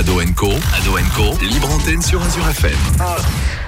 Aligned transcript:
Ado 0.00 0.18
Co, 0.34 0.48
libre 1.42 1.70
antenne 1.70 2.00
sur 2.00 2.22
Azure 2.22 2.48
FM. 2.48 2.78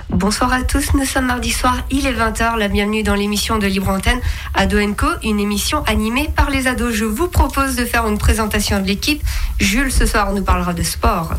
Bonsoir 0.09 0.51
à 0.51 0.63
tous, 0.63 0.95
nous 0.95 1.05
sommes 1.05 1.27
mardi 1.27 1.51
soir, 1.51 1.77
il 1.91 2.07
est 2.07 2.15
20h, 2.15 2.57
la 2.57 2.69
bienvenue 2.69 3.03
dans 3.03 3.15
l'émission 3.15 3.59
de 3.59 3.67
Libre 3.67 3.91
Antenne 3.91 4.19
Ado 4.55 4.79
Co, 4.95 5.09
une 5.25 5.39
émission 5.39 5.83
animée 5.85 6.31
par 6.35 6.49
les 6.49 6.69
ados. 6.69 6.95
Je 6.95 7.05
vous 7.05 7.29
propose 7.29 7.77
de 7.77 7.85
faire 7.85 8.09
une 8.09 8.17
présentation 8.17 8.81
de 8.81 8.87
l'équipe. 8.87 9.23
Jules 9.61 9.93
ce 9.93 10.07
soir 10.07 10.33
nous 10.33 10.43
parlera 10.43 10.73
de 10.73 10.83
sport. 10.83 11.35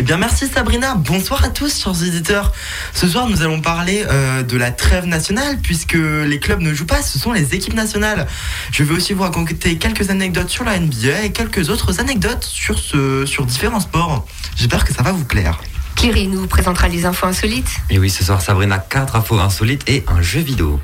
Eh 0.00 0.04
bien, 0.04 0.16
merci 0.16 0.46
Sabrina. 0.46 0.94
Bonsoir 0.94 1.42
à 1.42 1.48
tous, 1.48 1.82
chers 1.82 2.04
éditeurs. 2.04 2.52
Ce 2.94 3.08
soir, 3.08 3.28
nous 3.28 3.42
allons 3.42 3.60
parler 3.60 4.04
euh, 4.08 4.44
de 4.44 4.56
la 4.56 4.70
trêve 4.70 5.06
nationale, 5.06 5.58
puisque 5.60 5.94
les 5.94 6.38
clubs 6.38 6.60
ne 6.60 6.72
jouent 6.72 6.86
pas, 6.86 7.02
ce 7.02 7.18
sont 7.18 7.32
les 7.32 7.52
équipes 7.56 7.74
nationales. 7.74 8.28
Je 8.70 8.84
vais 8.84 8.94
aussi 8.94 9.12
vous 9.12 9.24
raconter 9.24 9.76
quelques 9.76 10.10
anecdotes 10.10 10.50
sur 10.50 10.62
la 10.62 10.78
NBA 10.78 11.24
et 11.24 11.32
quelques 11.32 11.68
autres 11.68 11.98
anecdotes 11.98 12.44
sur, 12.44 12.78
ce, 12.78 13.26
sur 13.26 13.44
différents 13.44 13.80
sports. 13.80 14.24
J'espère 14.54 14.84
que 14.84 14.94
ça 14.94 15.02
va 15.02 15.10
vous 15.10 15.24
plaire. 15.24 15.60
Kiri 15.96 16.28
nous 16.28 16.46
présentera 16.46 16.86
les 16.86 17.04
infos 17.04 17.26
insolites. 17.26 17.78
Et 17.90 17.98
oui, 17.98 18.08
ce 18.08 18.22
soir, 18.22 18.40
Sabrina, 18.40 18.78
quatre 18.78 19.16
infos 19.16 19.40
insolites 19.40 19.82
et 19.88 20.04
un 20.06 20.22
jeu 20.22 20.38
vidéo. 20.38 20.78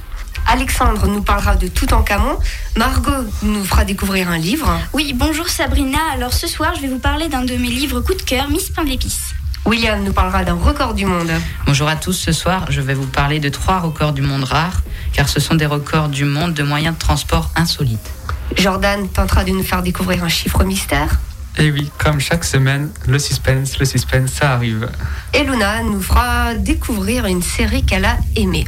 Alexandre 0.46 1.06
nous 1.06 1.22
parlera 1.22 1.56
de 1.56 1.68
tout 1.68 1.92
en 1.94 2.02
Camon. 2.02 2.38
Margot 2.76 3.10
nous 3.42 3.64
fera 3.64 3.84
découvrir 3.84 4.28
un 4.30 4.38
livre. 4.38 4.78
Oui, 4.92 5.12
bonjour 5.14 5.48
Sabrina. 5.48 5.98
Alors 6.12 6.32
ce 6.32 6.46
soir, 6.46 6.74
je 6.76 6.82
vais 6.82 6.88
vous 6.88 6.98
parler 6.98 7.28
d'un 7.28 7.42
de 7.44 7.54
mes 7.56 7.68
livres 7.68 8.00
coup 8.00 8.14
de 8.14 8.22
cœur, 8.22 8.48
Miss 8.50 8.70
Pain 8.70 8.84
d'épices. 8.84 9.34
William 9.64 10.02
nous 10.04 10.12
parlera 10.12 10.44
d'un 10.44 10.54
record 10.54 10.92
du 10.92 11.06
monde. 11.06 11.30
Bonjour 11.66 11.88
à 11.88 11.96
tous, 11.96 12.12
ce 12.12 12.32
soir 12.32 12.66
je 12.68 12.82
vais 12.82 12.94
vous 12.94 13.06
parler 13.06 13.40
de 13.40 13.48
trois 13.48 13.80
records 13.80 14.12
du 14.12 14.20
monde 14.20 14.44
rares, 14.44 14.82
car 15.14 15.28
ce 15.28 15.40
sont 15.40 15.54
des 15.54 15.66
records 15.66 16.08
du 16.08 16.26
monde 16.26 16.52
de 16.52 16.62
moyens 16.62 16.94
de 16.94 17.00
transport 17.00 17.50
insolites. 17.56 18.10
Jordan 18.56 19.08
tentera 19.08 19.42
de 19.44 19.50
nous 19.50 19.62
faire 19.62 19.82
découvrir 19.82 20.22
un 20.22 20.28
chiffre 20.28 20.62
mystère. 20.64 21.18
Et 21.56 21.70
oui, 21.70 21.90
comme 21.98 22.20
chaque 22.20 22.44
semaine, 22.44 22.90
le 23.06 23.18
suspense, 23.18 23.78
le 23.78 23.86
suspense, 23.86 24.32
ça 24.32 24.52
arrive. 24.52 24.88
Et 25.32 25.44
Luna 25.44 25.82
nous 25.82 26.02
fera 26.02 26.54
découvrir 26.54 27.26
une 27.26 27.42
série 27.42 27.84
qu'elle 27.84 28.04
a 28.04 28.18
aimée. 28.36 28.66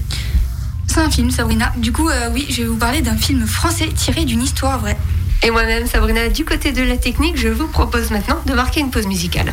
C'est 0.87 1.01
un 1.01 1.11
film, 1.11 1.31
Sabrina. 1.31 1.73
Du 1.77 1.93
coup, 1.93 2.09
euh, 2.09 2.31
oui, 2.33 2.47
je 2.49 2.63
vais 2.63 2.69
vous 2.69 2.77
parler 2.77 3.03
d'un 3.03 3.17
film 3.17 3.47
français 3.47 3.89
tiré 3.95 4.25
d'une 4.25 4.43
histoire 4.43 4.79
vraie. 4.79 4.97
Et 5.43 5.51
moi-même, 5.51 5.87
Sabrina, 5.87 6.29
du 6.29 6.45
côté 6.45 6.73
de 6.73 6.83
la 6.83 6.97
technique, 6.97 7.37
je 7.37 7.49
vous 7.49 7.69
propose 7.69 8.11
maintenant 8.11 8.41
de 8.47 8.55
marquer 8.55 8.81
une 8.81 8.91
pause 8.91 9.07
musicale. 9.07 9.53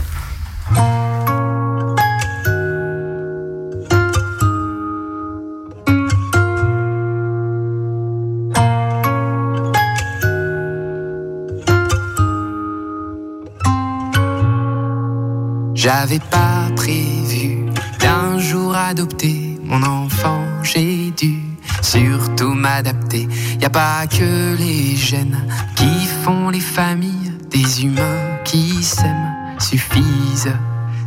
J'avais 15.83 16.19
pas 16.19 16.69
prévu 16.77 17.65
d'un 17.99 18.39
jour 18.39 18.73
adopter 18.73 19.59
mon 19.65 19.83
enfant, 19.83 20.42
j'ai 20.63 21.11
dû 21.11 21.41
surtout 21.81 22.53
m'adapter. 22.53 23.27
Y 23.59 23.65
a 23.65 23.69
pas 23.69 24.07
que 24.07 24.55
les 24.57 24.95
gènes 24.95 25.45
qui 25.75 26.07
font 26.23 26.49
les 26.49 26.59
familles, 26.59 27.33
des 27.49 27.83
humains 27.83 28.39
qui 28.43 28.83
s'aiment 28.83 29.33
suffisent. 29.59 30.53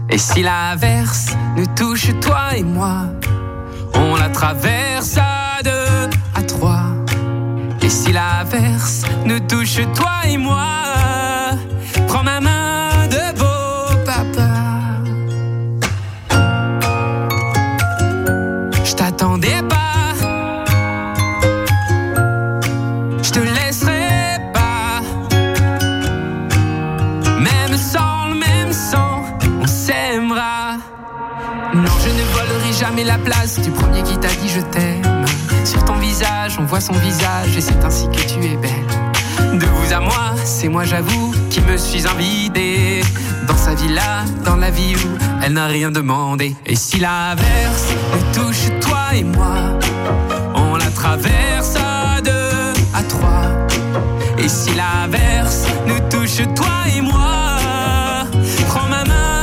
Et 0.08 0.18
si 0.18 0.42
l'averse 0.42 1.36
nous 1.56 1.66
touche 1.74 2.08
toi 2.20 2.56
et 2.56 2.62
moi, 2.62 3.06
on 3.94 4.16
la 4.16 4.28
traverse 4.28 5.16
à 5.16 5.62
deux, 5.62 6.10
à 6.34 6.42
trois. 6.42 6.84
Et 7.82 7.88
si 7.88 8.12
l'averse 8.12 9.02
nous 9.24 9.40
touche 9.40 9.80
toi 9.94 10.26
et 10.28 10.36
moi, 10.36 10.85
voit 36.66 36.80
son 36.80 36.94
visage 36.94 37.56
et 37.56 37.60
c'est 37.60 37.84
ainsi 37.84 38.06
que 38.08 38.20
tu 38.20 38.44
es 38.44 38.56
belle. 38.56 39.58
De 39.58 39.66
vous 39.66 39.92
à 39.92 40.00
moi, 40.00 40.34
c'est 40.44 40.68
moi 40.68 40.84
j'avoue 40.84 41.32
qui 41.48 41.60
me 41.60 41.76
suis 41.76 42.06
invité 42.06 43.02
dans 43.46 43.56
sa 43.56 43.74
villa, 43.74 44.24
dans 44.44 44.56
la 44.56 44.70
vie 44.70 44.96
où 44.96 45.08
elle 45.42 45.52
n'a 45.52 45.66
rien 45.66 45.90
demandé. 45.90 46.56
Et 46.66 46.74
si 46.74 46.98
l'averse 46.98 47.86
nous 48.12 48.42
touche 48.42 48.68
toi 48.80 49.14
et 49.14 49.22
moi, 49.22 49.78
on 50.54 50.76
la 50.76 50.90
traverse 50.90 51.76
à 51.76 52.20
deux, 52.20 52.72
à 52.94 53.02
trois. 53.02 53.46
Et 54.38 54.48
si 54.48 54.70
l'averse 54.74 55.66
nous 55.86 56.00
touche 56.10 56.42
toi 56.54 56.74
et 56.96 57.00
moi, 57.00 57.56
prends 58.66 58.88
ma 58.88 59.04
main 59.04 59.35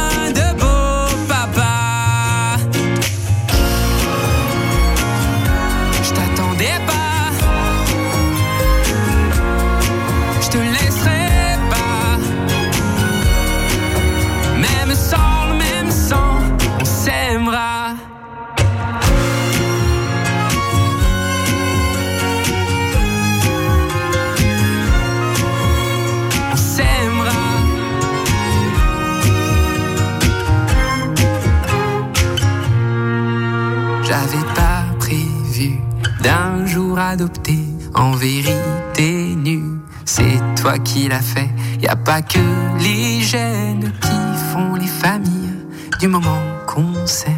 en 37.95 38.11
vérité 38.11 39.35
nu. 39.35 39.61
C'est 40.05 40.39
toi 40.59 40.77
qui 40.79 41.07
l'as 41.07 41.21
fait. 41.21 41.49
Y 41.81 41.87
a 41.87 41.95
pas 41.95 42.21
que 42.21 42.39
les 42.79 43.21
gènes 43.21 43.91
qui 44.01 44.51
font 44.51 44.75
les 44.75 44.87
familles 44.87 45.53
du 45.99 46.07
moment 46.07 46.41
qu'on 46.67 47.05
s'aime. 47.05 47.33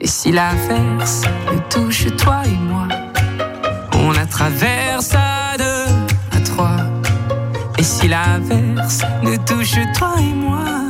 Et 0.00 0.06
si 0.06 0.32
l'averse 0.32 1.22
nous 1.52 1.60
touche 1.70 2.06
toi 2.16 2.42
et 2.44 2.58
moi, 2.70 2.88
on 3.94 4.10
la 4.12 4.26
traverse 4.26 5.14
à 5.14 5.56
deux, 5.56 6.36
à 6.36 6.40
trois. 6.44 6.76
Et 7.78 7.82
si 7.82 8.08
l'averse 8.08 9.02
nous 9.22 9.36
touche 9.38 9.78
toi 9.96 10.14
et 10.18 10.34
moi, 10.34 10.85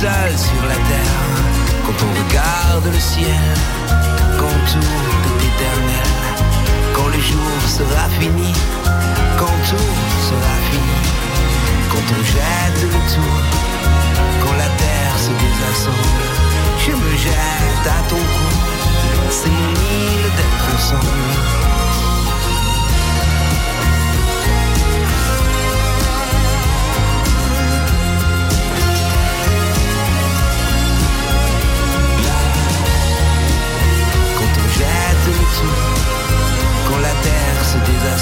seul 0.00 0.36
sur 0.36 0.62
la 0.68 0.74
terre, 0.90 1.24
quand 1.84 1.98
on 2.06 2.12
regarde 2.20 2.86
le 2.92 3.00
ciel, 3.00 3.48
quand 4.38 4.58
tout 4.70 4.96
est 5.28 5.46
éternel, 5.50 6.12
quand 6.94 7.08
le 7.08 7.20
jour 7.30 7.56
sera 7.66 8.06
fini, 8.20 8.52
quand 9.38 9.56
tout 9.68 9.92
sera 10.28 10.56
fini, 10.70 11.00
quand 11.90 12.06
on 12.16 12.22
jette 12.34 12.82
le 12.82 13.00
tout, 13.12 13.38
quand 14.42 14.56
la 14.64 14.70
terre 14.82 15.16
se 15.26 15.32
désassemble, 15.44 16.24
je 16.84 16.92
me 16.92 17.16
jette 17.16 17.86
à 17.86 18.00
ton 18.10 18.22
cou, 18.34 18.48
c'est 19.30 19.48
mon 19.48 19.72
île 19.72 20.28
d'être 20.36 20.66
ensemble. 20.74 21.65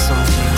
Se 0.05 0.54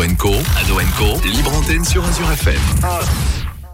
Ado 0.00 0.16
Co, 0.16 0.34
Ado 0.56 0.80
Co, 0.96 1.20
libre 1.28 1.52
antenne 1.52 1.84
sur 1.84 2.02
Azure 2.02 2.32
FM. 2.32 2.58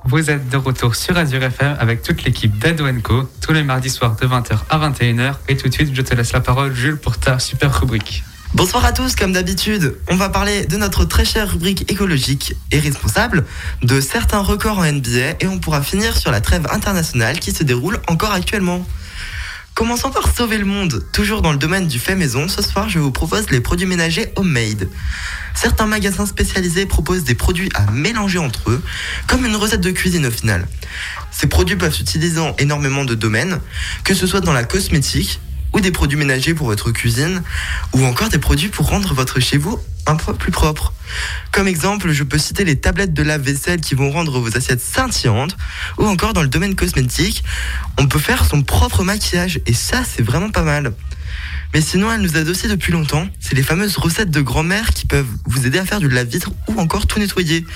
Vous 0.07 0.29
êtes 0.29 0.49
de 0.49 0.57
retour 0.57 0.97
sur 0.97 1.17
Azure 1.17 1.45
FM 1.45 1.77
avec 1.79 2.03
toute 2.03 2.25
l'équipe 2.25 2.59
d'Ado 2.59 2.85
Co, 3.01 3.31
tous 3.41 3.53
les 3.53 3.63
mardis 3.63 3.91
soirs 3.91 4.17
de 4.17 4.27
20h 4.27 4.59
à 4.69 4.91
21h. 4.91 5.35
Et 5.47 5.57
tout 5.57 5.69
de 5.69 5.73
suite, 5.73 5.95
je 5.95 6.03
te 6.03 6.17
laisse 6.17 6.33
la 6.33 6.41
parole, 6.41 6.75
Jules, 6.75 6.97
pour 6.97 7.19
ta 7.19 7.39
super 7.39 7.79
rubrique. 7.79 8.25
Bonsoir 8.55 8.85
à 8.85 8.91
tous, 8.91 9.15
comme 9.15 9.35
d'habitude, 9.35 9.99
on 10.09 10.17
va 10.17 10.29
parler 10.29 10.67
de 10.67 10.77
notre 10.77 11.05
très 11.05 11.25
chère 11.25 11.49
rubrique 11.49 11.89
écologique 11.93 12.57
et 12.73 12.81
responsable, 12.81 13.45
de 13.85 14.01
certains 14.01 14.41
records 14.41 14.79
en 14.79 14.93
NBA 14.93 15.37
et 15.39 15.47
on 15.47 15.61
pourra 15.61 15.81
finir 15.81 16.17
sur 16.17 16.33
la 16.33 16.41
trêve 16.41 16.67
internationale 16.73 17.39
qui 17.39 17.53
se 17.53 17.63
déroule 17.63 18.01
encore 18.09 18.33
actuellement. 18.33 18.85
Commençons 19.77 20.11
par 20.11 20.35
sauver 20.35 20.57
le 20.57 20.65
monde. 20.65 21.05
Toujours 21.13 21.43
dans 21.43 21.53
le 21.53 21.59
domaine 21.59 21.87
du 21.87 21.99
fait 21.99 22.15
maison, 22.15 22.49
ce 22.49 22.63
soir 22.63 22.89
je 22.89 22.99
vous 22.99 23.11
propose 23.11 23.51
les 23.51 23.61
produits 23.61 23.85
ménagers 23.85 24.33
homemade. 24.37 24.89
Certains 25.55 25.85
magasins 25.85 26.25
spécialisés 26.25 26.87
proposent 26.87 27.25
des 27.25 27.35
produits 27.35 27.69
à 27.75 27.91
mélanger 27.91 28.39
entre 28.39 28.71
eux, 28.71 28.83
comme 29.27 29.45
une 29.45 29.55
recette 29.55 29.83
de 29.83 29.91
cuisine 29.91 30.25
au 30.25 30.31
final. 30.31 30.67
Ces 31.31 31.47
produits 31.47 31.77
peuvent 31.77 31.93
s'utiliser 31.93 32.37
dans 32.37 32.57
énormément 32.57 33.05
de 33.05 33.15
domaines, 33.15 33.61
que 34.03 34.15
ce 34.15 34.27
soit 34.27 34.41
dans 34.41 34.55
la 34.55 34.65
cosmétique, 34.65 35.41
ou 35.77 35.81
des 35.81 35.91
produits 35.91 36.17
ménagers 36.17 36.55
pour 36.55 36.69
votre 36.69 36.91
cuisine, 36.91 37.43
ou 37.93 38.03
encore 38.07 38.31
des 38.31 38.39
produits 38.39 38.71
pour 38.71 38.89
rendre 38.89 39.13
votre 39.13 39.41
chez 39.41 39.59
vous 39.59 39.79
un 40.07 40.17
peu 40.17 40.33
plus 40.33 40.51
propre. 40.51 40.95
Comme 41.53 41.69
exemple, 41.69 42.13
je 42.13 42.25
peux 42.25 42.39
citer 42.39 42.65
les 42.65 42.77
tablettes 42.77 43.13
de 43.13 43.23
lave-vaisselle 43.23 43.83
qui 43.83 43.95
vont 43.95 44.11
rendre 44.11 44.41
vos 44.41 44.57
assiettes 44.57 44.81
scintillantes, 44.81 45.55
ou 45.99 46.07
encore 46.07 46.33
dans 46.33 46.41
le 46.41 46.49
domaine 46.49 46.75
cosmétique, 46.75 47.45
on 47.99 48.07
peut 48.07 48.19
faire 48.19 48.47
son 48.47 48.63
propre 48.63 49.05
maquillage, 49.05 49.61
et 49.67 49.75
ça 49.75 50.03
c'est 50.03 50.23
vraiment 50.23 50.51
pas 50.51 50.63
mal. 50.63 50.95
Mais 51.77 51.83
sinon, 51.83 52.11
elle 52.11 52.23
nous 52.23 52.39
aide 52.39 52.47
depuis 52.47 52.91
longtemps. 52.91 53.29
C'est 53.39 53.55
les 53.55 53.63
fameuses 53.63 53.99
recettes 53.99 54.31
de 54.31 54.41
grand-mère 54.41 54.95
qui 54.95 55.05
peuvent 55.05 55.29
vous 55.45 55.67
aider 55.67 55.79
à 55.79 55.85
faire 55.85 56.01
du 56.01 56.09
lave-vitre 56.09 56.51
ou 56.69 56.81
encore 56.81 57.07
tout 57.07 57.19
nettoyer. 57.19 57.67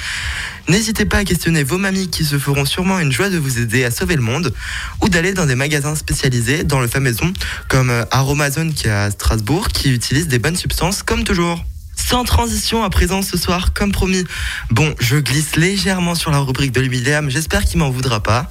N'hésitez 0.70 1.04
pas 1.04 1.18
à 1.18 1.24
questionner 1.26 1.64
vos 1.64 1.76
mamies 1.76 2.08
qui 2.08 2.24
se 2.24 2.38
feront 2.38 2.64
sûrement 2.64 2.98
une 2.98 3.12
joie 3.12 3.28
de 3.28 3.36
vous 3.36 3.58
aider 3.58 3.84
à 3.84 3.90
sauver 3.90 4.16
le 4.16 4.22
monde 4.22 4.54
ou 5.02 5.10
d'aller 5.10 5.34
dans 5.34 5.44
des 5.44 5.54
magasins 5.54 5.94
spécialisés 5.96 6.64
dans 6.64 6.80
le 6.80 6.88
fait 6.88 6.98
maison 6.98 7.30
comme 7.68 7.90
euh, 7.90 8.06
Aromazone 8.10 8.72
qui 8.72 8.86
est 8.86 8.90
à 8.90 9.10
Strasbourg 9.10 9.68
qui 9.68 9.92
utilise 9.92 10.28
des 10.28 10.38
bonnes 10.38 10.56
substances 10.56 11.02
comme 11.02 11.22
toujours. 11.22 11.62
Sans 12.08 12.24
transition 12.24 12.82
à 12.82 12.90
présent 12.90 13.22
ce 13.22 13.36
soir, 13.36 13.72
comme 13.72 13.92
promis. 13.92 14.24
Bon, 14.70 14.94
je 14.98 15.16
glisse 15.16 15.56
légèrement 15.56 16.14
sur 16.14 16.30
la 16.30 16.38
rubrique 16.38 16.72
de 16.72 16.80
l'Humiliam, 16.80 17.30
j'espère 17.30 17.64
qu'il 17.64 17.78
m'en 17.78 17.90
voudra 17.90 18.20
pas. 18.20 18.48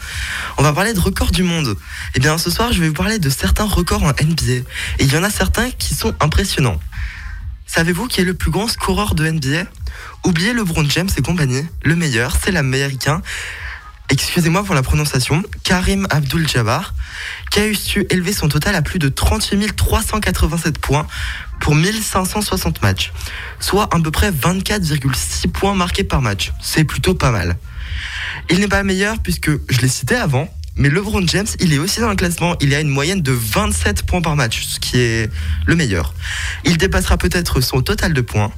On 0.58 0.64
va 0.64 0.72
parler 0.72 0.94
de 0.94 1.00
records 1.00 1.32
du 1.32 1.44
monde. 1.44 1.76
Eh 2.16 2.20
bien, 2.20 2.38
ce 2.38 2.52
soir, 2.52 2.72
je 2.72 2.80
vais 2.80 2.88
vous 2.88 2.94
parler 2.94 3.20
de 3.20 3.30
certains 3.30 3.66
records 3.66 4.04
en 4.04 4.12
NBA. 4.12 4.52
Et 4.54 4.66
il 5.00 5.12
y 5.12 5.18
en 5.18 5.24
a 5.24 5.30
certains 5.30 5.72
qui 5.72 5.96
sont 5.96 6.14
impressionnants. 6.22 6.80
Savez-vous 7.66 8.08
qui 8.08 8.22
est 8.22 8.26
le 8.26 8.34
plus 8.34 8.52
grand 8.52 8.68
scoreur 8.68 9.16
de 9.16 9.30
NBA 9.30 9.66
Oubliez 10.24 10.54
LeBron 10.54 10.88
James 10.88 11.10
et 11.18 11.22
compagnie. 11.22 11.66
Le 11.84 11.96
meilleur, 11.96 12.38
c'est 12.42 12.52
l'américain. 12.52 13.22
Excusez-moi 14.10 14.64
pour 14.64 14.74
la 14.74 14.82
prononciation, 14.82 15.44
Karim 15.64 16.08
Abdul-Jabbar, 16.10 16.96
qui 17.52 17.60
a 17.60 17.74
su 17.76 18.08
élever 18.10 18.34
son 18.34 18.48
total 18.48 18.74
à 18.74 18.82
plus 18.82 18.98
de 18.98 19.08
38 19.08 19.76
387 19.76 20.80
points 20.80 21.06
pour 21.60 21.76
1560 21.76 22.82
matchs, 22.82 23.12
soit 23.60 23.94
à 23.94 24.00
peu 24.00 24.12
près 24.12 24.32
24,6 24.32 25.50
points 25.50 25.76
marqués 25.76 26.04
par 26.04 26.22
match. 26.22 26.52
C'est 26.62 26.84
plutôt 26.84 27.14
pas 27.14 27.32
mal. 27.32 27.58
Il 28.50 28.60
n'est 28.60 28.68
pas 28.68 28.84
meilleur 28.84 29.20
puisque 29.20 29.52
je 29.70 29.82
l'ai 29.82 29.88
cité 29.88 30.16
avant, 30.16 30.50
mais 30.76 30.90
LeBron 30.90 31.26
James, 31.28 31.48
il 31.60 31.74
est 31.74 31.78
aussi 31.78 32.00
dans 32.00 32.10
le 32.10 32.16
classement. 32.16 32.56
Il 32.62 32.74
a 32.74 32.80
une 32.80 32.90
moyenne 32.90 33.22
de 33.22 33.32
27 33.32 34.04
points 34.04 34.22
par 34.22 34.36
match, 34.36 34.64
ce 34.64 34.80
qui 34.80 34.98
est 34.98 35.30
le 35.66 35.76
meilleur. 35.76 36.14
Il 36.64 36.78
dépassera 36.78 37.18
peut-être 37.18 37.62
son 37.62 37.82
total 37.82 38.14
de 38.14 38.22
points. 38.22 38.52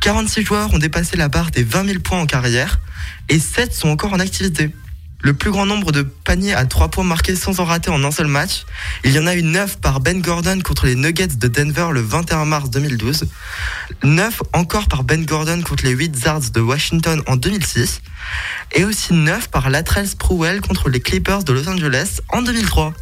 46 0.00 0.44
joueurs 0.44 0.72
ont 0.74 0.78
dépassé 0.78 1.16
la 1.16 1.28
barre 1.28 1.50
des 1.50 1.64
20 1.64 1.86
000 1.86 1.98
points 2.00 2.20
en 2.20 2.26
carrière 2.26 2.80
et 3.28 3.38
7 3.38 3.74
sont 3.74 3.88
encore 3.88 4.12
en 4.12 4.20
activité. 4.20 4.70
Le 5.26 5.34
plus 5.34 5.50
grand 5.50 5.66
nombre 5.66 5.90
de 5.90 6.02
paniers 6.02 6.54
à 6.54 6.64
3 6.66 6.86
points 6.86 7.02
marqués 7.02 7.34
sans 7.34 7.58
en 7.58 7.64
rater 7.64 7.90
en 7.90 8.04
un 8.04 8.12
seul 8.12 8.28
match, 8.28 8.64
il 9.02 9.10
y 9.10 9.18
en 9.18 9.26
a 9.26 9.34
eu 9.34 9.42
9 9.42 9.78
par 9.80 9.98
Ben 9.98 10.22
Gordon 10.22 10.60
contre 10.60 10.86
les 10.86 10.94
Nuggets 10.94 11.26
de 11.26 11.48
Denver 11.48 11.88
le 11.90 12.00
21 12.00 12.44
mars 12.44 12.70
2012, 12.70 13.24
9 14.04 14.42
encore 14.52 14.86
par 14.86 15.02
Ben 15.02 15.26
Gordon 15.26 15.62
contre 15.62 15.84
les 15.84 15.96
Wizards 15.96 16.52
de 16.54 16.60
Washington 16.60 17.24
en 17.26 17.34
2006, 17.34 18.02
et 18.76 18.84
aussi 18.84 19.14
9 19.14 19.48
par 19.48 19.68
Latrell 19.68 20.06
Sprewell 20.06 20.60
contre 20.60 20.88
les 20.90 21.00
Clippers 21.00 21.42
de 21.42 21.52
Los 21.52 21.68
Angeles 21.68 22.20
en 22.28 22.42
2003. 22.42 22.94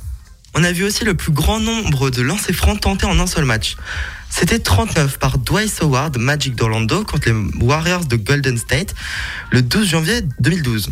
On 0.55 0.65
a 0.65 0.73
vu 0.73 0.85
aussi 0.85 1.05
le 1.05 1.13
plus 1.13 1.33
grand 1.33 1.61
nombre 1.61 2.09
de 2.09 2.23
lancers 2.23 2.57
francs 2.57 2.81
tentés 2.81 3.05
en 3.05 3.21
un 3.21 3.27
seul 3.27 3.45
match. 3.45 3.77
C'était 4.31 4.61
39 4.61 5.19
par 5.19 5.37
Dwight 5.37 5.79
Howard 5.83 6.17
Magic 6.17 6.55
d'Orlando 6.55 7.05
contre 7.05 7.29
les 7.29 7.35
Warriors 7.61 8.07
de 8.07 8.17
Golden 8.17 8.57
State 8.57 8.95
le 9.51 9.61
12 9.61 9.87
janvier 9.87 10.23
2012. 10.41 10.89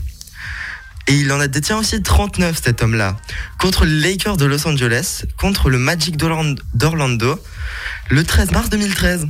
Et 1.08 1.14
il 1.14 1.32
en 1.32 1.40
a 1.40 1.48
détient 1.48 1.78
aussi 1.78 2.02
39 2.02 2.60
cet 2.62 2.82
homme-là, 2.82 3.16
contre 3.58 3.84
les 3.84 4.00
Lakers 4.00 4.36
de 4.36 4.44
Los 4.44 4.66
Angeles, 4.66 5.24
contre 5.36 5.68
le 5.68 5.78
Magic 5.78 6.16
d'Orlando 6.16 7.42
le 8.10 8.24
13 8.24 8.50
mars 8.52 8.70
2013. 8.70 9.26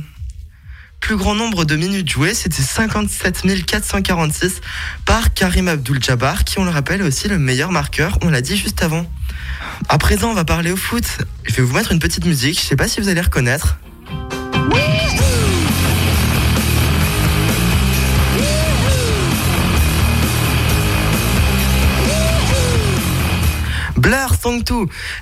plus 0.99 1.17
grand 1.17 1.35
nombre 1.35 1.65
de 1.65 1.75
minutes 1.75 2.09
jouées, 2.09 2.33
c'était 2.33 2.61
57 2.61 3.43
446 3.65 4.61
par 5.05 5.33
Karim 5.33 5.67
Abdul-Jabbar, 5.67 6.43
qui, 6.43 6.59
on 6.59 6.63
le 6.63 6.69
rappelle, 6.69 7.01
est 7.01 7.03
aussi 7.03 7.27
le 7.27 7.37
meilleur 7.39 7.71
marqueur, 7.71 8.17
on 8.21 8.29
l'a 8.29 8.41
dit 8.41 8.55
juste 8.55 8.83
avant. 8.83 9.05
À 9.89 9.97
présent, 9.97 10.31
on 10.31 10.33
va 10.33 10.45
parler 10.45 10.71
au 10.71 10.77
foot. 10.77 11.05
Je 11.43 11.55
vais 11.55 11.63
vous 11.63 11.73
mettre 11.73 11.91
une 11.91 11.99
petite 11.99 12.25
musique, 12.25 12.59
je 12.59 12.65
sais 12.65 12.75
pas 12.75 12.87
si 12.87 13.01
vous 13.01 13.09
allez 13.09 13.21
reconnaître. 13.21 13.77
Blur 14.69 15.42
Song 24.43 24.61
2. 24.61 24.73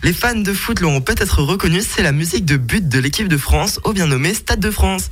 Les 0.01 0.13
fans 0.13 0.33
de 0.33 0.51
foot 0.51 0.79
l'auront 0.79 0.99
peut-être 0.99 1.43
reconnu, 1.43 1.81
c'est 1.87 2.01
la 2.01 2.11
musique 2.11 2.43
de 2.43 2.57
but 2.57 2.89
de 2.89 2.97
l'équipe 2.97 3.27
de 3.27 3.37
France, 3.37 3.79
au 3.83 3.93
bien 3.93 4.07
nommé 4.07 4.33
Stade 4.33 4.59
de 4.59 4.71
France. 4.71 5.11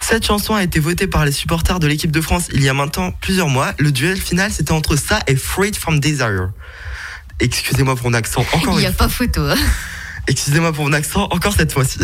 Cette 0.00 0.24
chanson 0.24 0.54
a 0.54 0.62
été 0.62 0.78
votée 0.78 1.08
par 1.08 1.24
les 1.24 1.32
supporters 1.32 1.80
de 1.80 1.88
l'équipe 1.88 2.12
de 2.12 2.20
France 2.20 2.46
il 2.52 2.62
y 2.62 2.68
a 2.68 2.74
maintenant 2.74 3.10
plusieurs 3.20 3.48
mois. 3.48 3.72
Le 3.78 3.90
duel 3.90 4.20
final, 4.20 4.52
c'était 4.52 4.70
entre 4.70 4.94
ça 4.94 5.18
et 5.26 5.34
Freed 5.34 5.74
from 5.74 5.98
Desire. 5.98 6.50
Excusez-moi 7.40 7.96
pour 7.96 8.08
mon 8.10 8.14
accent, 8.14 8.42
encore 8.52 8.74
Il 8.74 8.82
n'y 8.82 8.82
une 8.82 8.90
a 8.90 8.92
pas 8.92 9.08
photo. 9.08 9.40
hein. 9.42 9.56
Excusez-moi 10.28 10.72
pour 10.72 10.84
mon 10.84 10.92
accent, 10.92 11.26
encore 11.32 11.54
cette 11.56 11.72
fois-ci. 11.72 11.98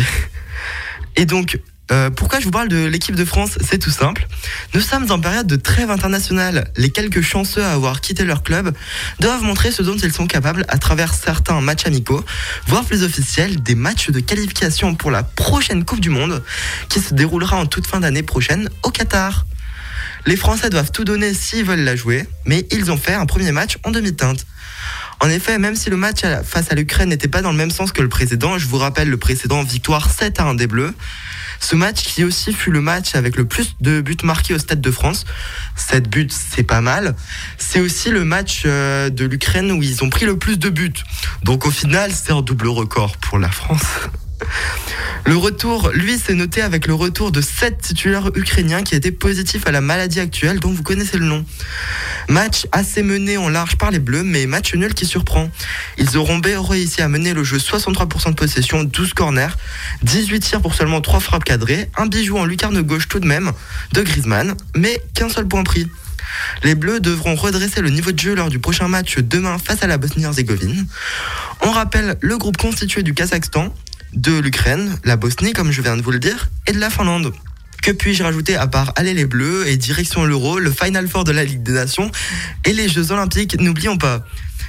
Et 1.14 1.26
donc, 1.26 1.60
euh, 1.92 2.10
pourquoi 2.10 2.40
je 2.40 2.44
vous 2.44 2.50
parle 2.50 2.68
de 2.68 2.84
l'équipe 2.84 3.14
de 3.14 3.24
France? 3.24 3.58
C'est 3.60 3.78
tout 3.78 3.90
simple. 3.90 4.26
Nous 4.74 4.80
sommes 4.80 5.10
en 5.10 5.20
période 5.20 5.46
de 5.46 5.56
trêve 5.56 5.90
internationale. 5.90 6.70
Les 6.76 6.90
quelques 6.90 7.22
chanceux 7.22 7.62
à 7.62 7.72
avoir 7.72 8.00
quitté 8.00 8.24
leur 8.24 8.42
club 8.42 8.74
doivent 9.20 9.42
montrer 9.42 9.70
ce 9.70 9.82
dont 9.82 9.96
ils 9.96 10.12
sont 10.12 10.26
capables 10.26 10.64
à 10.68 10.78
travers 10.78 11.14
certains 11.14 11.60
matchs 11.60 11.86
amicaux, 11.86 12.24
voire 12.66 12.84
plus 12.84 13.04
officiels, 13.04 13.62
des 13.62 13.76
matchs 13.76 14.10
de 14.10 14.20
qualification 14.20 14.94
pour 14.94 15.10
la 15.10 15.22
prochaine 15.22 15.84
Coupe 15.84 16.00
du 16.00 16.10
Monde 16.10 16.42
qui 16.88 17.00
se 17.00 17.14
déroulera 17.14 17.56
en 17.56 17.66
toute 17.66 17.86
fin 17.86 18.00
d'année 18.00 18.24
prochaine 18.24 18.68
au 18.82 18.90
Qatar. 18.90 19.46
Les 20.26 20.36
Français 20.36 20.70
doivent 20.70 20.90
tout 20.90 21.04
donner 21.04 21.34
s'ils 21.34 21.64
veulent 21.64 21.84
la 21.84 21.94
jouer, 21.94 22.26
mais 22.44 22.66
ils 22.72 22.90
ont 22.90 22.96
fait 22.96 23.14
un 23.14 23.26
premier 23.26 23.52
match 23.52 23.78
en 23.84 23.92
demi-teinte. 23.92 24.44
En 25.20 25.28
effet, 25.28 25.58
même 25.58 25.76
si 25.76 25.90
le 25.90 25.96
match 25.96 26.20
face 26.44 26.70
à 26.70 26.74
l'Ukraine 26.74 27.08
n'était 27.08 27.28
pas 27.28 27.42
dans 27.42 27.50
le 27.50 27.56
même 27.56 27.70
sens 27.70 27.92
que 27.92 28.02
le 28.02 28.08
précédent, 28.08 28.58
je 28.58 28.66
vous 28.66 28.78
rappelle 28.78 29.08
le 29.08 29.16
précédent 29.16 29.62
victoire 29.62 30.10
7 30.10 30.40
à 30.40 30.44
1 30.44 30.54
des 30.54 30.66
Bleus, 30.66 30.92
ce 31.60 31.74
match 31.74 32.02
qui 32.02 32.24
aussi 32.24 32.52
fut 32.52 32.70
le 32.70 32.80
match 32.80 33.14
avec 33.14 33.36
le 33.36 33.46
plus 33.46 33.76
de 33.80 34.00
buts 34.00 34.16
marqués 34.22 34.54
au 34.54 34.58
Stade 34.58 34.80
de 34.80 34.90
France, 34.90 35.24
7 35.76 36.08
buts 36.08 36.28
c'est 36.30 36.62
pas 36.62 36.80
mal, 36.80 37.14
c'est 37.58 37.80
aussi 37.80 38.10
le 38.10 38.24
match 38.24 38.62
euh, 38.66 39.10
de 39.10 39.24
l'Ukraine 39.24 39.72
où 39.72 39.82
ils 39.82 40.04
ont 40.04 40.10
pris 40.10 40.26
le 40.26 40.38
plus 40.38 40.58
de 40.58 40.68
buts. 40.68 40.92
Donc 41.42 41.66
au 41.66 41.70
final 41.70 42.12
c'est 42.12 42.32
un 42.32 42.42
double 42.42 42.68
record 42.68 43.16
pour 43.16 43.38
la 43.38 43.50
France. 43.50 43.86
Le 45.24 45.36
retour, 45.36 45.90
lui, 45.92 46.18
s'est 46.18 46.34
noté 46.34 46.62
avec 46.62 46.86
le 46.86 46.94
retour 46.94 47.32
de 47.32 47.40
7 47.40 47.78
titulaires 47.78 48.30
ukrainiens 48.36 48.84
qui 48.84 48.94
étaient 48.94 49.10
positifs 49.10 49.66
à 49.66 49.72
la 49.72 49.80
maladie 49.80 50.20
actuelle 50.20 50.60
dont 50.60 50.70
vous 50.70 50.84
connaissez 50.84 51.18
le 51.18 51.24
nom. 51.24 51.44
Match 52.28 52.66
assez 52.70 53.02
mené 53.02 53.36
en 53.36 53.48
large 53.48 53.76
par 53.76 53.90
les 53.90 53.98
Bleus, 53.98 54.22
mais 54.22 54.46
match 54.46 54.72
nul 54.74 54.94
qui 54.94 55.04
surprend. 55.04 55.50
Ils 55.98 56.16
auront 56.16 56.40
réussi 56.40 57.02
à 57.02 57.08
mener 57.08 57.34
le 57.34 57.42
jeu 57.42 57.58
63% 57.58 58.30
de 58.30 58.34
possession, 58.34 58.84
12 58.84 59.14
corners, 59.14 59.56
18 60.02 60.40
tirs 60.40 60.60
pour 60.60 60.74
seulement 60.74 61.00
3 61.00 61.18
frappes 61.18 61.44
cadrées, 61.44 61.90
un 61.96 62.06
bijou 62.06 62.38
en 62.38 62.44
lucarne 62.44 62.80
gauche 62.82 63.08
tout 63.08 63.18
de 63.18 63.26
même 63.26 63.50
de 63.92 64.02
Griezmann, 64.02 64.54
mais 64.76 65.02
qu'un 65.14 65.28
seul 65.28 65.48
point 65.48 65.64
pris. 65.64 65.88
Les 66.62 66.76
Bleus 66.76 67.00
devront 67.00 67.34
redresser 67.34 67.80
le 67.80 67.90
niveau 67.90 68.12
de 68.12 68.18
jeu 68.18 68.34
lors 68.34 68.48
du 68.48 68.60
prochain 68.60 68.86
match 68.86 69.18
demain 69.18 69.58
face 69.58 69.82
à 69.82 69.86
la 69.88 69.98
Bosnie-Herzégovine. 69.98 70.86
On 71.62 71.70
rappelle 71.70 72.16
le 72.20 72.38
groupe 72.38 72.56
constitué 72.56 73.02
du 73.02 73.14
Kazakhstan, 73.14 73.74
de 74.16 74.38
l'Ukraine, 74.38 74.98
la 75.04 75.16
Bosnie 75.16 75.52
comme 75.52 75.70
je 75.70 75.82
viens 75.82 75.96
de 75.96 76.02
vous 76.02 76.10
le 76.10 76.18
dire, 76.18 76.48
et 76.66 76.72
de 76.72 76.80
la 76.80 76.90
Finlande. 76.90 77.32
Que 77.82 77.92
puis-je 77.92 78.24
rajouter 78.24 78.56
à 78.56 78.66
part 78.66 78.92
aller 78.96 79.14
les 79.14 79.26
Bleus 79.26 79.68
et 79.68 79.76
direction 79.76 80.24
l'Euro, 80.24 80.58
le 80.58 80.72
Final 80.72 81.06
Four 81.06 81.24
de 81.24 81.32
la 81.32 81.44
Ligue 81.44 81.62
des 81.62 81.72
Nations 81.72 82.10
et 82.64 82.72
les 82.72 82.88
Jeux 82.88 83.12
Olympiques, 83.12 83.60
n'oublions 83.60 83.96
pas. 83.96 84.24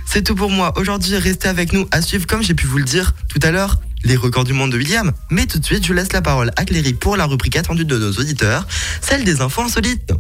C'est 0.06 0.24
tout 0.24 0.36
pour 0.36 0.52
moi. 0.52 0.74
Aujourd'hui, 0.78 1.18
restez 1.18 1.48
avec 1.48 1.74
nous 1.74 1.88
à 1.92 2.02
suivre, 2.02 2.28
comme 2.28 2.44
j'ai 2.44 2.54
pu 2.54 2.68
vous 2.68 2.78
le 2.78 2.84
dire 2.84 3.14
tout 3.28 3.40
à 3.42 3.52
l'heure, 3.52 3.80
les 4.04 4.16
records 4.16 4.44
du 4.44 4.54
monde 4.54 4.72
de 4.72 4.78
William. 4.78 5.12
Mais 5.32 5.46
tout 5.48 5.60
de 5.60 5.66
suite, 5.66 5.86
je 5.86 5.94
laisse 5.94 6.14
la 6.14 6.22
parole 6.22 6.52
à 6.56 6.66
Cléry 6.66 6.94
pour 6.94 7.18
la 7.18 7.26
rubrique 7.26 7.56
attendue 7.56 7.86
de 7.86 7.98
nos 7.98 8.12
auditeurs, 8.12 8.68
celle 9.02 9.24
des 9.24 9.42
infos 9.42 9.64
insolites. 9.64 10.14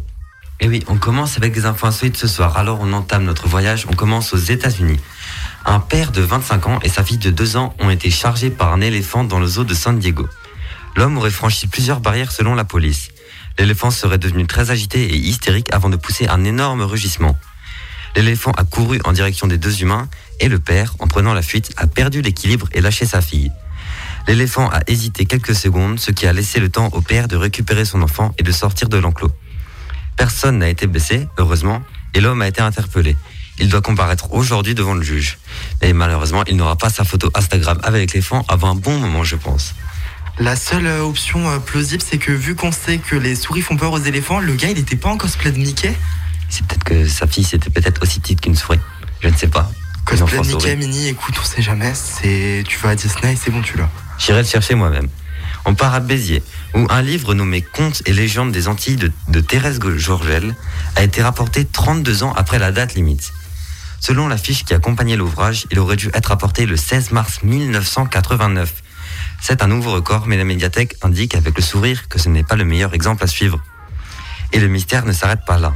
Et 0.59 0.67
oui, 0.67 0.83
on 0.87 0.97
commence 0.97 1.37
avec 1.37 1.53
des 1.53 1.65
infos 1.65 1.85
insolites 1.85 2.17
ce 2.17 2.27
soir. 2.27 2.57
Alors 2.57 2.79
on 2.81 2.91
entame 2.93 3.23
notre 3.23 3.47
voyage, 3.47 3.85
on 3.89 3.93
commence 3.93 4.33
aux 4.33 4.37
États-Unis. 4.37 4.99
Un 5.69 5.81
père 5.81 6.13
de 6.13 6.21
25 6.21 6.67
ans 6.67 6.79
et 6.81 6.87
sa 6.87 7.03
fille 7.03 7.17
de 7.17 7.29
2 7.29 7.57
ans 7.57 7.75
ont 7.79 7.89
été 7.89 8.09
chargés 8.09 8.49
par 8.49 8.71
un 8.71 8.79
éléphant 8.79 9.25
dans 9.25 9.37
le 9.37 9.47
zoo 9.47 9.65
de 9.65 9.73
San 9.73 9.99
Diego. 9.99 10.25
L'homme 10.95 11.17
aurait 11.17 11.29
franchi 11.29 11.67
plusieurs 11.67 11.99
barrières 11.99 12.31
selon 12.31 12.55
la 12.55 12.63
police. 12.63 13.09
L'éléphant 13.59 13.91
serait 13.91 14.17
devenu 14.17 14.47
très 14.47 14.71
agité 14.71 15.03
et 15.03 15.17
hystérique 15.17 15.67
avant 15.73 15.89
de 15.89 15.97
pousser 15.97 16.25
un 16.29 16.45
énorme 16.45 16.83
rugissement. 16.83 17.37
L'éléphant 18.15 18.51
a 18.51 18.63
couru 18.63 19.01
en 19.03 19.11
direction 19.11 19.45
des 19.45 19.57
deux 19.57 19.81
humains 19.81 20.07
et 20.39 20.47
le 20.47 20.57
père, 20.57 20.95
en 20.99 21.07
prenant 21.07 21.33
la 21.33 21.41
fuite, 21.41 21.73
a 21.75 21.85
perdu 21.85 22.21
l'équilibre 22.21 22.69
et 22.71 22.79
lâché 22.79 23.05
sa 23.05 23.19
fille. 23.19 23.51
L'éléphant 24.29 24.69
a 24.69 24.79
hésité 24.87 25.25
quelques 25.25 25.53
secondes, 25.53 25.99
ce 25.99 26.11
qui 26.11 26.27
a 26.27 26.33
laissé 26.33 26.61
le 26.61 26.69
temps 26.69 26.87
au 26.93 27.01
père 27.01 27.27
de 27.27 27.35
récupérer 27.35 27.83
son 27.83 28.01
enfant 28.01 28.33
et 28.37 28.43
de 28.43 28.51
sortir 28.53 28.87
de 28.87 28.97
l'enclos. 28.97 29.33
Personne 30.15 30.59
n'a 30.59 30.69
été 30.69 30.87
blessé, 30.87 31.27
heureusement, 31.37 31.81
et 32.13 32.21
l'homme 32.21 32.41
a 32.41 32.47
été 32.47 32.61
interpellé. 32.61 33.17
Il 33.59 33.69
doit 33.69 33.81
comparaître 33.81 34.31
aujourd'hui 34.33 34.75
devant 34.75 34.93
le 34.93 35.01
juge. 35.01 35.37
Et 35.81 35.93
malheureusement, 35.93 36.43
il 36.47 36.55
n'aura 36.55 36.75
pas 36.75 36.89
sa 36.89 37.03
photo 37.03 37.29
Instagram 37.35 37.79
avec 37.83 38.13
l'éléphant 38.13 38.45
avant 38.47 38.71
un 38.71 38.75
bon 38.75 38.97
moment, 38.99 39.23
je 39.23 39.35
pense. 39.35 39.73
La 40.39 40.55
seule 40.55 40.85
euh, 40.85 41.01
option 41.01 41.49
euh, 41.49 41.57
plausible, 41.57 42.03
c'est 42.05 42.19
que 42.19 42.31
vu 42.31 42.55
qu'on 42.55 42.71
sait 42.71 42.99
que 42.99 43.15
les 43.15 43.35
souris 43.35 43.61
font 43.61 43.75
peur 43.75 43.91
aux 43.91 43.99
éléphants, 43.99 44.39
le 44.39 44.53
gars 44.53 44.69
il 44.69 44.77
était 44.77 44.95
pas 44.95 45.09
en 45.09 45.17
cosplay 45.17 45.51
de 45.51 45.57
Mickey? 45.57 45.95
C'est 46.49 46.65
peut-être 46.65 46.83
que 46.83 47.07
sa 47.07 47.25
fille 47.25 47.43
c'était 47.43 47.71
peut-être 47.71 48.03
aussi 48.03 48.19
petite 48.19 48.41
qu'une 48.41 48.55
souris. 48.55 48.79
Je 49.21 49.29
ne 49.29 49.35
sais 49.35 49.47
pas. 49.47 49.71
Cosplay 50.05 50.37
de 50.37 50.43
Mickey, 50.43 50.59
souris. 50.59 50.75
Mini, 50.75 51.07
écoute, 51.07 51.35
on 51.41 51.45
sait 51.45 51.63
jamais, 51.63 51.91
c'est 51.95 52.63
tu 52.67 52.77
vas 52.79 52.89
à 52.89 52.95
Disney, 52.95 53.35
c'est 53.35 53.49
bon, 53.49 53.61
tu 53.61 53.77
l'as. 53.77 53.89
J'irai 54.19 54.41
le 54.43 54.47
chercher 54.47 54.75
moi-même. 54.75 55.07
On 55.65 55.73
part 55.73 55.93
à 55.95 55.99
Béziers, 55.99 56.43
où 56.75 56.85
un 56.89 57.01
livre 57.01 57.33
nommé 57.33 57.61
Contes 57.61 58.03
et 58.05 58.13
légendes 58.13 58.51
des 58.51 58.67
Antilles 58.67 58.95
de, 58.95 59.11
de 59.27 59.41
Thérèse 59.41 59.79
Georgel 59.97 60.55
a 60.95 61.03
été 61.03 61.21
rapporté 61.21 61.65
32 61.65 62.23
ans 62.23 62.33
après 62.37 62.59
la 62.59 62.71
date 62.71 62.93
limite. 62.93 63.33
Selon 63.99 64.27
la 64.27 64.37
fiche 64.37 64.63
qui 64.63 64.73
accompagnait 64.73 65.15
l'ouvrage, 65.15 65.65
il 65.71 65.79
aurait 65.79 65.95
dû 65.95 66.09
être 66.13 66.31
apporté 66.31 66.65
le 66.65 66.77
16 66.77 67.11
mars 67.11 67.43
1989. 67.43 68.73
C'est 69.41 69.61
un 69.63 69.67
nouveau 69.67 69.91
record, 69.91 70.27
mais 70.27 70.37
la 70.37 70.43
médiathèque 70.43 70.95
indique 71.01 71.35
avec 71.35 71.55
le 71.55 71.63
sourire 71.63 72.07
que 72.07 72.19
ce 72.19 72.29
n'est 72.29 72.43
pas 72.43 72.55
le 72.55 72.65
meilleur 72.65 72.93
exemple 72.93 73.23
à 73.23 73.27
suivre. 73.27 73.61
Et 74.53 74.59
le 74.59 74.67
mystère 74.67 75.05
ne 75.05 75.13
s'arrête 75.13 75.45
pas 75.45 75.57
là. 75.57 75.75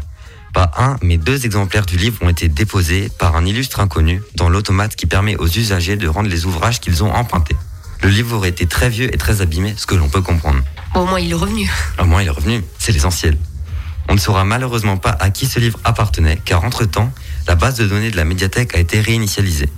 Pas 0.54 0.72
un, 0.78 0.98
mais 1.02 1.18
deux 1.18 1.46
exemplaires 1.46 1.86
du 1.86 1.98
livre 1.98 2.18
ont 2.22 2.30
été 2.30 2.50
déposés 2.50 3.10
par 3.20 3.36
un 3.36 3.46
illustre 3.46 3.80
inconnu 3.80 4.22
dans 4.36 4.50
l'automate 4.50 4.96
qui 4.96 5.06
permet 5.06 5.38
aux 5.38 5.48
usagers 5.48 5.96
de 5.96 6.08
rendre 6.08 6.30
les 6.30 6.46
ouvrages 6.46 6.80
qu'ils 6.80 7.04
ont 7.04 7.14
empruntés. 7.14 7.56
Le 8.04 8.10
livre 8.10 8.36
aurait 8.36 8.50
été 8.50 8.66
très 8.66 8.90
vieux 8.90 9.14
et 9.14 9.18
très 9.18 9.42
abîmé, 9.42 9.76
ce 9.78 9.86
que 9.86 9.96
l'on 9.96 10.10
peut 10.10 10.22
comprendre. 10.22 10.62
Au 10.96 11.06
moins, 11.06 11.20
il 11.20 11.32
est 11.32 11.36
revenu. 11.36 11.70
Au 12.00 12.06
moins, 12.06 12.22
il 12.22 12.28
est 12.28 12.32
revenu, 12.32 12.64
c'est 12.80 12.92
l'essentiel. 12.92 13.38
On 14.10 14.14
ne 14.14 14.20
saura 14.20 14.44
malheureusement 14.44 14.98
pas 14.98 15.16
à 15.20 15.30
qui 15.30 15.46
ce 15.46 15.60
livre 15.60 15.80
appartenait, 15.84 16.40
car 16.44 16.64
entre-temps, 16.64 17.12
la 17.48 17.56
base 17.56 17.76
de 17.76 17.88
données 17.88 18.12
de 18.12 18.18
la 18.18 18.26
médiathèque 18.26 18.76
a 18.76 18.80
été 18.80 19.00
réinitialisée. 19.00 19.70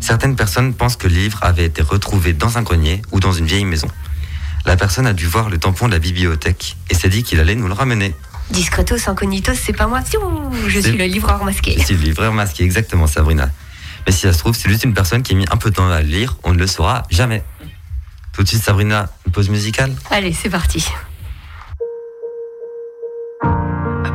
Certaines 0.00 0.36
personnes 0.36 0.74
pensent 0.74 0.96
que 0.96 1.08
le 1.08 1.14
livre 1.14 1.38
avait 1.42 1.66
été 1.66 1.82
retrouvé 1.82 2.32
dans 2.32 2.58
un 2.58 2.62
grenier 2.62 3.02
ou 3.12 3.20
dans 3.20 3.32
une 3.32 3.46
vieille 3.46 3.64
maison. 3.64 3.88
La 4.66 4.76
personne 4.76 5.06
a 5.06 5.12
dû 5.12 5.26
voir 5.26 5.48
le 5.48 5.58
tampon 5.58 5.86
de 5.88 5.92
la 5.92 5.98
bibliothèque 5.98 6.76
et 6.90 6.94
s'est 6.94 7.08
dit 7.08 7.22
qu'il 7.22 7.40
allait 7.40 7.54
nous 7.54 7.68
le 7.68 7.74
ramener. 7.74 8.14
Discretos 8.50 9.08
incognitos, 9.08 9.54
c'est 9.54 9.72
pas 9.72 9.86
moi. 9.86 10.00
Je 10.66 10.80
suis 10.80 10.96
le 10.96 11.04
livreur 11.04 11.44
masqué. 11.44 11.78
C'est 11.84 11.94
le 11.94 12.00
livreur 12.00 12.32
masqué, 12.32 12.64
exactement, 12.64 13.06
Sabrina. 13.06 13.50
Mais 14.06 14.12
si 14.12 14.20
ça 14.20 14.32
se 14.32 14.38
trouve, 14.38 14.56
c'est 14.56 14.68
juste 14.68 14.84
une 14.84 14.94
personne 14.94 15.22
qui 15.22 15.34
a 15.34 15.36
mis 15.36 15.46
un 15.50 15.56
peu 15.56 15.70
de 15.70 15.76
temps 15.76 15.88
à 15.90 16.00
le 16.00 16.08
lire, 16.08 16.36
on 16.42 16.52
ne 16.52 16.58
le 16.58 16.66
saura 16.66 17.04
jamais. 17.10 17.44
Tout 18.32 18.42
de 18.42 18.48
suite, 18.48 18.62
Sabrina, 18.62 19.10
une 19.26 19.32
pause 19.32 19.50
musicale? 19.50 19.94
Allez, 20.10 20.32
c'est 20.32 20.50
parti. 20.50 20.86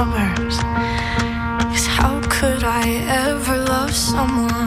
suburbs. 0.00 0.56
Cause 1.70 1.86
how 1.98 2.20
could 2.30 2.62
I 2.64 2.84
ever 3.26 3.56
love 3.74 3.92
someone 3.94 4.59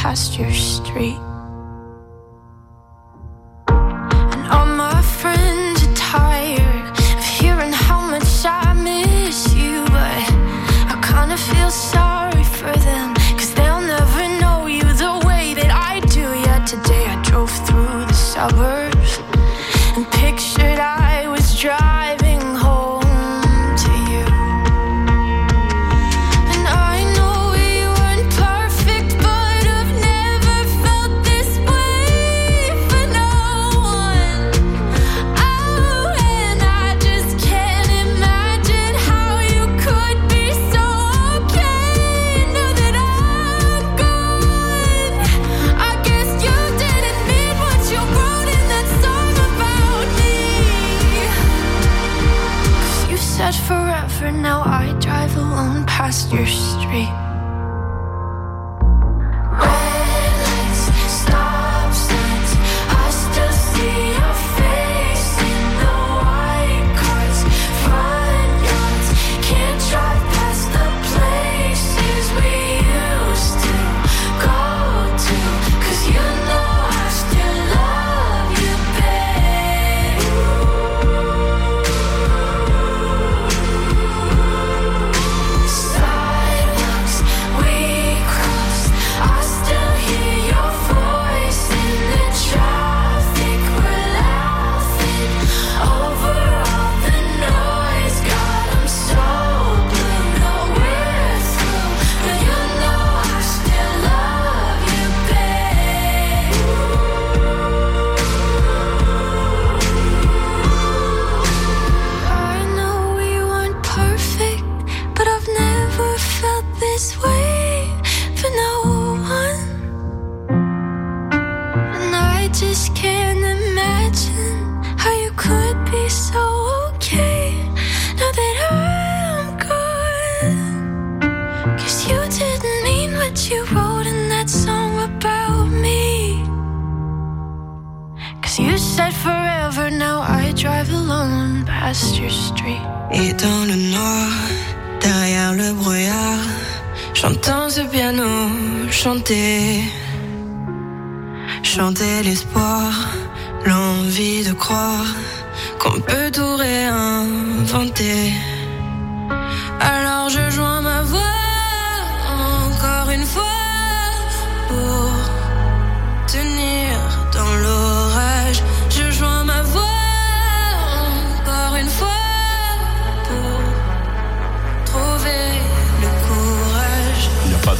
past 0.00 0.38
your 0.38 0.50
street. 0.54 1.29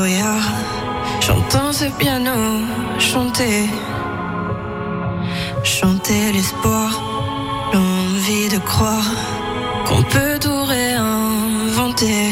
brouillard. 0.00 0.48
J'entends 1.20 1.72
ce 1.72 1.84
piano 1.98 2.38
chanter, 2.98 3.68
chanter 5.62 6.32
l'espoir, 6.32 6.90
l'envie 7.74 8.48
de 8.48 8.58
croire 8.70 9.10
qu'on 9.86 10.02
peut 10.02 10.38
tout 10.40 10.64
réinventer. 10.64 12.28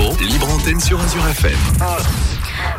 Co, 0.00 0.16
libre 0.24 0.48
antenne 0.48 0.80
sur 0.80 0.98
Azure 0.98 1.26
FM. 1.28 1.58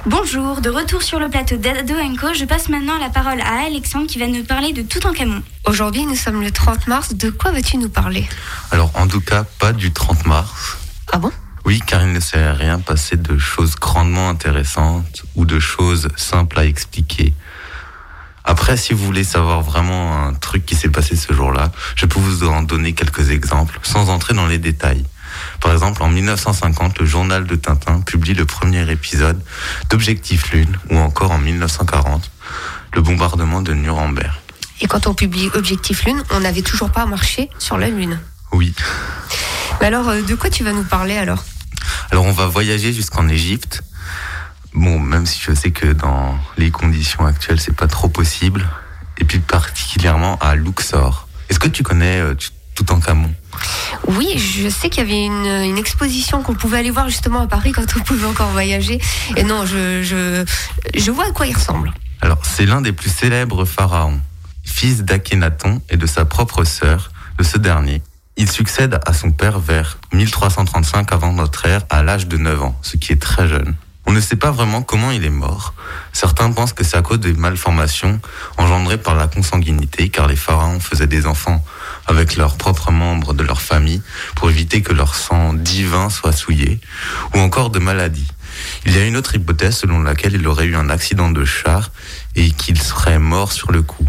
Bonjour, 0.07 0.59
de 0.59 0.71
retour 0.71 1.03
sur 1.03 1.19
le 1.19 1.29
plateau 1.29 1.55
d'Ado 1.55 1.93
Co, 2.19 2.33
je 2.33 2.45
passe 2.45 2.67
maintenant 2.67 2.97
la 2.97 3.09
parole 3.09 3.39
à 3.41 3.67
Alexandre 3.67 4.07
qui 4.07 4.17
va 4.17 4.25
nous 4.25 4.43
parler 4.43 4.73
de 4.73 4.81
Toutankhamon. 4.81 5.43
Aujourd'hui, 5.67 6.07
nous 6.07 6.15
sommes 6.15 6.41
le 6.41 6.49
30 6.49 6.87
mars. 6.87 7.13
De 7.13 7.29
quoi 7.29 7.51
veux-tu 7.51 7.77
nous 7.77 7.89
parler? 7.89 8.27
Alors, 8.71 8.91
en 8.95 9.07
tout 9.07 9.21
cas, 9.21 9.43
pas 9.59 9.71
du 9.71 9.91
30 9.91 10.25
mars. 10.25 10.79
Ah 11.11 11.19
bon? 11.19 11.31
Oui, 11.63 11.79
car 11.85 12.01
il 12.01 12.11
ne 12.11 12.19
s'est 12.19 12.53
rien 12.53 12.79
passé 12.79 13.17
de 13.17 13.37
choses 13.37 13.75
grandement 13.75 14.27
intéressantes 14.27 15.23
ou 15.35 15.45
de 15.45 15.59
choses 15.59 16.07
simples 16.15 16.57
à 16.57 16.65
expliquer. 16.65 17.35
Après, 18.43 18.77
si 18.77 18.95
vous 18.95 19.05
voulez 19.05 19.23
savoir 19.23 19.61
vraiment 19.61 20.25
un 20.25 20.33
truc 20.33 20.65
qui 20.65 20.73
s'est 20.73 20.89
passé 20.89 21.15
ce 21.15 21.31
jour-là, 21.33 21.71
je 21.95 22.07
peux 22.07 22.19
vous 22.19 22.47
en 22.47 22.63
donner 22.63 22.93
quelques 22.93 23.29
exemples, 23.29 23.79
sans 23.83 24.09
entrer 24.09 24.33
dans 24.33 24.47
les 24.47 24.57
détails. 24.57 25.05
Par 25.61 25.71
exemple, 25.71 26.01
en 26.01 26.09
1950, 26.09 26.99
le 26.99 27.05
journal 27.05 27.45
de 27.45 27.55
Tintin 27.55 28.01
publie 28.01 28.33
le 28.33 28.45
premier 28.45 28.89
épisode 28.91 29.39
d'Objectif 29.89 30.51
Lune, 30.51 30.77
ou 30.89 30.97
encore 30.97 31.31
en 31.31 31.37
1940, 31.37 32.31
le 32.95 33.01
bombardement 33.01 33.61
de 33.61 33.73
Nuremberg. 33.73 34.33
Et 34.81 34.87
quand 34.87 35.05
on 35.05 35.13
publie 35.13 35.49
Objectif 35.53 36.03
Lune, 36.05 36.23
on 36.31 36.39
n'avait 36.39 36.63
toujours 36.63 36.89
pas 36.89 37.05
marché 37.05 37.49
sur 37.59 37.77
la 37.77 37.89
Lune. 37.89 38.19
Oui. 38.51 38.73
Mais 39.79 39.87
alors, 39.87 40.09
euh, 40.09 40.23
de 40.23 40.33
quoi 40.33 40.49
tu 40.49 40.63
vas 40.63 40.73
nous 40.73 40.83
parler 40.83 41.15
alors? 41.17 41.45
Alors, 42.09 42.25
on 42.25 42.31
va 42.31 42.47
voyager 42.47 42.91
jusqu'en 42.91 43.29
Égypte. 43.29 43.83
Bon, 44.73 44.99
même 44.99 45.27
si 45.27 45.39
je 45.41 45.53
sais 45.53 45.71
que 45.71 45.93
dans 45.93 46.39
les 46.57 46.71
conditions 46.71 47.25
actuelles, 47.25 47.59
c'est 47.59 47.75
pas 47.75 47.87
trop 47.87 48.09
possible. 48.09 48.67
Et 49.19 49.25
puis 49.25 49.39
particulièrement 49.39 50.39
à 50.39 50.55
Luxor. 50.55 51.27
Est-ce 51.49 51.59
que 51.59 51.67
tu 51.67 51.83
connais 51.83 52.21
euh, 52.71 52.75
Toutankhamon 52.75 53.31
Oui, 54.07 54.37
je 54.37 54.69
sais 54.69 54.89
qu'il 54.89 55.03
y 55.03 55.05
avait 55.05 55.25
une, 55.25 55.69
une 55.69 55.77
exposition 55.77 56.41
qu'on 56.41 56.55
pouvait 56.55 56.79
aller 56.79 56.91
voir 56.91 57.09
justement 57.09 57.41
à 57.41 57.47
Paris 57.47 57.71
quand 57.71 57.85
on 57.97 57.99
pouvait 58.01 58.25
encore 58.25 58.49
voyager. 58.49 58.99
Et 59.35 59.43
non, 59.43 59.65
je, 59.65 60.01
je, 60.03 60.45
je 60.95 61.11
vois 61.11 61.27
à 61.27 61.31
quoi 61.31 61.47
il 61.47 61.55
ressemble. 61.55 61.93
Alors, 62.21 62.39
c'est 62.43 62.65
l'un 62.65 62.81
des 62.81 62.91
plus 62.91 63.09
célèbres 63.09 63.65
pharaons, 63.65 64.19
fils 64.63 65.03
d'Akhenaton 65.03 65.81
et 65.89 65.97
de 65.97 66.05
sa 66.05 66.25
propre 66.25 66.63
sœur, 66.63 67.11
de 67.37 67.43
ce 67.43 67.57
dernier. 67.57 68.01
Il 68.37 68.49
succède 68.49 68.99
à 69.05 69.13
son 69.13 69.31
père 69.31 69.59
vers 69.59 69.97
1335 70.13 71.11
avant 71.11 71.33
notre 71.33 71.65
ère 71.65 71.81
à 71.89 72.03
l'âge 72.03 72.27
de 72.27 72.37
9 72.37 72.63
ans, 72.63 72.79
ce 72.81 72.97
qui 72.97 73.11
est 73.11 73.21
très 73.21 73.47
jeune. 73.47 73.75
On 74.05 74.13
ne 74.13 74.19
sait 74.19 74.35
pas 74.35 74.51
vraiment 74.51 74.81
comment 74.81 75.11
il 75.11 75.25
est 75.25 75.29
mort. 75.29 75.73
Certains 76.11 76.51
pensent 76.51 76.73
que 76.73 76.83
c'est 76.83 76.97
à 76.97 77.01
cause 77.01 77.19
des 77.19 77.33
malformations 77.33 78.19
engendrées 78.57 78.97
par 78.97 79.15
la 79.15 79.27
consanguinité, 79.27 80.09
car 80.09 80.27
les 80.27 80.35
pharaons 80.35 80.79
faisaient 80.79 81.07
des 81.07 81.27
enfants 81.27 81.63
avec 82.07 82.35
leurs 82.35 82.57
propres 82.57 82.91
membres 82.91 83.33
de 83.33 83.43
leur 83.43 83.61
famille 83.61 84.01
pour 84.35 84.49
éviter 84.49 84.81
que 84.81 84.93
leur 84.93 85.15
sang 85.15 85.53
divin 85.53 86.09
soit 86.09 86.31
souillé, 86.31 86.79
ou 87.35 87.39
encore 87.39 87.69
de 87.69 87.79
maladies. 87.79 88.27
Il 88.85 88.95
y 88.95 88.99
a 88.99 89.05
une 89.05 89.17
autre 89.17 89.35
hypothèse 89.35 89.77
selon 89.77 90.01
laquelle 90.01 90.33
il 90.33 90.47
aurait 90.47 90.65
eu 90.65 90.75
un 90.75 90.89
accident 90.89 91.29
de 91.29 91.45
char 91.45 91.91
et 92.35 92.51
qu'il 92.51 92.81
serait 92.81 93.19
mort 93.19 93.51
sur 93.51 93.71
le 93.71 93.81
coup. 93.81 94.05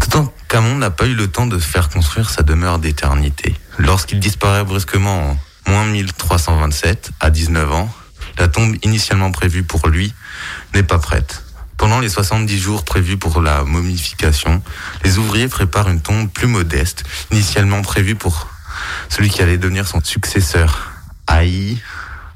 Toutankhamon 0.00 0.76
n'a 0.76 0.90
pas 0.90 1.06
eu 1.06 1.14
le 1.14 1.28
temps 1.28 1.46
de 1.46 1.58
faire 1.58 1.88
construire 1.88 2.30
sa 2.30 2.42
demeure 2.42 2.78
d'éternité. 2.78 3.54
Lorsqu'il 3.78 4.20
disparaît 4.20 4.64
brusquement 4.64 5.38
en 5.66 5.70
moins 5.70 5.84
1327, 5.84 7.10
à 7.20 7.30
19 7.30 7.72
ans, 7.72 7.94
la 8.38 8.48
tombe 8.48 8.76
initialement 8.82 9.32
prévue 9.32 9.64
pour 9.64 9.88
lui 9.88 10.14
n'est 10.74 10.82
pas 10.82 10.98
prête. 10.98 11.42
Pendant 11.78 12.00
les 12.00 12.08
70 12.08 12.58
jours 12.58 12.84
prévus 12.84 13.16
pour 13.16 13.40
la 13.40 13.62
momification, 13.62 14.62
les 15.04 15.16
ouvriers 15.16 15.48
préparent 15.48 15.88
une 15.88 16.00
tombe 16.00 16.28
plus 16.28 16.48
modeste, 16.48 17.04
initialement 17.30 17.82
prévue 17.82 18.16
pour 18.16 18.48
celui 19.08 19.30
qui 19.30 19.42
allait 19.42 19.58
devenir 19.58 19.86
son 19.86 20.02
successeur, 20.02 20.90
Haï, 21.28 21.78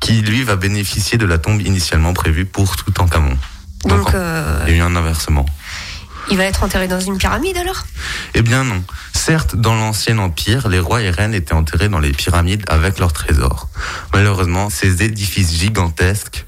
qui 0.00 0.22
lui 0.22 0.44
va 0.44 0.57
bénéficier 0.57 1.18
de 1.18 1.26
la 1.26 1.38
tombe 1.38 1.61
initialement 1.61 2.12
prévue 2.12 2.46
pour 2.46 2.76
Toutankhamon. 2.76 3.37
Donc, 3.85 4.05
Donc 4.05 4.14
euh... 4.14 4.64
il 4.66 4.72
y 4.72 4.76
a 4.76 4.78
eu 4.78 4.83
un 4.83 4.94
inversement. 4.94 5.44
Il 6.31 6.37
va 6.37 6.44
être 6.44 6.62
enterré 6.62 6.87
dans 6.87 7.00
une 7.00 7.18
pyramide 7.18 7.57
alors? 7.57 7.83
Eh 8.35 8.42
bien 8.42 8.62
non. 8.62 8.83
Certes, 9.12 9.57
dans 9.57 9.74
l'ancien 9.74 10.18
empire, 10.18 10.68
les 10.68 10.78
rois 10.78 11.02
et 11.02 11.11
reines 11.11 11.35
étaient 11.35 11.52
enterrés 11.52 11.88
dans 11.88 11.98
les 11.98 12.12
pyramides 12.12 12.64
avec 12.68 13.00
leurs 13.00 13.12
trésors. 13.12 13.68
Malheureusement, 14.14 14.70
ces 14.70 15.02
édifices 15.02 15.52
gigantesques, 15.52 16.46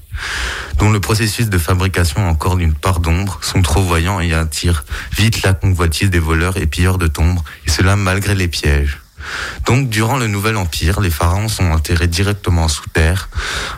dont 0.79 0.91
le 0.91 0.99
processus 0.99 1.49
de 1.49 1.57
fabrication 1.57 2.27
encore 2.27 2.57
une 2.59 2.73
part 2.73 2.99
d'ombre, 2.99 3.39
sont 3.41 3.61
trop 3.61 3.81
voyants 3.81 4.19
et 4.19 4.33
attirent 4.33 4.83
vite 5.17 5.43
la 5.43 5.53
convoitise 5.53 6.09
des 6.09 6.19
voleurs 6.19 6.57
et 6.57 6.65
pilleurs 6.65 6.97
de 6.97 7.07
tombes, 7.07 7.39
et 7.65 7.69
cela 7.69 7.95
malgré 7.95 8.35
les 8.35 8.47
pièges. 8.47 8.99
Donc, 9.65 9.89
durant 9.89 10.17
le 10.17 10.27
Nouvel 10.27 10.55
Empire, 10.57 11.01
les 11.01 11.09
pharaons 11.09 11.47
sont 11.47 11.71
enterrés 11.71 12.07
directement 12.07 12.67
sous 12.67 12.87
terre, 12.89 13.29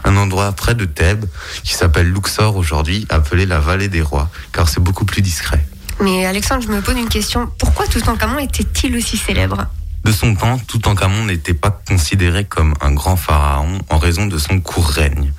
un 0.04 0.18
endroit 0.18 0.52
près 0.52 0.76
de 0.76 0.86
Thèbes 0.86 1.26
qui 1.64 1.74
s'appelle 1.74 2.12
Luxor 2.12 2.58
aujourd'hui, 2.58 3.06
appelé 3.10 3.46
la 3.46 3.60
vallée 3.60 3.88
des 3.88 4.02
rois, 4.02 4.30
car 4.52 4.68
c'est 4.68 4.82
beaucoup 4.82 5.06
plus 5.06 5.22
discret. 5.22 5.66
Mais 6.02 6.26
Alexandre, 6.26 6.64
je 6.64 6.68
me 6.68 6.82
pose 6.82 6.98
une 6.98 7.10
question. 7.10 7.50
Pourquoi 7.58 7.88
Toutankhamon 7.88 8.40
était-il 8.40 8.96
aussi 8.96 9.18
célèbre? 9.18 9.66
De 10.08 10.14
son 10.14 10.36
temps, 10.36 10.58
Toutankhamon 10.58 11.26
n'était 11.26 11.54
pas 11.54 11.82
considéré 11.86 12.46
comme 12.46 12.76
un 12.80 12.94
grand 12.94 13.18
pharaon 13.18 13.80
en 13.90 13.98
raison 13.98 14.26
de 14.26 14.38
son 14.38 14.62
court 14.62 14.88
règne. 14.88 15.34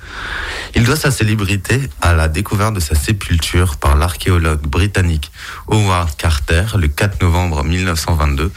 Il 0.75 0.83
doit 0.83 0.95
sa 0.95 1.09
célébrité 1.09 1.81
à 2.01 2.13
la 2.13 2.27
découverte 2.27 2.75
de 2.75 2.79
sa 2.79 2.93
sépulture 2.93 3.77
par 3.77 3.95
l'archéologue 3.97 4.61
britannique 4.61 5.31
Howard 5.69 6.15
Carter 6.17 6.65
le 6.77 6.87
4 6.87 7.19
novembre 7.23 7.63
1922 7.63 8.51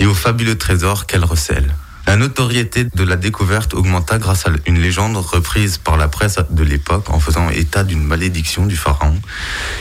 et 0.00 0.06
au 0.06 0.14
fabuleux 0.14 0.58
trésor 0.58 1.06
qu'elle 1.06 1.24
recèle. 1.24 1.72
La 2.08 2.16
notoriété 2.16 2.86
de 2.92 3.04
la 3.04 3.14
découverte 3.14 3.74
augmenta 3.74 4.18
grâce 4.18 4.48
à 4.48 4.50
une 4.66 4.80
légende 4.80 5.16
reprise 5.16 5.78
par 5.78 5.96
la 5.96 6.08
presse 6.08 6.40
de 6.50 6.64
l'époque 6.64 7.08
en 7.08 7.20
faisant 7.20 7.48
état 7.50 7.84
d'une 7.84 8.02
malédiction 8.02 8.66
du 8.66 8.74
pharaon 8.74 9.14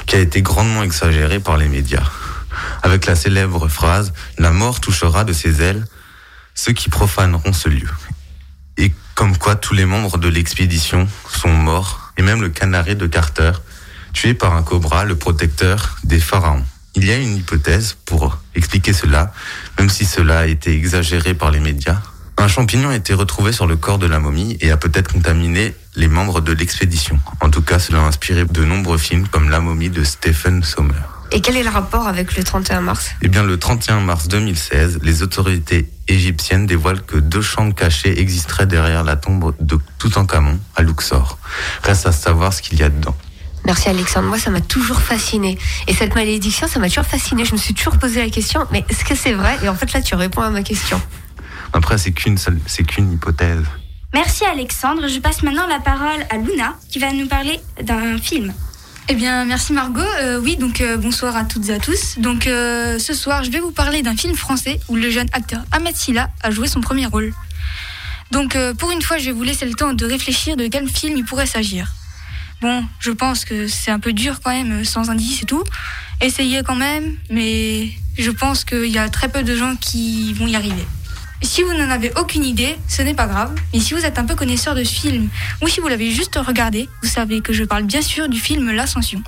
qui 0.05 0.15
a 0.15 0.19
été 0.19 0.43
grandement 0.43 0.83
exagérée 0.83 1.39
par 1.39 1.57
les 1.57 1.67
médias. 1.67 2.07
Avec 2.83 3.05
la 3.05 3.15
célèbre 3.15 3.67
phrase 3.67 4.13
La 4.37 4.51
mort 4.51 4.79
touchera 4.79 5.23
de 5.23 5.33
ses 5.33 5.61
ailes 5.61 5.85
ceux 6.53 6.73
qui 6.73 6.89
profaneront 6.89 7.53
ce 7.53 7.69
lieu. 7.69 7.89
Et 8.77 8.91
comme 9.15 9.37
quoi 9.37 9.55
tous 9.55 9.73
les 9.73 9.85
membres 9.85 10.17
de 10.17 10.27
l'expédition 10.27 11.07
sont 11.29 11.53
morts, 11.53 12.13
et 12.17 12.21
même 12.21 12.41
le 12.41 12.49
canari 12.49 12.95
de 12.95 13.07
Carter, 13.07 13.51
tué 14.13 14.33
par 14.33 14.55
un 14.55 14.63
cobra, 14.63 15.05
le 15.05 15.15
protecteur 15.15 15.97
des 16.03 16.19
pharaons. 16.19 16.63
Il 16.95 17.05
y 17.05 17.11
a 17.11 17.17
une 17.17 17.37
hypothèse 17.37 17.95
pour 18.05 18.37
expliquer 18.53 18.93
cela, 18.93 19.33
même 19.79 19.89
si 19.89 20.05
cela 20.05 20.39
a 20.39 20.45
été 20.45 20.73
exagéré 20.73 21.33
par 21.33 21.51
les 21.51 21.59
médias. 21.59 22.01
Un 22.37 22.47
champignon 22.47 22.89
a 22.89 22.95
été 22.95 23.13
retrouvé 23.13 23.51
sur 23.51 23.67
le 23.67 23.77
corps 23.77 23.99
de 23.99 24.07
la 24.07 24.19
momie 24.19 24.57
et 24.61 24.71
a 24.71 24.77
peut-être 24.77 25.13
contaminé 25.13 25.75
les 25.95 26.07
membres 26.07 26.41
de 26.41 26.51
l'expédition. 26.51 27.19
En 27.39 27.49
tout 27.49 27.61
cas, 27.61 27.79
cela 27.79 27.99
a 27.99 28.07
inspiré 28.07 28.45
de 28.45 28.65
nombreux 28.65 28.97
films 28.97 29.27
comme 29.27 29.49
La 29.49 29.59
momie 29.59 29.89
de 29.89 30.03
Stephen 30.03 30.63
Sommer. 30.63 31.20
Et 31.33 31.39
quel 31.39 31.55
est 31.55 31.63
le 31.63 31.69
rapport 31.69 32.07
avec 32.07 32.35
le 32.35 32.43
31 32.43 32.81
mars? 32.81 33.11
Eh 33.21 33.29
bien, 33.29 33.43
le 33.43 33.57
31 33.57 34.01
mars 34.01 34.27
2016, 34.27 34.99
les 35.01 35.23
autorités 35.23 35.89
égyptiennes 36.09 36.65
dévoilent 36.65 37.03
que 37.03 37.17
deux 37.17 37.41
chambres 37.41 37.73
cachées 37.73 38.19
existeraient 38.19 38.65
derrière 38.65 39.05
la 39.05 39.15
tombe 39.15 39.55
de 39.61 39.79
Toutankhamon 39.97 40.59
à 40.75 40.81
Luxor. 40.81 41.37
Reste 41.83 42.05
à 42.05 42.11
savoir 42.11 42.51
ce 42.51 42.61
qu'il 42.61 42.79
y 42.79 42.83
a 42.83 42.89
dedans. 42.89 43.15
Merci 43.63 43.89
Alexandre, 43.89 44.27
moi 44.27 44.39
ça 44.39 44.49
m'a 44.49 44.59
toujours 44.59 44.99
fasciné. 44.99 45.57
Et 45.87 45.93
cette 45.93 46.15
malédiction, 46.15 46.67
ça 46.67 46.79
m'a 46.79 46.89
toujours 46.89 47.05
fasciné. 47.05 47.45
Je 47.45 47.53
me 47.53 47.57
suis 47.57 47.73
toujours 47.73 47.97
posé 47.97 48.19
la 48.21 48.29
question, 48.29 48.65
mais 48.71 48.83
est-ce 48.89 49.05
que 49.05 49.15
c'est 49.15 49.33
vrai? 49.33 49.57
Et 49.63 49.69
en 49.69 49.75
fait 49.75 49.93
là, 49.93 50.01
tu 50.01 50.15
réponds 50.15 50.41
à 50.41 50.49
ma 50.49 50.63
question. 50.63 50.99
Après, 51.71 51.97
c'est 51.97 52.11
qu'une 52.11 52.37
c'est 52.37 52.83
qu'une 52.83 53.13
hypothèse. 53.13 53.63
Merci 54.13 54.43
Alexandre. 54.43 55.07
Je 55.07 55.19
passe 55.19 55.43
maintenant 55.43 55.67
la 55.67 55.79
parole 55.79 56.25
à 56.29 56.37
Luna 56.37 56.75
qui 56.89 56.99
va 56.99 57.13
nous 57.13 57.27
parler 57.27 57.61
d'un 57.81 58.17
film. 58.17 58.51
Eh 59.11 59.13
bien, 59.13 59.43
merci 59.43 59.73
Margot. 59.73 59.99
Euh, 60.21 60.39
oui, 60.39 60.55
donc 60.55 60.79
euh, 60.79 60.95
bonsoir 60.95 61.35
à 61.35 61.43
toutes 61.43 61.67
et 61.67 61.73
à 61.73 61.79
tous. 61.79 62.17
Donc 62.17 62.47
euh, 62.47 62.97
ce 62.97 63.13
soir, 63.13 63.43
je 63.43 63.51
vais 63.51 63.59
vous 63.59 63.71
parler 63.71 64.03
d'un 64.03 64.15
film 64.15 64.37
français 64.37 64.79
où 64.87 64.95
le 64.95 65.09
jeune 65.09 65.27
acteur 65.33 65.63
Ahmed 65.73 65.97
Silla 65.97 66.29
a 66.39 66.49
joué 66.49 66.69
son 66.69 66.79
premier 66.79 67.07
rôle. 67.07 67.33
Donc 68.31 68.57
pour 68.77 68.89
une 68.89 69.01
fois, 69.01 69.17
je 69.17 69.25
vais 69.25 69.31
vous 69.33 69.43
laisser 69.43 69.65
le 69.65 69.73
temps 69.73 69.91
de 69.91 70.05
réfléchir 70.05 70.55
de 70.55 70.65
quel 70.67 70.87
film 70.87 71.17
il 71.17 71.25
pourrait 71.25 71.45
s'agir. 71.45 71.91
Bon, 72.61 72.85
je 73.01 73.11
pense 73.11 73.43
que 73.43 73.67
c'est 73.67 73.91
un 73.91 73.99
peu 73.99 74.13
dur 74.13 74.39
quand 74.41 74.51
même, 74.51 74.85
sans 74.85 75.09
indice 75.09 75.43
et 75.43 75.45
tout. 75.45 75.65
Essayez 76.21 76.63
quand 76.63 76.77
même, 76.77 77.17
mais 77.29 77.89
je 78.17 78.31
pense 78.31 78.63
qu'il 78.63 78.91
y 78.91 78.97
a 78.97 79.09
très 79.09 79.27
peu 79.27 79.43
de 79.43 79.57
gens 79.57 79.75
qui 79.75 80.31
vont 80.35 80.47
y 80.47 80.55
arriver. 80.55 80.87
Si 81.41 81.63
vous 81.63 81.73
n'en 81.73 81.89
avez 81.89 82.11
aucune 82.17 82.45
idée, 82.45 82.77
ce 82.87 83.01
n'est 83.01 83.13
pas 83.13 83.27
grave. 83.27 83.53
Mais 83.73 83.79
si 83.79 83.93
vous 83.93 84.05
êtes 84.05 84.19
un 84.19 84.25
peu 84.25 84.35
connaisseur 84.35 84.75
de 84.75 84.83
ce 84.83 84.93
film, 84.93 85.29
ou 85.61 85.67
si 85.67 85.79
vous 85.79 85.87
l'avez 85.87 86.11
juste 86.11 86.35
regardé, 86.35 86.87
vous 87.01 87.09
savez 87.09 87.41
que 87.41 87.51
je 87.51 87.63
parle 87.63 87.83
bien 87.83 88.01
sûr 88.01 88.29
du 88.29 88.39
film 88.39 88.71
L'Ascension. 88.71 89.21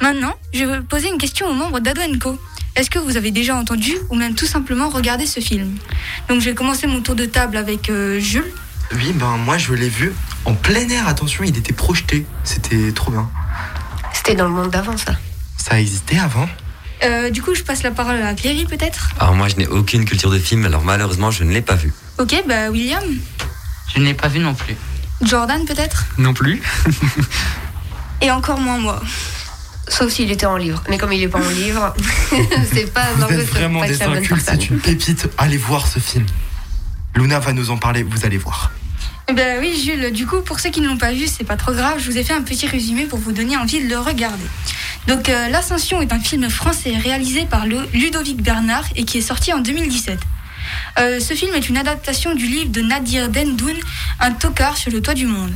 Maintenant, 0.00 0.34
je 0.54 0.64
vais 0.64 0.80
poser 0.80 1.08
une 1.08 1.18
question 1.18 1.48
aux 1.48 1.54
membres 1.54 1.80
d'Ado 1.80 2.00
Co. 2.20 2.38
Est-ce 2.76 2.90
que 2.90 2.98
vous 2.98 3.16
avez 3.16 3.30
déjà 3.30 3.56
entendu 3.56 3.94
ou 4.10 4.14
même 4.16 4.34
tout 4.34 4.46
simplement 4.46 4.88
regardé 4.88 5.26
ce 5.26 5.40
film? 5.40 5.76
Donc 6.28 6.40
je 6.40 6.50
vais 6.50 6.54
commencer 6.54 6.86
mon 6.86 7.00
tour 7.00 7.14
de 7.14 7.24
table 7.24 7.56
avec 7.56 7.88
euh, 7.88 8.20
Jules. 8.20 8.52
Oui, 8.92 9.12
ben 9.14 9.36
moi 9.38 9.58
je 9.58 9.72
l'ai 9.72 9.88
vu 9.88 10.12
en 10.44 10.54
plein 10.54 10.88
air, 10.88 11.08
attention, 11.08 11.42
il 11.42 11.56
était 11.56 11.72
projeté. 11.72 12.24
C'était 12.44 12.92
trop 12.92 13.10
bien. 13.10 13.28
C'était 14.12 14.34
dans 14.34 14.44
le 14.44 14.52
monde 14.52 14.70
d'avant 14.70 14.96
ça. 14.96 15.16
Ça 15.56 15.80
existait 15.80 16.18
avant? 16.18 16.48
Euh, 17.02 17.30
du 17.30 17.42
coup, 17.42 17.54
je 17.54 17.62
passe 17.62 17.82
la 17.82 17.90
parole 17.90 18.22
à 18.22 18.34
Cléry, 18.34 18.64
peut-être 18.64 19.10
Alors, 19.20 19.34
moi, 19.34 19.48
je 19.48 19.56
n'ai 19.56 19.66
aucune 19.66 20.04
culture 20.04 20.30
de 20.30 20.38
film, 20.38 20.64
alors 20.64 20.82
malheureusement, 20.82 21.30
je 21.30 21.44
ne 21.44 21.52
l'ai 21.52 21.62
pas 21.62 21.74
vu. 21.74 21.92
Ok, 22.18 22.42
bah, 22.46 22.70
William 22.70 23.04
Je 23.94 24.00
ne 24.00 24.04
l'ai 24.04 24.14
pas 24.14 24.28
vu 24.28 24.40
non 24.40 24.54
plus. 24.54 24.74
Jordan 25.22 25.64
peut-être 25.64 26.06
Non 26.18 26.34
plus. 26.34 26.62
Et 28.22 28.30
encore 28.30 28.60
moins 28.60 28.78
moi. 28.78 29.02
Sauf 29.88 30.10
s'il 30.10 30.30
était 30.30 30.46
en 30.46 30.56
livre. 30.56 30.82
Mais 30.88 30.98
comme 30.98 31.12
il 31.12 31.22
est 31.22 31.28
pas 31.28 31.38
en 31.38 31.48
livre, 31.50 31.94
c'est 32.72 32.92
pas 32.92 33.06
Vous 33.14 33.32
êtes 33.32 33.48
vraiment 33.48 33.84
des 33.84 34.02
incultes, 34.02 34.42
c'est 34.44 34.68
une 34.68 34.80
pépite. 34.80 35.28
Allez 35.38 35.58
voir 35.58 35.86
ce 35.86 35.98
film. 35.98 36.26
Luna 37.14 37.38
va 37.38 37.52
nous 37.52 37.70
en 37.70 37.76
parler, 37.76 38.02
vous 38.02 38.24
allez 38.24 38.38
voir. 38.38 38.72
Eh 39.28 39.32
Ben 39.32 39.58
oui, 39.60 39.80
Jules, 39.80 40.12
du 40.12 40.26
coup, 40.26 40.40
pour 40.40 40.60
ceux 40.60 40.70
qui 40.70 40.80
ne 40.80 40.88
l'ont 40.88 40.98
pas 40.98 41.12
vu, 41.12 41.26
c'est 41.26 41.44
pas 41.44 41.56
trop 41.56 41.72
grave, 41.72 41.98
je 41.98 42.10
vous 42.10 42.16
ai 42.18 42.22
fait 42.22 42.34
un 42.34 42.42
petit 42.42 42.66
résumé 42.66 43.06
pour 43.06 43.18
vous 43.18 43.32
donner 43.32 43.56
envie 43.56 43.82
de 43.82 43.88
le 43.88 43.98
regarder. 43.98 44.44
Donc, 45.06 45.28
euh, 45.28 45.48
L'Ascension 45.48 46.02
est 46.02 46.12
un 46.12 46.18
film 46.18 46.48
français 46.50 46.96
réalisé 46.96 47.46
par 47.46 47.66
Ludovic 47.66 48.42
Bernard 48.42 48.84
et 48.96 49.04
qui 49.04 49.18
est 49.18 49.22
sorti 49.22 49.52
en 49.52 49.60
2017. 49.60 50.18
Euh, 50.98 51.20
ce 51.20 51.34
film 51.34 51.54
est 51.54 51.68
une 51.68 51.76
adaptation 51.76 52.34
du 52.34 52.46
livre 52.46 52.70
de 52.70 52.80
Nadir 52.80 53.28
Dendoun, 53.28 53.76
Un 54.18 54.32
tocard 54.32 54.76
sur 54.76 54.90
le 54.90 55.00
toit 55.00 55.14
du 55.14 55.26
monde. 55.26 55.52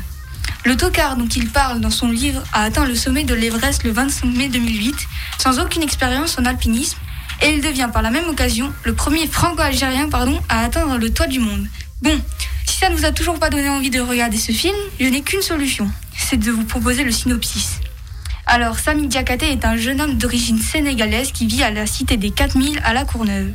Le 0.64 0.76
tocard 0.76 1.16
dont 1.16 1.26
il 1.26 1.48
parle 1.48 1.80
dans 1.80 1.90
son 1.90 2.10
livre 2.10 2.42
a 2.52 2.62
atteint 2.62 2.84
le 2.84 2.94
sommet 2.94 3.24
de 3.24 3.34
l'Everest 3.34 3.82
le 3.82 3.90
25 3.90 4.26
mai 4.26 4.48
2008, 4.48 4.94
sans 5.38 5.58
aucune 5.58 5.82
expérience 5.82 6.38
en 6.38 6.44
alpinisme, 6.44 6.98
et 7.42 7.50
il 7.50 7.62
devient 7.62 7.88
par 7.92 8.02
la 8.02 8.10
même 8.10 8.28
occasion 8.28 8.72
le 8.84 8.94
premier 8.94 9.26
franco-algérien 9.26 10.08
pardon, 10.08 10.38
à 10.48 10.62
atteindre 10.62 10.98
le 10.98 11.10
toit 11.10 11.26
du 11.26 11.40
monde. 11.40 11.66
Bon, 12.02 12.20
si 12.66 12.76
ça 12.76 12.88
ne 12.88 12.94
vous 12.94 13.04
a 13.06 13.12
toujours 13.12 13.38
pas 13.38 13.50
donné 13.50 13.68
envie 13.68 13.90
de 13.90 14.00
regarder 14.00 14.36
ce 14.36 14.52
film, 14.52 14.76
je 15.00 15.06
n'ai 15.06 15.22
qu'une 15.22 15.42
solution, 15.42 15.90
c'est 16.16 16.36
de 16.36 16.50
vous 16.50 16.64
proposer 16.64 17.02
le 17.02 17.12
synopsis. 17.12 17.80
Alors, 18.52 18.78
Sami 18.80 19.06
Diakhaté 19.06 19.52
est 19.52 19.64
un 19.64 19.76
jeune 19.76 20.00
homme 20.00 20.18
d'origine 20.18 20.58
sénégalaise 20.60 21.30
qui 21.30 21.46
vit 21.46 21.62
à 21.62 21.70
la 21.70 21.86
cité 21.86 22.16
des 22.16 22.30
4000 22.32 22.80
à 22.84 22.92
La 22.92 23.04
Courneuve. 23.04 23.52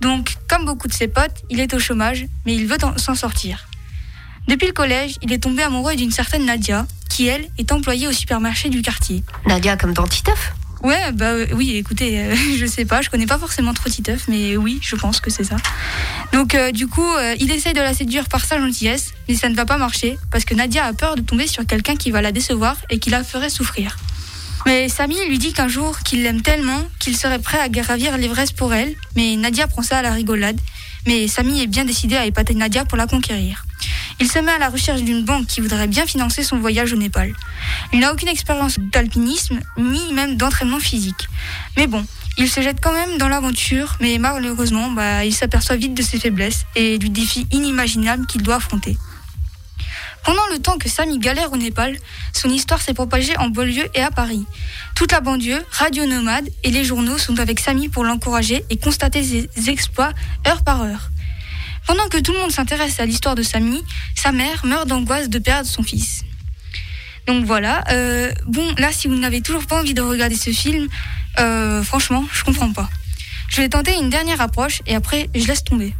Donc, 0.00 0.36
comme 0.48 0.64
beaucoup 0.64 0.88
de 0.88 0.94
ses 0.94 1.08
potes, 1.08 1.42
il 1.50 1.60
est 1.60 1.74
au 1.74 1.78
chômage, 1.78 2.24
mais 2.46 2.54
il 2.54 2.66
veut 2.66 2.78
en- 2.82 2.96
s'en 2.96 3.14
sortir. 3.14 3.68
Depuis 4.48 4.66
le 4.66 4.72
collège, 4.72 5.16
il 5.22 5.30
est 5.32 5.42
tombé 5.42 5.62
amoureux 5.62 5.94
d'une 5.94 6.10
certaine 6.10 6.46
Nadia, 6.46 6.86
qui 7.10 7.26
elle 7.26 7.48
est 7.58 7.70
employée 7.70 8.08
au 8.08 8.12
supermarché 8.12 8.70
du 8.70 8.80
quartier. 8.80 9.22
Nadia 9.46 9.76
comme 9.76 9.92
dans 9.92 10.06
Titeuf? 10.06 10.54
Ouais, 10.82 11.12
bah 11.12 11.26
euh, 11.26 11.46
oui, 11.54 11.76
écoutez, 11.76 12.18
euh, 12.20 12.34
je 12.58 12.66
sais 12.66 12.84
pas, 12.86 13.00
je 13.02 13.08
connais 13.10 13.26
pas 13.26 13.38
forcément 13.38 13.72
trop 13.74 13.88
Titeuf, 13.90 14.24
mais 14.28 14.56
oui, 14.56 14.78
je 14.82 14.96
pense 14.96 15.20
que 15.20 15.30
c'est 15.30 15.44
ça. 15.44 15.56
Donc 16.32 16.54
euh, 16.54 16.72
du 16.72 16.86
coup, 16.88 17.06
euh, 17.14 17.34
il 17.40 17.50
essaye 17.52 17.72
de 17.74 17.80
la 17.80 17.94
séduire 17.94 18.28
par 18.28 18.44
sa 18.44 18.58
gentillesse, 18.58 19.12
mais 19.28 19.34
ça 19.34 19.48
ne 19.50 19.54
va 19.54 19.64
pas 19.66 19.78
marcher, 19.78 20.18
parce 20.30 20.44
que 20.44 20.54
Nadia 20.54 20.84
a 20.84 20.92
peur 20.94 21.14
de 21.16 21.22
tomber 21.22 21.46
sur 21.46 21.64
quelqu'un 21.66 21.96
qui 21.96 22.10
va 22.10 22.20
la 22.22 22.32
décevoir 22.32 22.76
et 22.90 22.98
qui 22.98 23.08
la 23.10 23.22
ferait 23.24 23.48
souffrir. 23.50 23.96
Mais 24.66 24.88
Samy 24.88 25.16
lui 25.28 25.38
dit 25.38 25.52
qu'un 25.52 25.68
jour 25.68 25.98
qu'il 26.00 26.22
l'aime 26.22 26.40
tellement 26.40 26.82
qu'il 26.98 27.16
serait 27.16 27.38
prêt 27.38 27.58
à 27.58 27.68
gravir 27.68 28.16
l'Everest 28.16 28.56
pour 28.56 28.72
elle, 28.72 28.94
mais 29.14 29.36
Nadia 29.36 29.66
prend 29.66 29.82
ça 29.82 29.98
à 29.98 30.02
la 30.02 30.12
rigolade. 30.12 30.58
Mais 31.06 31.28
Samy 31.28 31.60
est 31.60 31.66
bien 31.66 31.84
décidé 31.84 32.16
à 32.16 32.24
épater 32.24 32.54
Nadia 32.54 32.84
pour 32.86 32.96
la 32.96 33.06
conquérir. 33.06 33.64
Il 34.20 34.30
se 34.30 34.38
met 34.38 34.52
à 34.52 34.58
la 34.58 34.70
recherche 34.70 35.02
d'une 35.02 35.22
banque 35.22 35.46
qui 35.46 35.60
voudrait 35.60 35.86
bien 35.86 36.06
financer 36.06 36.42
son 36.42 36.58
voyage 36.58 36.92
au 36.92 36.96
Népal. 36.96 37.34
Il 37.92 38.00
n'a 38.00 38.12
aucune 38.12 38.28
expérience 38.28 38.78
d'alpinisme, 38.78 39.60
ni 39.76 40.12
même 40.12 40.36
d'entraînement 40.36 40.78
physique. 40.78 41.28
Mais 41.76 41.86
bon, 41.86 42.06
il 42.38 42.48
se 42.48 42.60
jette 42.62 42.78
quand 42.80 42.92
même 42.92 43.18
dans 43.18 43.28
l'aventure, 43.28 43.96
mais 44.00 44.16
malheureusement, 44.18 44.90
bah, 44.90 45.24
il 45.24 45.34
s'aperçoit 45.34 45.76
vite 45.76 45.94
de 45.94 46.02
ses 46.02 46.18
faiblesses 46.18 46.64
et 46.74 46.98
du 46.98 47.10
défi 47.10 47.46
inimaginable 47.52 48.26
qu'il 48.26 48.42
doit 48.42 48.56
affronter. 48.56 48.96
Pendant 50.24 50.46
le 50.50 50.58
temps 50.58 50.78
que 50.78 50.88
Samy 50.88 51.18
galère 51.18 51.52
au 51.52 51.56
Népal, 51.56 51.98
son 52.32 52.48
histoire 52.48 52.80
s'est 52.80 52.94
propagée 52.94 53.36
en 53.36 53.48
banlieue 53.48 53.88
et 53.94 54.00
à 54.00 54.10
Paris. 54.10 54.44
Toute 54.94 55.12
la 55.12 55.20
banlieue, 55.20 55.62
radio 55.70 56.06
nomade 56.06 56.48
et 56.62 56.70
les 56.70 56.82
journaux 56.82 57.18
sont 57.18 57.38
avec 57.38 57.60
Samy 57.60 57.88
pour 57.88 58.04
l'encourager 58.04 58.64
et 58.70 58.78
constater 58.78 59.22
ses 59.22 59.68
exploits 59.68 60.12
heure 60.46 60.64
par 60.64 60.82
heure. 60.82 61.10
Pendant 61.86 62.08
que 62.08 62.16
tout 62.18 62.32
le 62.32 62.38
monde 62.38 62.52
s'intéresse 62.52 63.00
à 63.00 63.04
l'histoire 63.04 63.34
de 63.34 63.42
Samy, 63.42 63.82
sa 64.14 64.32
mère 64.32 64.64
meurt 64.64 64.88
d'angoisse 64.88 65.28
de 65.28 65.38
perdre 65.38 65.68
son 65.68 65.82
fils. 65.82 66.22
Donc 67.26 67.44
voilà. 67.44 67.84
euh, 67.90 68.32
bon, 68.46 68.74
là, 68.78 68.92
si 68.92 69.08
vous 69.08 69.16
n'avez 69.16 69.42
toujours 69.42 69.66
pas 69.66 69.78
envie 69.78 69.94
de 69.94 70.00
regarder 70.00 70.36
ce 70.36 70.50
film, 70.50 70.88
euh, 71.38 71.82
franchement, 71.82 72.24
je 72.32 72.44
comprends 72.44 72.72
pas. 72.72 72.88
Je 73.50 73.60
vais 73.60 73.68
tenter 73.68 73.94
une 74.00 74.08
dernière 74.08 74.40
approche 74.40 74.80
et 74.86 74.94
après, 74.94 75.28
je 75.34 75.46
laisse 75.46 75.64
tomber. 75.64 75.94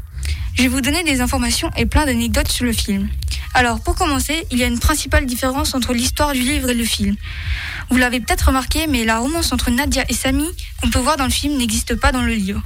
Je 0.57 0.63
vais 0.63 0.69
vous 0.69 0.81
donner 0.81 1.03
des 1.03 1.21
informations 1.21 1.71
et 1.77 1.85
plein 1.85 2.07
d'anecdotes 2.07 2.49
sur 2.49 2.65
le 2.65 2.73
film. 2.73 3.09
Alors, 3.57 3.81
pour 3.81 3.95
commencer, 3.95 4.47
il 4.51 4.59
y 4.59 4.65
a 4.65 4.67
une 4.67 4.81
principale 4.81 5.27
différence 5.27 5.75
entre 5.75 5.93
l'histoire 5.93 6.33
du 6.33 6.41
livre 6.41 6.71
et 6.71 6.75
le 6.75 6.85
film. 6.85 7.15
Vous 7.89 7.97
l'avez 7.97 8.19
peut-être 8.19 8.49
remarqué, 8.49 8.89
mais 8.89 9.05
la 9.05 9.21
romance 9.21 9.53
entre 9.53 9.71
Nadia 9.71 10.05
et 10.09 10.13
Samy 10.13 10.49
qu'on 10.83 10.91
peut 10.91 10.99
voir 10.99 11.17
dans 11.17 11.25
le 11.25 11.31
film 11.31 11.57
n'existe 11.57 11.95
pas 11.95 12.11
dans 12.11 12.23
le 12.23 12.35
livre. 12.35 12.61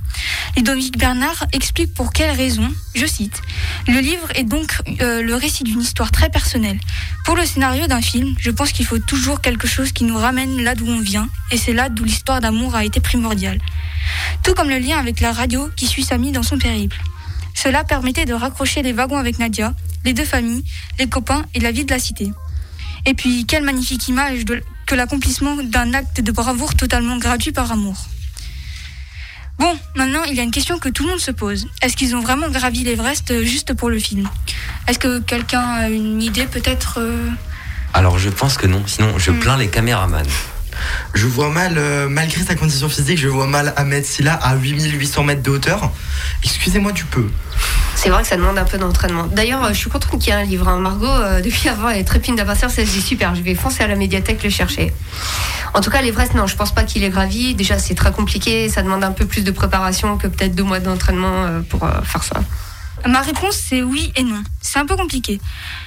Ludovic 0.56 0.96
Bernard 0.96 1.44
explique 1.52 1.92
pour 1.92 2.14
quelle 2.14 2.34
raison, 2.34 2.72
je 2.94 3.04
cite, 3.04 3.42
Le 3.86 4.00
livre 4.00 4.26
est 4.34 4.44
donc 4.44 4.78
euh, 5.02 5.20
le 5.20 5.34
récit 5.34 5.62
d'une 5.62 5.82
histoire 5.82 6.10
très 6.10 6.30
personnelle. 6.30 6.80
Pour 7.26 7.36
le 7.36 7.44
scénario 7.44 7.86
d'un 7.86 8.00
film, 8.00 8.34
je 8.38 8.50
pense 8.50 8.72
qu'il 8.72 8.86
faut 8.86 8.98
toujours 8.98 9.42
quelque 9.42 9.68
chose 9.68 9.92
qui 9.92 10.04
nous 10.04 10.16
ramène 10.16 10.62
là 10.64 10.74
d'où 10.74 10.86
on 10.86 11.00
vient, 11.00 11.28
et 11.50 11.58
c'est 11.58 11.74
là 11.74 11.90
d'où 11.90 12.04
l'histoire 12.04 12.40
d'amour 12.40 12.74
a 12.74 12.84
été 12.86 13.00
primordiale. 13.00 13.58
Tout 14.42 14.54
comme 14.54 14.70
le 14.70 14.78
lien 14.78 14.98
avec 14.98 15.20
la 15.20 15.32
radio 15.32 15.68
qui 15.76 15.86
suit 15.86 16.02
Samy 16.02 16.32
dans 16.32 16.42
son 16.42 16.56
périple. 16.56 16.98
Cela 17.60 17.82
permettait 17.82 18.24
de 18.24 18.34
raccrocher 18.34 18.82
les 18.82 18.92
wagons 18.92 19.16
avec 19.18 19.38
Nadia, 19.40 19.74
les 20.04 20.12
deux 20.12 20.24
familles, 20.24 20.62
les 21.00 21.08
copains 21.08 21.44
et 21.54 21.60
la 21.60 21.72
vie 21.72 21.84
de 21.84 21.90
la 21.90 21.98
cité. 21.98 22.30
Et 23.04 23.14
puis, 23.14 23.46
quelle 23.46 23.64
magnifique 23.64 24.06
image 24.06 24.44
de- 24.44 24.62
que 24.86 24.94
l'accomplissement 24.94 25.56
d'un 25.64 25.92
acte 25.92 26.20
de 26.20 26.30
bravoure 26.32 26.74
totalement 26.76 27.16
gratuit 27.18 27.50
par 27.52 27.72
amour. 27.72 27.96
Bon, 29.58 29.76
maintenant, 29.96 30.22
il 30.30 30.34
y 30.36 30.40
a 30.40 30.44
une 30.44 30.52
question 30.52 30.78
que 30.78 30.88
tout 30.88 31.02
le 31.02 31.10
monde 31.10 31.18
se 31.18 31.32
pose. 31.32 31.66
Est-ce 31.82 31.96
qu'ils 31.96 32.14
ont 32.14 32.20
vraiment 32.20 32.48
gravi 32.48 32.84
l'Everest 32.84 33.32
euh, 33.32 33.42
juste 33.42 33.74
pour 33.74 33.90
le 33.90 33.98
film? 33.98 34.28
Est-ce 34.86 35.00
que 35.00 35.18
quelqu'un 35.18 35.60
a 35.82 35.88
une 35.88 36.22
idée 36.22 36.46
peut-être 36.46 36.98
euh, 37.00 37.28
Alors 37.92 38.20
je 38.20 38.30
pense 38.30 38.56
que 38.56 38.68
non, 38.68 38.84
sinon 38.86 39.18
je 39.18 39.32
Hmm. 39.32 39.40
plains 39.40 39.56
les 39.56 39.68
caméramans. 39.68 40.22
Je 41.14 41.26
vois 41.26 41.48
mal, 41.50 41.74
euh, 41.76 42.08
malgré 42.08 42.42
sa 42.42 42.54
condition 42.54 42.88
physique, 42.88 43.18
je 43.18 43.28
vois 43.28 43.46
mal 43.46 43.72
Ahmed 43.76 44.04
Silla 44.04 44.34
à 44.34 44.54
8800 44.56 45.24
mètres 45.24 45.42
de 45.42 45.50
hauteur. 45.50 45.90
Excusez-moi 46.44 46.92
du 46.92 47.04
peu. 47.04 47.26
C'est 47.94 48.10
vrai 48.10 48.22
que 48.22 48.28
ça 48.28 48.36
demande 48.36 48.58
un 48.58 48.64
peu 48.64 48.78
d'entraînement. 48.78 49.26
D'ailleurs, 49.26 49.64
euh, 49.64 49.68
je 49.70 49.78
suis 49.78 49.90
contente 49.90 50.20
qu'il 50.20 50.28
y 50.32 50.36
ait 50.36 50.40
un 50.40 50.44
livre. 50.44 50.68
hein. 50.68 50.78
Margot, 50.78 51.06
euh, 51.06 51.40
depuis 51.44 51.68
avant, 51.68 51.88
elle 51.88 51.98
est 51.98 52.04
trépine 52.04 52.36
d'impatience. 52.36 52.78
Elle 52.78 52.86
se 52.86 52.92
dit 52.92 53.02
super, 53.02 53.34
je 53.34 53.42
vais 53.42 53.54
foncer 53.54 53.82
à 53.82 53.88
la 53.88 53.96
médiathèque 53.96 54.42
le 54.44 54.50
chercher. 54.50 54.92
En 55.74 55.80
tout 55.80 55.90
cas, 55.90 56.00
l'Everest, 56.00 56.34
non, 56.34 56.46
je 56.46 56.56
pense 56.56 56.72
pas 56.72 56.84
qu'il 56.84 57.02
est 57.04 57.10
gravi. 57.10 57.54
Déjà, 57.54 57.78
c'est 57.78 57.94
très 57.94 58.12
compliqué. 58.12 58.68
Ça 58.68 58.82
demande 58.82 59.04
un 59.04 59.12
peu 59.12 59.26
plus 59.26 59.42
de 59.44 59.50
préparation 59.50 60.16
que 60.16 60.26
peut-être 60.26 60.54
deux 60.54 60.62
mois 60.62 60.80
d'entraînement 60.80 61.62
pour 61.68 61.80
faire 62.04 62.22
ça. 62.22 62.40
Ma 63.06 63.20
réponse 63.20 63.56
c'est 63.56 63.82
oui 63.82 64.12
et 64.16 64.22
non. 64.22 64.42
C'est 64.60 64.78
un 64.78 64.86
peu 64.86 64.96
compliqué. 64.96 65.40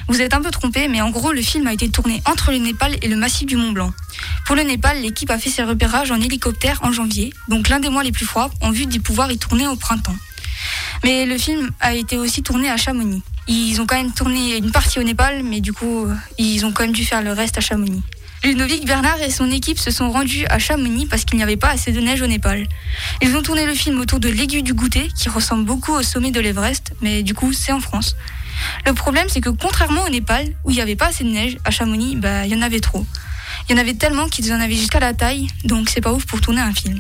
Vous 0.08 0.22
êtes 0.22 0.34
un 0.34 0.42
peu 0.42 0.50
trompé, 0.50 0.88
mais 0.88 1.02
en 1.02 1.10
gros 1.10 1.32
le 1.32 1.42
film 1.42 1.68
a 1.68 1.74
été 1.74 1.90
tourné 1.90 2.22
entre 2.26 2.52
le 2.52 2.58
Népal 2.58 2.96
et 3.02 3.08
le 3.08 3.16
massif 3.16 3.46
du 3.46 3.58
Mont 3.58 3.72
Blanc. 3.72 3.94
Pour 4.46 4.56
le 4.56 4.64
Népal, 4.64 5.02
l'équipe 5.02 5.30
a 5.30 5.38
fait 5.38 5.50
ses 5.50 5.64
repérages 5.64 6.12
en 6.12 6.20
hélicoptère 6.20 6.80
en 6.84 6.92
janvier, 6.92 7.34
donc 7.48 7.70
l'un 7.70 7.80
des 7.80 7.90
mois 7.90 8.04
les 8.04 8.12
plus 8.12 8.26
froids, 8.26 8.50
en 8.62 8.72
vue 8.72 8.86
d'y 8.86 9.00
pouvoir 9.00 9.32
y 9.32 9.38
tourner 9.38 9.68
au 9.68 9.76
printemps. 9.76 10.16
Mais 11.04 11.26
le 11.26 11.38
film 11.38 11.72
a 11.80 11.94
été 11.94 12.18
aussi 12.18 12.44
tourné 12.44 12.70
à 12.70 12.78
Chamonix. 12.78 13.24
Ils 13.48 13.82
ont 13.82 13.86
quand 13.86 13.96
même 13.96 14.14
tourné 14.14 14.58
une 14.58 14.72
partie 14.72 15.00
au 15.00 15.04
Népal, 15.04 15.44
mais 15.44 15.62
du 15.62 15.74
coup, 15.74 16.08
ils 16.38 16.66
ont 16.66 16.72
quand 16.72 16.84
même 16.84 16.94
dû 16.94 17.06
faire 17.06 17.22
le 17.22 17.34
reste 17.34 17.58
à 17.58 17.62
Chamonix. 17.62 18.04
Ludovic 18.44 18.86
Bernard 18.86 19.22
et 19.22 19.30
son 19.30 19.52
équipe 19.52 19.78
se 19.78 19.92
sont 19.92 20.10
rendus 20.10 20.48
à 20.48 20.58
Chamonix 20.58 21.06
parce 21.06 21.26
qu'il 21.26 21.38
n'y 21.38 21.44
avait 21.44 21.58
pas 21.58 21.70
assez 21.70 21.92
de 21.92 22.00
neige 22.02 22.24
au 22.24 22.28
Népal. 22.28 22.68
Ils 23.22 23.36
ont 23.36 23.44
tourné 23.44 23.68
le 23.68 23.74
film 23.76 24.00
autour 24.00 24.20
de 24.20 24.30
l'aiguille 24.30 24.64
du 24.64 24.74
goûter, 24.74 25.10
qui 25.16 25.30
ressemble 25.30 25.64
beaucoup 25.64 25.94
au 25.94 26.02
sommet 26.02 26.32
de 26.32 26.40
l'Everest, 26.40 26.94
mais 27.02 27.22
du 27.22 27.36
coup, 27.36 27.54
c'est 27.54 27.72
en 27.72 27.80
France. 27.80 28.16
Le 28.88 28.94
problème, 28.94 29.28
c'est 29.30 29.42
que 29.42 29.50
contrairement 29.50 30.04
au 30.06 30.10
Népal, 30.10 30.48
où 30.64 30.72
il 30.72 30.76
n'y 30.76 30.82
avait 30.82 30.96
pas 30.96 31.08
assez 31.08 31.24
de 31.24 31.30
neige, 31.30 31.58
à 31.66 31.72
Chamonix, 31.72 32.16
bah, 32.16 32.48
il 32.48 32.52
y 32.52 32.56
en 32.56 32.64
avait 32.64 32.80
trop. 32.80 33.06
Il 33.70 33.76
y 33.76 33.76
en 33.76 33.82
avait 33.82 33.94
tellement 33.94 34.28
qu'ils 34.28 34.52
en 34.52 34.60
avaient 34.60 34.76
jusqu'à 34.76 35.00
la 35.00 35.14
taille, 35.14 35.48
donc 35.64 35.90
c'est 35.90 36.02
pas 36.02 36.12
ouf 36.12 36.26
pour 36.26 36.42
tourner 36.42 36.62
un 36.62 36.74
film. 36.74 37.00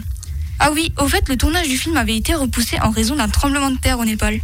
Ah 0.59 0.69
oui, 0.71 0.93
au 0.99 1.07
fait, 1.07 1.27
le 1.27 1.37
tournage 1.37 1.67
du 1.67 1.77
film 1.77 1.97
avait 1.97 2.15
été 2.15 2.35
repoussé 2.35 2.79
en 2.81 2.91
raison 2.91 3.15
d'un 3.15 3.29
tremblement 3.29 3.71
de 3.71 3.77
terre 3.77 3.97
au 3.97 4.05
Népal. 4.05 4.39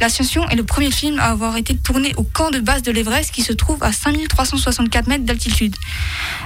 L'Ascension 0.00 0.48
est 0.48 0.56
le 0.56 0.64
premier 0.64 0.90
film 0.90 1.18
à 1.18 1.30
avoir 1.30 1.56
été 1.56 1.76
tourné 1.76 2.12
au 2.16 2.22
camp 2.22 2.50
de 2.50 2.58
base 2.58 2.82
de 2.82 2.92
l'Everest 2.92 3.30
qui 3.32 3.42
se 3.42 3.52
trouve 3.52 3.82
à 3.82 3.92
5364 3.92 5.06
mètres 5.06 5.24
d'altitude. 5.24 5.74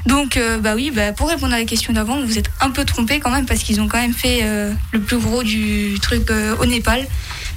Donc, 0.07 0.37
euh, 0.37 0.59
bah 0.59 0.74
oui, 0.74 0.90
bah, 0.90 1.12
pour 1.12 1.29
répondre 1.29 1.55
à 1.55 1.59
la 1.59 1.64
question 1.64 1.92
d'avant, 1.92 2.20
vous 2.24 2.38
êtes 2.38 2.50
un 2.61 2.70
peu 2.70 2.85
trompé 2.85 3.20
quand 3.20 3.31
même 3.31 3.46
parce 3.46 3.62
qu'ils 3.62 3.81
ont 3.81 3.88
quand 3.88 4.00
même 4.00 4.14
fait 4.14 4.40
euh, 4.42 4.72
le 4.92 5.00
plus 5.00 5.18
gros 5.18 5.42
du 5.42 5.98
truc 6.00 6.31
euh, 6.31 6.57
au 6.59 6.66
Népal. 6.66 7.07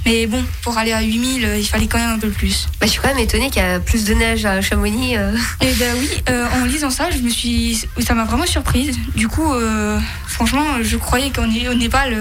Mais 0.04 0.26
bon, 0.26 0.42
pour 0.62 0.76
aller 0.76 0.92
à 0.92 1.00
8000, 1.00 1.44
euh, 1.44 1.58
il 1.58 1.66
fallait 1.66 1.86
quand 1.86 1.98
même 1.98 2.10
un 2.10 2.18
peu 2.18 2.28
plus. 2.28 2.68
Bah, 2.80 2.86
je 2.86 2.90
suis 2.92 3.00
quand 3.00 3.08
même 3.08 3.18
étonnée 3.18 3.48
qu'il 3.50 3.62
y 3.62 3.64
a 3.64 3.80
plus 3.80 4.04
de 4.04 4.14
neige 4.14 4.44
à 4.44 4.60
Chamonix. 4.60 5.16
euh. 5.16 5.34
Et 5.62 5.72
ben 5.74 5.94
oui, 5.98 6.10
euh, 6.28 6.46
en 6.60 6.64
lisant 6.66 6.90
ça, 6.90 7.10
je 7.10 7.18
me 7.18 7.30
suis, 7.30 7.86
ça 8.00 8.14
m'a 8.14 8.24
vraiment 8.24 8.46
surprise. 8.46 8.96
Du 9.16 9.28
coup, 9.28 9.52
euh, 9.52 9.98
franchement, 10.26 10.64
je 10.82 10.96
croyais 10.96 11.30
qu'on 11.30 11.50
est 11.54 11.68
au 11.68 11.74
Népal. 11.74 12.14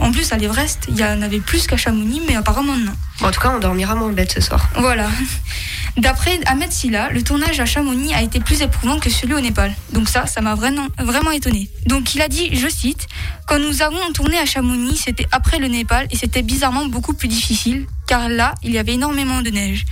en 0.00 0.12
plus, 0.12 0.32
à 0.32 0.36
l'Everest, 0.36 0.86
il 0.88 0.98
y 0.98 1.04
en 1.04 1.22
avait 1.22 1.40
plus 1.40 1.66
qu'à 1.66 1.76
Chamonix, 1.76 2.20
mais 2.28 2.36
apparemment 2.36 2.76
non. 2.76 2.92
Bon, 3.20 3.28
en 3.28 3.30
tout 3.30 3.40
cas, 3.40 3.52
on 3.54 3.58
dormira 3.58 3.94
moins 3.94 4.10
bête 4.12 4.32
ce 4.32 4.40
soir. 4.40 4.68
Voilà. 4.76 5.08
D'après 5.96 6.40
Ahmed 6.46 6.70
Silla, 6.70 7.10
le 7.10 7.22
tournage 7.22 7.58
à 7.60 7.66
Chamonix 7.66 8.14
a 8.14 8.22
été 8.22 8.40
plus 8.40 8.62
éprouvant 8.62 8.98
que 8.98 9.10
celui 9.10 9.34
au 9.34 9.40
Népal. 9.40 9.74
Donc 9.92 10.08
ça, 10.08 10.26
ça 10.26 10.40
m'a 10.40 10.54
vraiment, 10.54 10.86
vraiment 10.98 11.30
étonné. 11.30 11.68
Donc 11.86 12.14
il 12.14 12.22
a 12.22 12.28
dit, 12.28 12.54
je 12.54 12.68
cite, 12.68 13.06
Quand 13.46 13.58
nous 13.58 13.82
avons 13.82 14.12
tourné 14.12 14.38
à 14.38 14.46
Chamonix, 14.46 14.96
c'était 14.96 15.26
après 15.32 15.58
le 15.58 15.66
Népal 15.66 16.06
et 16.10 16.16
c'était 16.16 16.42
bizarrement 16.42 16.86
beaucoup 16.86 17.14
plus 17.14 17.28
difficile, 17.28 17.86
car 18.06 18.28
là, 18.28 18.54
il 18.62 18.72
y 18.72 18.78
avait 18.78 18.94
énormément 18.94 19.42
de 19.42 19.50
neige. 19.50 19.84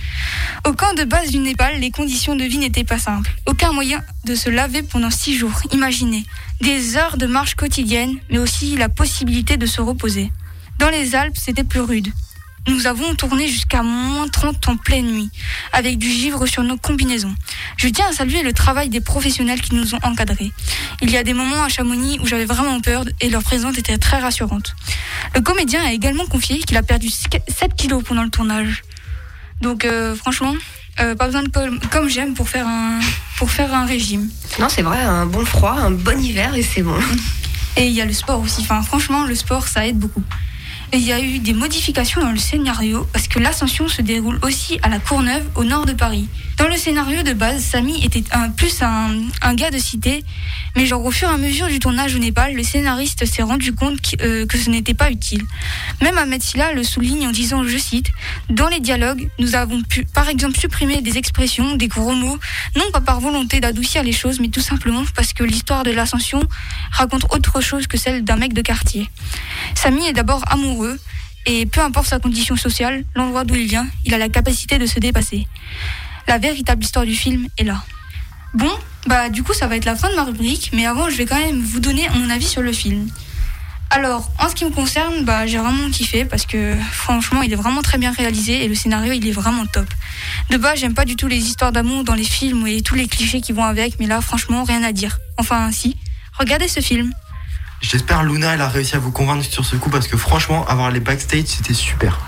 Au 0.65 0.73
camp 0.73 0.93
de 0.93 1.03
base 1.03 1.31
du 1.31 1.39
Népal, 1.39 1.79
les 1.79 1.91
conditions 1.91 2.35
de 2.35 2.43
vie 2.43 2.57
n'étaient 2.57 2.83
pas 2.83 2.99
simples. 2.99 3.31
Aucun 3.45 3.73
moyen 3.73 4.01
de 4.23 4.35
se 4.35 4.49
laver 4.49 4.83
pendant 4.83 5.11
six 5.11 5.35
jours, 5.37 5.61
imaginez. 5.73 6.25
Des 6.61 6.95
heures 6.97 7.17
de 7.17 7.27
marche 7.27 7.55
quotidienne, 7.55 8.17
mais 8.29 8.39
aussi 8.39 8.77
la 8.77 8.89
possibilité 8.89 9.57
de 9.57 9.65
se 9.65 9.81
reposer. 9.81 10.31
Dans 10.79 10.89
les 10.89 11.15
Alpes, 11.15 11.37
c'était 11.37 11.65
plus 11.65 11.81
rude. 11.81 12.07
Nous 12.69 12.85
avons 12.85 13.15
tourné 13.15 13.47
jusqu'à 13.47 13.81
moins 13.81 14.27
30 14.27 14.67
en 14.67 14.77
pleine 14.77 15.07
nuit, 15.07 15.31
avec 15.73 15.97
du 15.97 16.07
givre 16.07 16.45
sur 16.45 16.61
nos 16.61 16.77
combinaisons. 16.77 17.33
Je 17.77 17.87
tiens 17.87 18.05
à 18.09 18.13
saluer 18.13 18.43
le 18.43 18.53
travail 18.53 18.89
des 18.89 19.01
professionnels 19.01 19.59
qui 19.59 19.73
nous 19.73 19.95
ont 19.95 19.99
encadrés. 20.03 20.51
Il 21.01 21.09
y 21.09 21.17
a 21.17 21.23
des 21.23 21.33
moments 21.33 21.63
à 21.63 21.67
Chamonix 21.69 22.19
où 22.21 22.27
j'avais 22.27 22.45
vraiment 22.45 22.79
peur 22.79 23.05
et 23.21 23.29
leur 23.29 23.41
présence 23.41 23.75
était 23.79 23.97
très 23.97 24.19
rassurante. 24.19 24.75
Le 25.33 25.41
comédien 25.41 25.83
a 25.83 25.91
également 25.93 26.27
confié 26.27 26.59
qu'il 26.59 26.77
a 26.77 26.83
perdu 26.83 27.09
7 27.09 27.73
kilos 27.75 28.03
pendant 28.03 28.23
le 28.23 28.29
tournage. 28.29 28.83
Donc 29.61 29.83
euh, 29.83 30.15
franchement, 30.15 30.53
euh, 30.99 31.15
pas 31.15 31.25
besoin 31.25 31.41
de 31.43 31.49
com- 31.49 31.79
comme 31.91 32.07
j'aime 32.07 32.35
pour 32.35 32.49
faire 32.49 32.67
un 32.67 32.99
pour 33.37 33.49
faire 33.49 33.73
un 33.73 33.85
régime. 33.85 34.29
Non, 34.59 34.69
c'est 34.69 34.83
vrai, 34.83 34.99
un 35.01 35.25
bon 35.25 35.43
froid, 35.43 35.71
un 35.73 35.91
bon 35.91 36.21
hiver 36.21 36.53
et 36.55 36.61
c'est 36.63 36.83
bon. 36.83 36.99
Et 37.77 37.87
il 37.87 37.93
y 37.93 38.01
a 38.01 38.05
le 38.05 38.13
sport 38.13 38.39
aussi. 38.41 38.61
Enfin, 38.61 38.81
franchement, 38.83 39.23
le 39.23 39.33
sport, 39.35 39.67
ça 39.67 39.87
aide 39.87 39.97
beaucoup. 39.97 40.23
Il 40.91 41.01
y 41.01 41.13
a 41.13 41.21
eu 41.21 41.37
des 41.37 41.53
modifications 41.53 42.19
dans 42.19 42.31
le 42.31 42.39
scénario 42.39 43.07
parce 43.13 43.27
que 43.27 43.37
l'ascension 43.37 43.87
se 43.87 44.01
déroule 44.01 44.39
aussi 44.41 44.79
à 44.81 44.89
la 44.89 44.97
Courneuve, 44.97 45.43
au 45.53 45.63
nord 45.63 45.85
de 45.85 45.93
Paris. 45.93 46.27
Dans 46.57 46.67
le 46.67 46.75
scénario 46.75 47.21
de 47.21 47.31
base, 47.33 47.63
Samy 47.63 48.03
était 48.03 48.23
un, 48.31 48.49
plus 48.49 48.81
un, 48.81 49.53
gars 49.53 49.69
de 49.69 49.77
cité, 49.77 50.25
mais 50.75 50.87
genre 50.87 51.05
au 51.05 51.11
fur 51.11 51.29
et 51.29 51.33
à 51.33 51.37
mesure 51.37 51.67
du 51.67 51.79
tournage 51.79 52.15
au 52.15 52.19
Népal, 52.19 52.55
le 52.55 52.63
scénariste 52.63 53.25
s'est 53.25 53.43
rendu 53.43 53.71
compte 53.71 53.99
euh, 54.21 54.45
que 54.47 54.57
ce 54.57 54.69
n'était 54.69 54.95
pas 54.95 55.11
utile. 55.11 55.43
Même 56.01 56.17
Ahmed 56.17 56.41
Silla 56.41 56.73
le 56.73 56.83
souligne 56.83 57.27
en 57.27 57.31
disant, 57.31 57.63
je 57.63 57.77
cite, 57.77 58.07
Dans 58.49 58.67
les 58.67 58.79
dialogues, 58.79 59.29
nous 59.37 59.55
avons 59.55 59.83
pu 59.83 60.05
par 60.05 60.27
exemple 60.27 60.57
supprimer 60.57 61.01
des 61.01 61.17
expressions, 61.17 61.75
des 61.75 61.87
gros 61.87 62.13
mots, 62.13 62.39
non 62.75 62.91
pas 62.91 63.01
par 63.01 63.21
volonté 63.21 63.59
d'adoucir 63.61 64.03
les 64.03 64.11
choses, 64.11 64.39
mais 64.39 64.49
tout 64.49 64.59
simplement 64.59 65.03
parce 65.15 65.33
que 65.33 65.43
l'histoire 65.43 65.83
de 65.83 65.91
l'ascension 65.91 66.41
raconte 66.91 67.25
autre 67.33 67.61
chose 67.61 67.87
que 67.87 67.97
celle 67.97 68.23
d'un 68.25 68.35
mec 68.35 68.53
de 68.53 68.61
quartier. 68.61 69.09
Samy 69.75 70.07
est 70.07 70.13
d'abord 70.13 70.43
amoureux 70.47 70.78
et 71.45 71.65
peu 71.65 71.81
importe 71.81 72.07
sa 72.07 72.19
condition 72.19 72.55
sociale, 72.55 73.03
l'endroit 73.15 73.43
d'où 73.43 73.55
il 73.55 73.67
vient, 73.67 73.87
il 74.05 74.13
a 74.13 74.17
la 74.17 74.29
capacité 74.29 74.77
de 74.77 74.85
se 74.85 74.99
dépasser. 74.99 75.47
La 76.27 76.37
véritable 76.37 76.83
histoire 76.83 77.05
du 77.05 77.15
film 77.15 77.47
est 77.57 77.63
là. 77.63 77.83
Bon, 78.53 78.71
bah 79.07 79.29
du 79.29 79.43
coup 79.43 79.53
ça 79.53 79.67
va 79.67 79.75
être 79.75 79.85
la 79.85 79.95
fin 79.95 80.09
de 80.09 80.15
ma 80.15 80.23
rubrique, 80.23 80.71
mais 80.73 80.85
avant 80.85 81.09
je 81.09 81.15
vais 81.15 81.25
quand 81.25 81.39
même 81.39 81.61
vous 81.61 81.79
donner 81.79 82.07
mon 82.15 82.29
avis 82.29 82.47
sur 82.47 82.61
le 82.61 82.71
film. 82.71 83.09
Alors, 83.91 84.29
en 84.37 84.47
ce 84.47 84.53
qui 84.53 84.65
me 84.65 84.69
concerne, 84.69 85.25
bah, 85.25 85.47
j'ai 85.47 85.57
vraiment 85.57 85.89
kiffé 85.89 86.23
parce 86.23 86.45
que 86.45 86.75
franchement, 86.91 87.41
il 87.41 87.51
est 87.51 87.55
vraiment 87.55 87.81
très 87.81 87.97
bien 87.97 88.11
réalisé 88.11 88.63
et 88.63 88.67
le 88.67 88.75
scénario, 88.75 89.13
il 89.13 89.27
est 89.27 89.31
vraiment 89.31 89.65
top. 89.65 89.87
De 90.51 90.57
base, 90.57 90.79
j'aime 90.79 90.93
pas 90.93 91.05
du 91.05 91.15
tout 91.15 91.27
les 91.27 91.39
histoires 91.39 91.71
d'amour 91.71 92.03
dans 92.03 92.13
les 92.13 92.23
films 92.23 92.67
et 92.67 92.81
tous 92.81 92.93
les 92.93 93.07
clichés 93.07 93.41
qui 93.41 93.51
vont 93.51 93.63
avec, 93.63 93.99
mais 93.99 94.05
là, 94.05 94.21
franchement, 94.21 94.63
rien 94.63 94.83
à 94.83 94.91
dire. 94.91 95.17
Enfin, 95.37 95.71
si. 95.71 95.97
Regardez 96.37 96.67
ce 96.67 96.81
film. 96.81 97.11
J'espère 97.81 98.23
Luna 98.23 98.53
elle 98.53 98.61
a 98.61 98.67
réussi 98.67 98.95
à 98.95 98.99
vous 98.99 99.11
convaincre 99.11 99.45
sur 99.45 99.65
ce 99.65 99.75
coup 99.75 99.89
parce 99.89 100.07
que 100.07 100.17
franchement 100.17 100.65
avoir 100.67 100.91
les 100.91 100.99
backstage 100.99 101.45
c'était 101.45 101.73
super. 101.73 102.19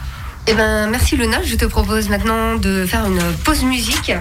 Eh 0.47 0.53
ben, 0.53 0.89
merci 0.89 1.17
Luna. 1.17 1.43
Je 1.43 1.55
te 1.55 1.65
propose 1.65 2.09
maintenant 2.09 2.55
de 2.55 2.85
faire 2.85 3.05
une 3.05 3.21
pause 3.43 3.63
musique 3.63 4.11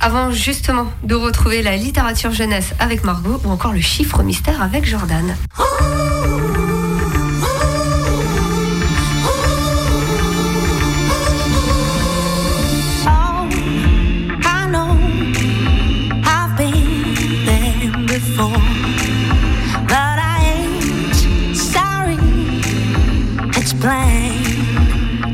avant 0.00 0.32
justement 0.32 0.92
de 1.04 1.14
retrouver 1.14 1.62
la 1.62 1.76
littérature 1.76 2.32
jeunesse 2.32 2.74
avec 2.78 3.04
Margot 3.04 3.40
ou 3.44 3.50
encore 3.50 3.72
le 3.72 3.80
chiffre 3.80 4.22
mystère 4.22 4.60
avec 4.60 4.84
Jordan. 4.84 5.34
Oh, 5.58 5.62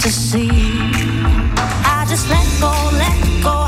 to 0.08 0.14
see. 0.14 0.48
I 1.84 2.06
just 2.08 2.30
let 2.30 2.46
go, 2.60 2.72
let 2.96 3.18
go 3.42 3.66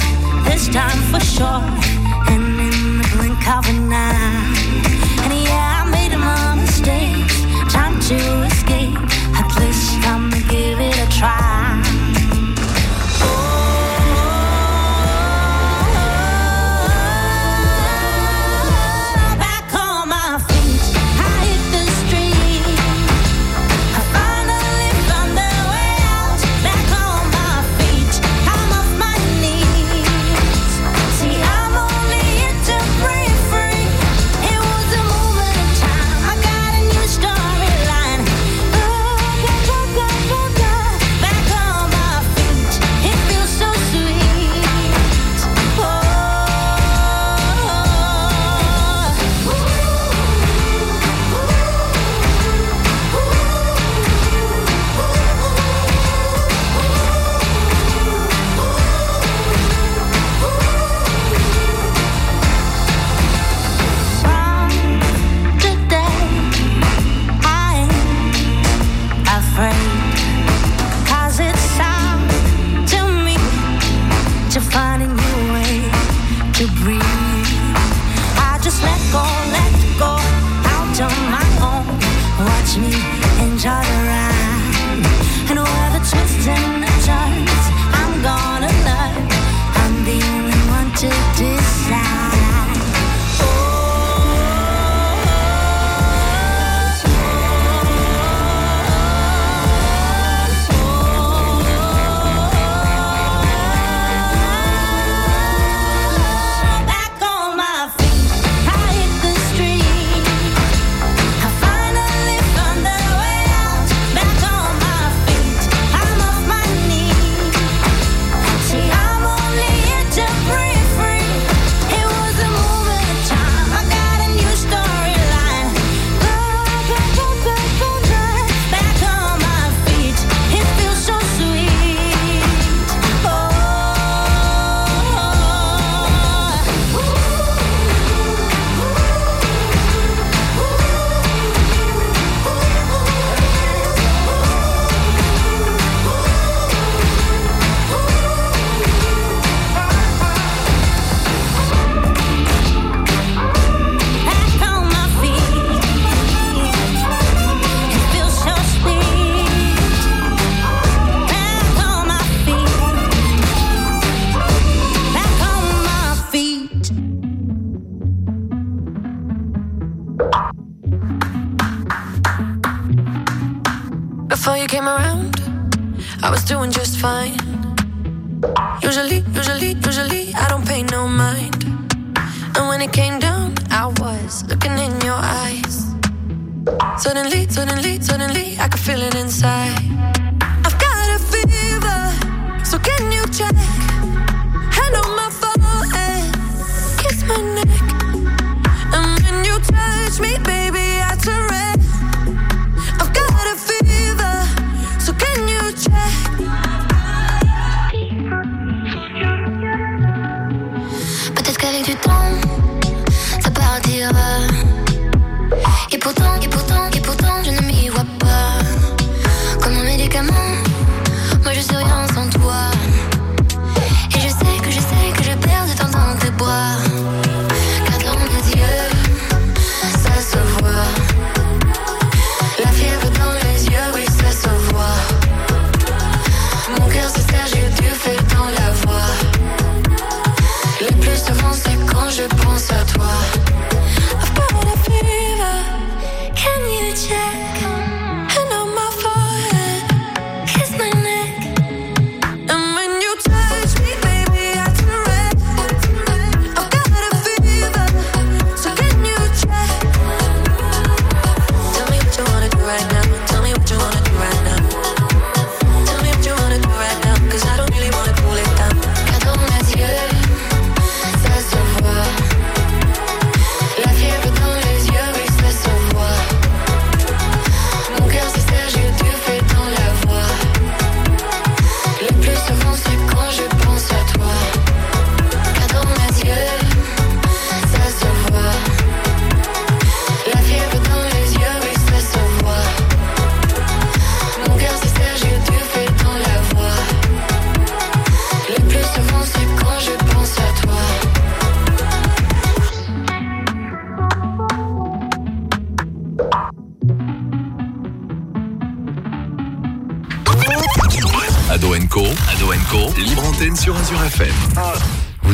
this 0.48 0.68
time 0.68 1.00
for 1.12 1.20
sure, 1.20 1.62
and 2.33 2.59
in 2.66 2.98
the 2.98 3.09
blink 3.14 3.46
of 3.46 3.68
an 3.68 3.92
eye. 3.92 4.29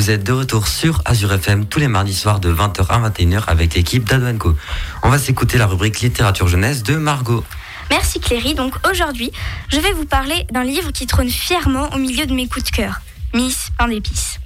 Vous 0.07 0.13
êtes 0.13 0.23
de 0.23 0.31
retour 0.31 0.69
sur 0.69 1.03
Azure 1.05 1.33
FM 1.33 1.67
tous 1.67 1.81
les 1.81 1.89
mardis 1.89 2.15
soirs 2.15 2.39
de 2.39 2.55
20h 2.55 2.87
à 2.91 3.11
21h 3.11 3.43
avec 3.49 3.75
l'équipe 3.75 4.05
d'Adoenco. 4.05 4.57
On 5.03 5.09
va 5.09 5.19
s'écouter 5.19 5.59
la 5.59 5.67
rubrique 5.67 5.99
littérature 5.99 6.47
jeunesse 6.47 6.85
de 6.85 6.95
Margot. 6.95 7.43
Merci 7.91 8.21
Cléry. 8.21 8.55
Donc 8.55 8.75
aujourd'hui, 8.89 9.33
je 9.69 9.81
vais 9.81 9.93
vous 9.93 10.05
parler 10.05 10.47
d'un 10.53 10.63
livre 10.63 10.93
qui 10.93 11.09
trône 11.09 11.29
fièrement 11.29 11.93
au 11.93 11.99
milieu 11.99 12.25
de 12.25 12.33
mes 12.35 12.47
coups 12.47 12.67
de 12.67 12.71
cœur, 12.71 13.01
Miss 13.35 13.71
Pain 13.77 13.89
d'épices. 13.89 14.39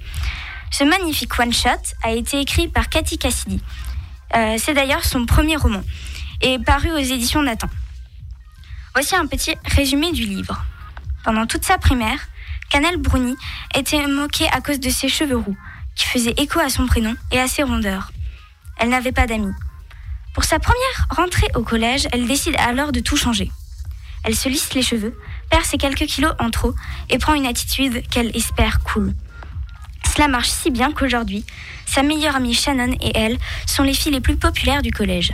Ce 0.71 0.83
magnifique 0.83 1.37
one-shot 1.37 1.93
a 2.01 2.09
été 2.09 2.39
écrit 2.39 2.67
par 2.67 2.89
Cathy 2.89 3.19
Cassidy. 3.19 3.61
Euh, 4.35 4.55
C'est 4.57 4.73
d'ailleurs 4.73 5.05
son 5.05 5.27
premier 5.27 5.57
roman 5.57 5.83
et 6.41 6.57
paru 6.57 6.89
aux 6.91 6.97
éditions 6.97 7.43
Nathan. 7.43 7.69
Voici 8.95 9.15
un 9.15 9.27
petit 9.27 9.53
résumé 9.65 10.11
du 10.11 10.25
livre. 10.25 10.65
Pendant 11.23 11.45
toute 11.45 11.65
sa 11.65 11.77
primaire, 11.77 12.17
Canel 12.71 12.95
Bruni 12.95 13.35
était 13.75 14.07
moquée 14.07 14.47
à 14.49 14.61
cause 14.61 14.79
de 14.79 14.89
ses 14.89 15.09
cheveux 15.09 15.35
roux, 15.35 15.57
qui 15.93 16.05
faisaient 16.05 16.33
écho 16.37 16.57
à 16.61 16.69
son 16.69 16.87
prénom 16.87 17.15
et 17.29 17.37
à 17.37 17.49
ses 17.49 17.63
rondeurs. 17.63 18.13
Elle 18.77 18.87
n'avait 18.87 19.11
pas 19.11 19.27
d'amis. 19.27 19.53
Pour 20.33 20.45
sa 20.45 20.57
première 20.57 21.07
rentrée 21.09 21.49
au 21.55 21.63
collège, 21.63 22.07
elle 22.13 22.25
décide 22.25 22.55
alors 22.57 22.93
de 22.93 23.01
tout 23.01 23.17
changer. 23.17 23.51
Elle 24.23 24.35
se 24.35 24.47
lisse 24.47 24.73
les 24.73 24.83
cheveux, 24.83 25.19
perd 25.49 25.65
ses 25.65 25.77
quelques 25.77 26.05
kilos 26.05 26.33
en 26.39 26.49
trop 26.49 26.73
et 27.09 27.17
prend 27.17 27.33
une 27.33 27.45
attitude 27.45 28.07
qu'elle 28.09 28.33
espère 28.37 28.79
cool. 28.79 29.13
Cela 30.15 30.29
marche 30.29 30.49
si 30.49 30.71
bien 30.71 30.93
qu'aujourd'hui, 30.93 31.45
sa 31.85 32.03
meilleure 32.03 32.37
amie 32.37 32.53
Shannon 32.53 32.95
et 33.01 33.11
elle 33.17 33.37
sont 33.67 33.83
les 33.83 33.93
filles 33.93 34.13
les 34.13 34.21
plus 34.21 34.37
populaires 34.37 34.81
du 34.81 34.91
collège. 34.91 35.33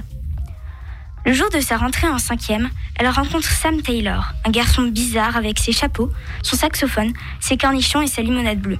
Le 1.27 1.33
jour 1.33 1.49
de 1.49 1.59
sa 1.59 1.75
rentrée 1.75 2.07
en 2.07 2.19
cinquième, 2.19 2.69
elle 2.95 3.09
rencontre 3.09 3.49
Sam 3.49 3.81
Taylor, 3.81 4.31
un 4.45 4.49
garçon 4.49 4.83
bizarre 4.83 5.35
avec 5.35 5.59
ses 5.59 5.73
chapeaux, 5.73 6.09
son 6.41 6.55
saxophone, 6.55 7.11
ses 7.41 7.57
cornichons 7.57 8.01
et 8.01 8.07
sa 8.07 8.21
limonade 8.21 8.61
bleue. 8.61 8.79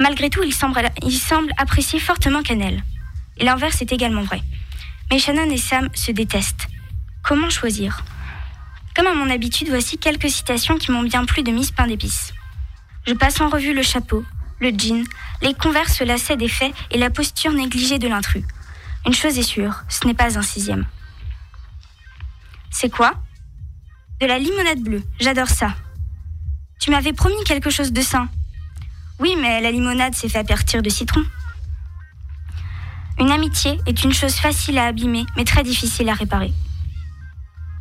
Malgré 0.00 0.30
tout, 0.30 0.42
il 0.42 0.54
semble, 0.54 1.50
apprécier 1.58 2.00
fortement 2.00 2.40
Cannelle. 2.40 2.82
Et 3.36 3.44
l'inverse 3.44 3.82
est 3.82 3.92
également 3.92 4.22
vrai. 4.22 4.40
Mais 5.10 5.18
Shannon 5.18 5.50
et 5.50 5.58
Sam 5.58 5.90
se 5.92 6.10
détestent. 6.10 6.68
Comment 7.22 7.50
choisir? 7.50 8.02
Comme 8.96 9.06
à 9.06 9.14
mon 9.14 9.28
habitude, 9.28 9.68
voici 9.68 9.98
quelques 9.98 10.30
citations 10.30 10.78
qui 10.78 10.90
m'ont 10.90 11.02
bien 11.02 11.26
plu 11.26 11.42
de 11.42 11.52
Miss 11.52 11.70
Pain 11.70 11.86
d'épices. 11.86 12.32
Je 13.06 13.12
passe 13.12 13.42
en 13.42 13.50
revue 13.50 13.74
le 13.74 13.82
chapeau, 13.82 14.24
le 14.58 14.70
jean, 14.70 15.04
les 15.42 15.52
converses 15.52 16.00
lacets 16.00 16.38
des 16.38 16.48
faits 16.48 16.72
et 16.90 16.96
la 16.96 17.10
posture 17.10 17.52
négligée 17.52 17.98
de 17.98 18.08
l'intrus. 18.08 18.44
Une 19.04 19.12
chose 19.12 19.38
est 19.38 19.42
sûre, 19.42 19.82
ce 19.90 20.06
n'est 20.06 20.14
pas 20.14 20.38
un 20.38 20.42
sixième. 20.42 20.86
C'est 22.74 22.90
quoi 22.90 23.14
De 24.20 24.26
la 24.26 24.36
limonade 24.36 24.80
bleue, 24.80 25.04
j'adore 25.20 25.48
ça. 25.48 25.76
Tu 26.80 26.90
m'avais 26.90 27.12
promis 27.12 27.42
quelque 27.46 27.70
chose 27.70 27.92
de 27.92 28.02
sain. 28.02 28.28
Oui, 29.20 29.36
mais 29.40 29.60
la 29.60 29.70
limonade 29.70 30.16
s'est 30.16 30.28
fait 30.28 30.40
à 30.40 30.44
partir 30.44 30.82
de 30.82 30.90
citron. 30.90 31.22
Une 33.20 33.30
amitié 33.30 33.78
est 33.86 34.02
une 34.02 34.12
chose 34.12 34.34
facile 34.34 34.76
à 34.78 34.86
abîmer, 34.86 35.24
mais 35.36 35.44
très 35.44 35.62
difficile 35.62 36.08
à 36.08 36.14
réparer. 36.14 36.52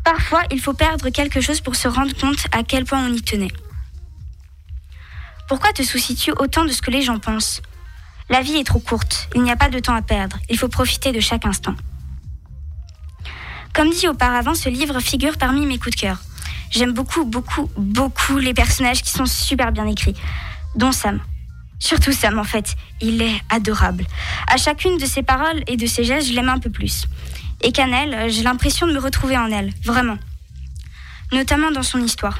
Parfois, 0.05 0.43
il 0.51 0.61
faut 0.61 0.75
perdre 0.75 1.09
quelque 1.09 1.41
chose 1.41 1.59
pour 1.59 1.75
se 1.75 1.87
rendre 1.87 2.15
compte 2.15 2.45
à 2.51 2.61
quel 2.61 2.85
point 2.85 3.03
on 3.03 3.13
y 3.13 3.21
tenait. 3.23 3.51
Pourquoi 5.49 5.73
te 5.73 5.81
soucies-tu 5.81 6.33
autant 6.33 6.65
de 6.65 6.71
ce 6.71 6.83
que 6.83 6.91
les 6.91 7.01
gens 7.01 7.17
pensent? 7.17 7.63
La 8.29 8.41
vie 8.41 8.57
est 8.57 8.63
trop 8.63 8.79
courte, 8.79 9.27
il 9.33 9.41
n'y 9.41 9.51
a 9.51 9.57
pas 9.57 9.69
de 9.69 9.79
temps 9.79 9.95
à 9.95 10.03
perdre, 10.03 10.37
il 10.51 10.57
faut 10.59 10.69
profiter 10.69 11.11
de 11.11 11.19
chaque 11.19 11.47
instant. 11.47 11.73
Comme 13.73 13.89
dit 13.89 14.07
auparavant, 14.07 14.53
ce 14.53 14.69
livre 14.69 14.99
figure 14.99 15.37
parmi 15.37 15.65
mes 15.65 15.79
coups 15.79 15.95
de 15.95 16.01
cœur. 16.01 16.17
J'aime 16.69 16.93
beaucoup, 16.93 17.25
beaucoup, 17.25 17.69
beaucoup 17.75 18.37
les 18.37 18.53
personnages 18.53 19.01
qui 19.01 19.09
sont 19.09 19.25
super 19.25 19.71
bien 19.71 19.87
écrits, 19.87 20.15
dont 20.75 20.91
Sam. 20.91 21.19
Surtout 21.79 22.11
Sam, 22.11 22.37
en 22.37 22.43
fait. 22.43 22.75
Il 23.01 23.21
est 23.21 23.41
adorable. 23.49 24.05
À 24.47 24.57
chacune 24.57 24.97
de 24.97 25.05
ses 25.05 25.23
paroles 25.23 25.63
et 25.67 25.75
de 25.75 25.87
ses 25.87 26.03
gestes, 26.03 26.29
je 26.29 26.33
l'aime 26.33 26.49
un 26.49 26.59
peu 26.59 26.69
plus. 26.69 27.07
Et 27.61 27.71
Canel, 27.71 28.29
j'ai 28.31 28.43
l'impression 28.43 28.85
de 28.85 28.93
me 28.93 28.99
retrouver 28.99 29.37
en 29.37 29.49
elle, 29.51 29.73
vraiment. 29.83 30.17
Notamment 31.31 31.71
dans 31.71 31.83
son 31.83 31.99
histoire. 31.99 32.39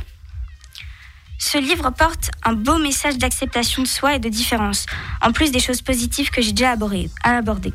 Ce 1.39 1.57
livre 1.57 1.89
porte 1.89 2.29
un 2.43 2.53
beau 2.53 2.77
message 2.77 3.17
d'acceptation 3.17 3.81
de 3.81 3.87
soi 3.87 4.15
et 4.15 4.19
de 4.19 4.29
différence, 4.29 4.85
en 5.21 5.31
plus 5.31 5.51
des 5.51 5.59
choses 5.59 5.81
positives 5.81 6.29
que 6.29 6.41
j'ai 6.41 6.53
déjà 6.53 6.71
abordées. 6.71 7.73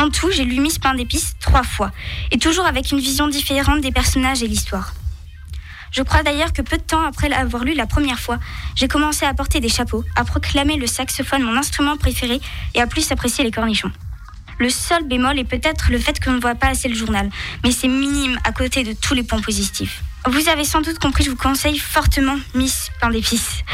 En 0.00 0.08
tout, 0.08 0.30
j'ai 0.30 0.44
lu 0.44 0.60
Miss 0.60 0.78
Pain 0.78 0.94
d'épices 0.94 1.34
trois 1.40 1.62
fois, 1.62 1.90
et 2.30 2.38
toujours 2.38 2.64
avec 2.64 2.90
une 2.90 3.00
vision 3.00 3.28
différente 3.28 3.82
des 3.82 3.92
personnages 3.92 4.42
et 4.42 4.48
l'histoire. 4.48 4.94
Je 5.92 6.00
crois 6.02 6.22
d'ailleurs 6.22 6.54
que 6.54 6.62
peu 6.62 6.78
de 6.78 6.82
temps 6.82 7.04
après 7.04 7.28
l'avoir 7.28 7.64
lu 7.64 7.74
la 7.74 7.86
première 7.86 8.18
fois, 8.18 8.38
j'ai 8.76 8.88
commencé 8.88 9.26
à 9.26 9.34
porter 9.34 9.60
des 9.60 9.68
chapeaux, 9.68 10.02
à 10.16 10.24
proclamer 10.24 10.76
le 10.76 10.86
saxophone 10.86 11.42
mon 11.42 11.54
instrument 11.54 11.98
préféré 11.98 12.40
et 12.74 12.80
à 12.80 12.86
plus 12.86 13.12
apprécier 13.12 13.44
les 13.44 13.50
cornichons. 13.50 13.92
Le 14.58 14.70
seul 14.70 15.06
bémol 15.06 15.38
est 15.38 15.44
peut-être 15.44 15.90
le 15.90 15.98
fait 15.98 16.18
qu'on 16.18 16.32
ne 16.32 16.40
voit 16.40 16.54
pas 16.54 16.68
assez 16.68 16.88
le 16.88 16.94
journal, 16.94 17.28
mais 17.62 17.70
c'est 17.70 17.88
minime 17.88 18.38
à 18.44 18.52
côté 18.52 18.84
de 18.84 18.94
tous 18.94 19.12
les 19.12 19.22
points 19.22 19.42
positifs. 19.42 20.02
Vous 20.26 20.48
avez 20.48 20.64
sans 20.64 20.80
doute 20.80 20.98
compris, 20.98 21.24
je 21.24 21.30
vous 21.30 21.36
conseille 21.36 21.78
fortement 21.78 22.36
Miss 22.54 22.88
Pain 23.02 23.10
d'épices. 23.10 23.64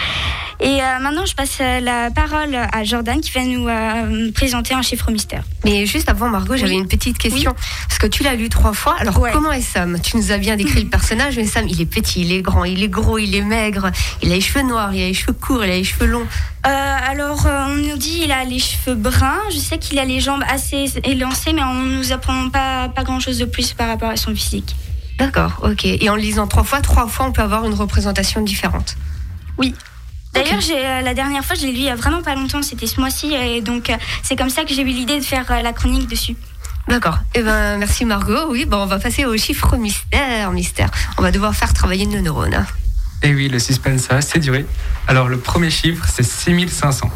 Et 0.59 0.81
euh, 0.83 0.99
maintenant, 1.01 1.27
je 1.27 1.35
passe 1.35 1.59
euh, 1.61 1.81
la 1.81 2.11
parole 2.11 2.55
à 2.55 2.83
Jordan 2.83 3.21
qui 3.21 3.31
va 3.31 3.45
nous 3.45 3.69
euh, 3.69 4.33
présenter 4.33 4.75
un 4.75 4.83
chiffre 4.83 5.11
mystère. 5.11 5.45
Mais 5.65 5.85
juste 5.85 6.09
avant, 6.09 6.29
Margot, 6.29 6.57
j'avais 6.57 6.75
une 6.75 6.89
petite 6.89 7.19
question. 7.19 7.55
Parce 7.89 7.99
que 7.99 8.07
tu 8.07 8.23
l'as 8.23 8.35
lu 8.35 8.49
trois 8.49 8.73
fois. 8.73 8.97
Alors, 8.99 9.21
comment 9.33 9.53
est 9.53 9.61
Sam? 9.61 9.99
Tu 10.01 10.17
nous 10.17 10.33
as 10.33 10.39
bien 10.39 10.57
décrit 10.57 10.83
le 10.83 10.89
personnage, 10.89 11.37
mais 11.37 11.45
Sam, 11.45 11.69
il 11.69 11.81
est 11.81 11.87
petit, 11.87 12.23
il 12.23 12.33
est 12.33 12.41
grand, 12.41 12.65
il 12.65 12.83
est 12.83 12.89
gros, 12.89 13.19
il 13.19 13.35
est 13.35 13.43
maigre, 13.43 13.91
il 14.23 14.33
a 14.33 14.35
les 14.35 14.41
cheveux 14.41 14.67
noirs, 14.67 14.95
il 14.95 15.03
a 15.03 15.07
les 15.07 15.15
cheveux 15.15 15.35
courts, 15.35 15.65
il 15.65 15.71
a 15.71 15.77
les 15.77 15.85
cheveux 15.85 16.07
longs. 16.07 16.27
Euh, 16.67 16.97
alors, 17.11 17.47
on 17.47 17.75
nous 17.75 17.97
dit 17.97 18.23
il 18.25 18.33
a 18.33 18.45
les 18.45 18.59
cheveux 18.59 18.95
bruns. 18.95 19.43
Je 19.51 19.59
sais 19.59 19.79
qu'il 19.79 19.99
a 19.99 20.05
les 20.05 20.21
jambes 20.21 20.43
assez 20.49 20.91
élancées, 21.05 21.53
mais 21.53 21.63
on 21.63 21.75
nous 21.75 22.13
apprend 22.13 22.49
pas, 22.49 22.89
pas 22.89 23.05
grand 23.05 23.21
chose 23.21 23.39
de 23.39 23.45
plus 23.45 23.75
par 23.75 23.89
rapport 23.89 24.11
à 24.11 24.17
son 24.17 24.35
physique. 24.35 24.75
D'accord, 25.19 25.61
ok. 25.63 25.85
Et 25.85 26.09
en 26.11 26.17
lisant 26.17 26.47
trois 26.47 26.65
fois, 26.65 26.81
trois 26.81 27.07
fois, 27.07 27.27
on 27.27 27.33
peut 27.33 27.43
avoir 27.43 27.65
une 27.65 27.75
représentation 27.75 28.41
différente? 28.41 28.97
Oui. 29.59 29.75
D'ailleurs, 30.33 30.61
euh, 30.71 31.01
la 31.01 31.15
dernière 31.15 31.45
fois, 31.45 31.57
je 31.57 31.63
l'ai 31.63 31.73
lu 31.73 31.79
il 31.79 31.85
y 31.85 31.89
a 31.91 31.97
vraiment 31.97 32.23
pas 32.23 32.35
longtemps, 32.35 32.61
c'était 32.63 32.87
ce 32.87 33.01
mois-ci, 33.01 33.33
et 33.33 33.63
donc 33.63 33.89
euh, 33.89 33.97
c'est 34.23 34.37
comme 34.37 34.51
ça 34.51 34.65
que 34.65 34.75
j'ai 34.75 34.83
eu 34.83 34.87
l'idée 34.87 35.19
de 35.19 35.25
faire 35.25 35.51
euh, 35.51 35.63
la 35.63 35.73
chronique 35.73 36.09
dessus. 36.09 36.37
D'accord. 36.89 37.19
Eh 37.35 37.43
ben, 37.43 37.79
merci 37.79 38.05
Margot. 38.05 38.47
Oui, 38.51 38.65
bon, 38.67 38.77
on 38.83 38.87
va 38.87 38.99
passer 38.99 39.25
au 39.25 39.37
chiffre 39.37 39.77
mystère, 39.77 40.53
mystère. 40.53 40.91
On 41.19 41.23
va 41.23 41.31
devoir 41.33 41.55
faire 41.55 41.73
travailler 41.73 42.07
nos 42.07 42.21
neurones. 42.21 42.55
hein. 42.55 42.67
Et 43.23 43.35
oui, 43.35 43.49
le 43.49 43.59
suspense 43.59 44.09
a 44.11 44.17
assez 44.17 44.39
duré. 44.39 44.67
Alors, 45.09 45.29
le 45.29 45.39
premier 45.39 45.71
chiffre, 45.71 46.05
c'est 46.13 46.23
6500. 46.23 47.11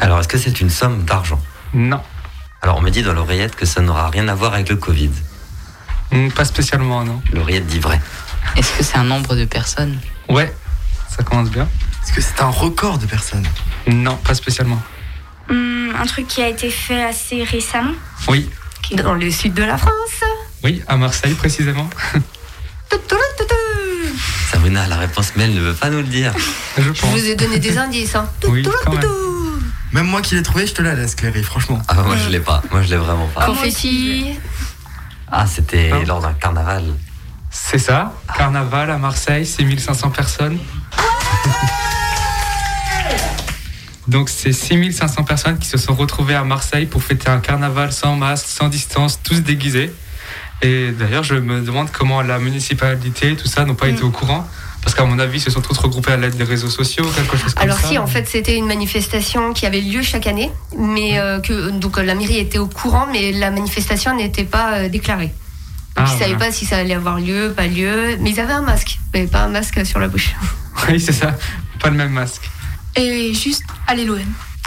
Alors, 0.00 0.18
est-ce 0.18 0.26
que 0.26 0.38
c'est 0.38 0.60
une 0.60 0.70
somme 0.70 1.04
d'argent? 1.04 1.40
Non. 1.74 2.00
Alors, 2.62 2.78
on 2.78 2.80
me 2.80 2.90
dit 2.90 3.02
dans 3.02 3.12
l'oreillette 3.12 3.54
que 3.54 3.66
ça 3.66 3.82
n'aura 3.82 4.08
rien 4.08 4.26
à 4.26 4.34
voir 4.34 4.54
avec 4.54 4.68
le 4.70 4.76
Covid. 4.76 5.10
Hmm, 6.10 6.30
Pas 6.30 6.44
spécialement, 6.46 7.04
non. 7.04 7.22
L'oreillette 7.32 7.66
dit 7.66 7.78
vrai. 7.78 8.00
Est-ce 8.56 8.72
que 8.78 8.82
c'est 8.82 8.96
un 8.96 9.04
nombre 9.04 9.36
de 9.36 9.44
personnes? 9.44 10.00
Ouais, 10.28 10.52
ça 11.14 11.22
commence 11.22 11.50
bien. 11.50 11.68
Est-ce 12.04 12.12
que 12.12 12.20
c'est 12.20 12.40
un 12.40 12.48
record 12.50 12.98
de 12.98 13.06
personnes 13.06 13.46
Non, 13.86 14.16
pas 14.16 14.34
spécialement. 14.34 14.80
Hum, 15.50 15.92
un 15.98 16.06
truc 16.06 16.26
qui 16.28 16.42
a 16.42 16.48
été 16.48 16.70
fait 16.70 17.02
assez 17.04 17.42
récemment. 17.44 17.94
Oui, 18.28 18.48
Dans 18.92 19.14
le 19.14 19.30
sud 19.30 19.54
de 19.54 19.62
la 19.64 19.78
France. 19.78 19.92
oui, 20.62 20.82
à 20.88 20.96
Marseille 20.96 21.34
précisément. 21.34 21.88
Sabrina 24.50 24.86
la 24.86 24.96
réponse, 24.96 25.32
mais 25.36 25.44
elle 25.44 25.54
ne 25.54 25.60
veut 25.60 25.74
pas 25.74 25.90
nous 25.90 25.98
le 25.98 26.04
dire. 26.04 26.32
Je 26.78 26.82
Je 26.92 27.06
vous 27.06 27.24
ai 27.24 27.34
donné 27.34 27.58
des 27.58 27.76
indices. 27.78 28.14
Hein. 28.14 28.28
Oui, 28.46 28.66
quand 28.84 28.92
même. 28.92 29.04
Même 29.92 30.06
moi 30.06 30.22
qui 30.22 30.34
l'ai 30.34 30.42
trouvé, 30.42 30.66
je 30.66 30.72
te 30.74 30.82
la 30.82 30.94
laisse, 30.94 31.14
Cléry, 31.14 31.42
franchement. 31.42 31.80
Ah, 31.88 31.94
moi, 32.02 32.16
je 32.16 32.28
l'ai 32.28 32.40
pas. 32.40 32.62
Moi, 32.72 32.82
je 32.82 32.88
l'ai 32.90 32.96
vraiment 32.96 33.28
pas. 33.28 33.46
Confetti. 33.46 34.38
Ah, 35.30 35.46
c'était 35.46 36.04
lors 36.04 36.20
d'un 36.20 36.32
carnaval. 36.32 36.84
C'est 37.50 37.78
ça. 37.78 38.12
Carnaval 38.36 38.90
à 38.90 38.98
Marseille, 38.98 39.46
c'est 39.46 39.62
1500 39.62 40.10
personnes. 40.10 40.58
Donc 44.08 44.28
c'est 44.28 44.52
6500 44.52 45.24
personnes 45.24 45.58
qui 45.58 45.68
se 45.68 45.78
sont 45.78 45.94
retrouvées 45.94 46.34
à 46.34 46.44
Marseille 46.44 46.86
pour 46.86 47.02
fêter 47.02 47.28
un 47.28 47.40
carnaval 47.40 47.92
sans 47.92 48.16
masque, 48.16 48.46
sans 48.48 48.68
distance, 48.68 49.20
tous 49.22 49.40
déguisés. 49.40 49.90
Et 50.62 50.92
d'ailleurs, 50.92 51.24
je 51.24 51.34
me 51.34 51.60
demande 51.60 51.90
comment 51.90 52.22
la 52.22 52.38
municipalité, 52.38 53.36
tout 53.36 53.48
ça, 53.48 53.64
n'ont 53.64 53.74
pas 53.74 53.88
été 53.88 54.02
au 54.02 54.10
courant. 54.10 54.46
Parce 54.82 54.94
qu'à 54.94 55.04
mon 55.06 55.18
avis, 55.18 55.38
ils 55.38 55.40
se 55.40 55.50
sont 55.50 55.62
tous 55.62 55.78
regroupés 55.78 56.12
à 56.12 56.16
l'aide 56.18 56.36
des 56.36 56.44
réseaux 56.44 56.68
sociaux, 56.68 57.04
quelque 57.16 57.38
chose 57.38 57.54
comme 57.54 57.62
Alors 57.62 57.78
ça. 57.78 57.88
si, 57.88 57.98
en 57.98 58.06
fait, 58.06 58.28
c'était 58.28 58.54
une 58.56 58.66
manifestation 58.66 59.54
qui 59.54 59.64
avait 59.64 59.80
lieu 59.80 60.02
chaque 60.02 60.26
année, 60.26 60.50
mais 60.78 61.18
euh, 61.18 61.40
que 61.40 61.70
donc 61.70 61.96
la 61.96 62.14
mairie 62.14 62.36
était 62.38 62.58
au 62.58 62.66
courant, 62.66 63.06
mais 63.10 63.32
la 63.32 63.50
manifestation 63.50 64.14
n'était 64.14 64.44
pas 64.44 64.74
euh, 64.74 64.88
déclarée. 64.90 65.32
Donc 65.96 65.96
Ah, 65.96 66.04
ils 66.06 66.18
savaient 66.18 66.24
voilà. 66.34 66.46
pas 66.46 66.52
si 66.52 66.66
ça 66.66 66.76
allait 66.76 66.92
avoir 66.94 67.18
lieu, 67.18 67.54
pas 67.56 67.66
lieu, 67.66 68.18
mais 68.20 68.30
ils 68.30 68.40
avaient 68.40 68.52
un 68.52 68.60
masque, 68.60 68.98
mais 69.14 69.26
pas 69.26 69.44
un 69.44 69.48
masque 69.48 69.86
sur 69.86 69.98
la 70.00 70.08
bouche. 70.08 70.34
Oui, 70.88 71.00
c'est 71.00 71.12
ça. 71.12 71.34
Pas 71.80 71.88
le 71.88 71.96
même 71.96 72.10
masque. 72.12 72.50
Et 72.96 73.34
juste, 73.34 73.64
allez 73.86 74.04
l'OM. 74.04 74.20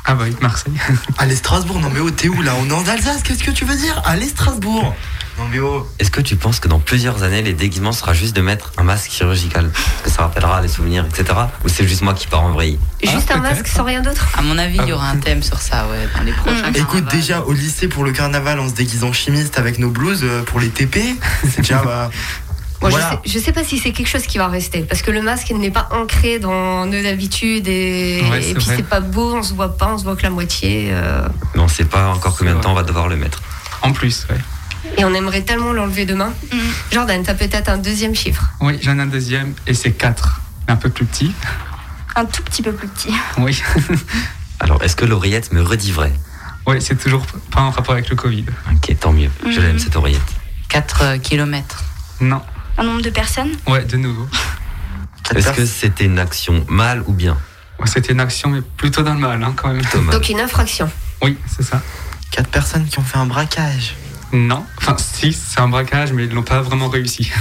Ah 0.09 0.15
bah 0.15 0.23
oui, 0.25 0.35
Marseille. 0.41 0.73
Allez, 1.17 1.35
Strasbourg, 1.35 1.79
non 1.79 1.89
mais 1.93 1.99
oh, 1.99 2.09
t'es 2.09 2.29
où 2.29 2.41
là? 2.41 2.53
On 2.61 2.69
est 2.69 2.73
en 2.73 2.87
Alsace, 2.87 3.23
qu'est-ce 3.23 3.43
que 3.43 3.51
tu 3.51 3.65
veux 3.65 3.75
dire? 3.75 4.01
Allez, 4.05 4.27
Strasbourg 4.29 4.95
Non 5.37 5.45
mais 5.51 5.59
oh 5.59 5.85
Est-ce 5.99 6.11
que 6.11 6.21
tu 6.21 6.37
penses 6.37 6.61
que 6.61 6.69
dans 6.69 6.79
plusieurs 6.79 7.23
années, 7.23 7.41
les 7.41 7.51
déguisements 7.51 7.91
sera 7.91 8.13
juste 8.13 8.33
de 8.33 8.39
mettre 8.39 8.71
un 8.77 8.83
masque 8.83 9.11
chirurgical? 9.11 9.65
Est-ce 9.65 10.03
que 10.03 10.09
ça 10.09 10.21
rappellera 10.21 10.61
les 10.61 10.69
souvenirs, 10.69 11.05
etc. 11.05 11.37
Ou 11.65 11.67
c'est 11.67 11.85
juste 11.85 12.03
moi 12.03 12.13
qui 12.13 12.27
pars 12.27 12.43
en 12.43 12.51
vrille? 12.51 12.79
Juste 13.03 13.29
un 13.31 13.37
masque 13.37 13.67
sans 13.67 13.83
rien 13.83 14.01
d'autre? 14.01 14.25
À 14.37 14.41
mon 14.41 14.57
avis, 14.57 14.77
il 14.81 14.87
y 14.87 14.93
aura 14.93 15.09
un 15.09 15.17
thème 15.17 15.43
sur 15.43 15.59
ça, 15.59 15.85
ouais, 15.89 16.07
dans 16.15 16.23
les 16.23 16.31
prochains. 16.31 16.71
Écoute, 16.73 17.05
déjà 17.11 17.41
au 17.41 17.51
lycée 17.51 17.89
pour 17.89 18.05
le 18.05 18.13
carnaval, 18.13 18.61
on 18.61 18.69
se 18.69 18.75
déguise 18.75 19.03
en 19.03 19.11
chimiste 19.11 19.59
avec 19.59 19.77
nos 19.77 19.89
blouses 19.89 20.23
euh, 20.23 20.43
pour 20.43 20.61
les 20.61 20.69
TP. 20.69 20.99
C'est 21.43 21.61
déjà. 21.61 21.81
bah, 21.85 22.09
Moi, 22.81 22.89
voilà. 22.91 23.19
je, 23.25 23.31
sais, 23.31 23.39
je 23.39 23.43
sais 23.45 23.51
pas 23.51 23.63
si 23.63 23.79
c'est 23.79 23.91
quelque 23.91 24.07
chose 24.07 24.27
qui 24.27 24.37
va 24.37 24.47
rester, 24.47 24.81
parce 24.83 25.01
que 25.01 25.09
le 25.11 25.21
masque 25.21 25.49
n'est 25.51 25.71
pas 25.71 25.89
ancré 25.91 26.37
dans 26.39 26.85
nos 26.85 27.05
habitudes 27.07 27.67
et, 27.67 28.23
Ouais, 28.29 28.39
et 28.39 28.43
c'est 28.43 28.53
puis 28.53 28.65
c'est 28.65 28.83
pas 28.87 28.99
beau, 28.99 29.35
on 29.35 29.41
se 29.43 29.53
voit 29.53 29.75
pas, 29.77 29.93
on 29.93 29.97
se 29.97 30.03
voit 30.03 30.15
que 30.15 30.23
la 30.23 30.29
moitié. 30.29 30.89
euh, 30.91 31.27
Mais 31.55 31.61
on 31.61 31.67
sait 31.67 31.85
pas 31.85 32.09
encore 32.09 32.37
combien 32.37 32.55
de 32.55 32.61
temps 32.61 32.71
on 32.71 32.75
va 32.75 32.83
devoir 32.83 33.07
le 33.07 33.15
mettre. 33.15 33.41
En 33.81 33.93
plus, 33.93 34.27
ouais. 34.29 34.37
et 34.97 35.05
on 35.05 35.13
aimerait 35.13 35.41
tellement 35.41 35.73
l'enlever 35.73 36.05
demain. 36.05 36.33
Jordan, 36.91 37.23
t'as 37.23 37.33
peut-être 37.33 37.69
un 37.69 37.77
deuxième 37.77 38.15
chiffre. 38.15 38.43
Oui, 38.61 38.77
j'en 38.81 38.97
ai 38.99 39.01
un 39.01 39.05
deuxième 39.07 39.53
et 39.65 39.73
c'est 39.73 39.91
4. 39.91 40.41
Un 40.67 40.75
peu 40.75 40.89
plus 40.89 41.05
petit. 41.05 41.31
Un 42.15 42.25
tout 42.25 42.43
petit 42.43 42.61
peu 42.61 42.73
plus 42.73 42.87
petit. 42.87 43.13
Oui. 43.37 43.59
Alors, 44.59 44.81
est-ce 44.83 44.95
que 44.95 45.05
l'oreillette 45.05 45.51
me 45.53 45.61
redit 45.61 45.91
vrai? 45.91 46.11
Oui, 46.65 46.81
c'est 46.81 46.95
toujours 47.01 47.25
pas 47.51 47.61
en 47.61 47.69
rapport 47.71 47.93
avec 47.93 48.09
le 48.09 48.15
Covid. 48.15 48.45
Ok, 48.73 48.95
tant 48.99 49.13
mieux. 49.13 49.29
Je 49.49 49.59
l'aime 49.61 49.79
cette 49.79 49.95
oreillette. 49.95 50.21
4 50.69 51.17
km. 51.21 51.83
Non. 52.19 52.41
Un 52.77 52.83
nombre 52.83 53.01
de 53.01 53.09
personnes. 53.09 53.51
Ouais, 53.67 53.83
de 53.85 53.97
nouveau. 53.97 54.27
Est-ce 55.35 55.51
que 55.51 55.65
c'était 55.65 56.05
une 56.05 56.19
action 56.19 56.65
mal 56.69 57.03
ou 57.05 57.13
bien 57.13 57.37
C'était 57.85 58.13
une 58.13 58.19
action, 58.21 58.49
mais 58.49 58.61
plutôt 58.61 59.01
dans 59.01 59.13
le 59.13 59.19
mal, 59.19 59.43
hein, 59.43 59.53
quand 59.55 59.69
même. 59.73 59.81
Donc 60.11 60.29
une 60.29 60.39
infraction. 60.39 60.89
Oui, 61.21 61.37
c'est 61.53 61.63
ça. 61.63 61.81
Quatre 62.31 62.49
personnes 62.49 62.85
qui 62.85 62.99
ont 62.99 63.03
fait 63.03 63.17
un 63.17 63.25
braquage. 63.25 63.95
Non. 64.31 64.65
Enfin, 64.77 64.95
si, 64.97 65.33
c'est 65.33 65.59
un 65.59 65.67
braquage, 65.67 66.11
mais 66.13 66.25
ils 66.25 66.31
l'ont 66.33 66.43
pas 66.43 66.61
vraiment 66.61 66.89
réussi. 66.89 67.31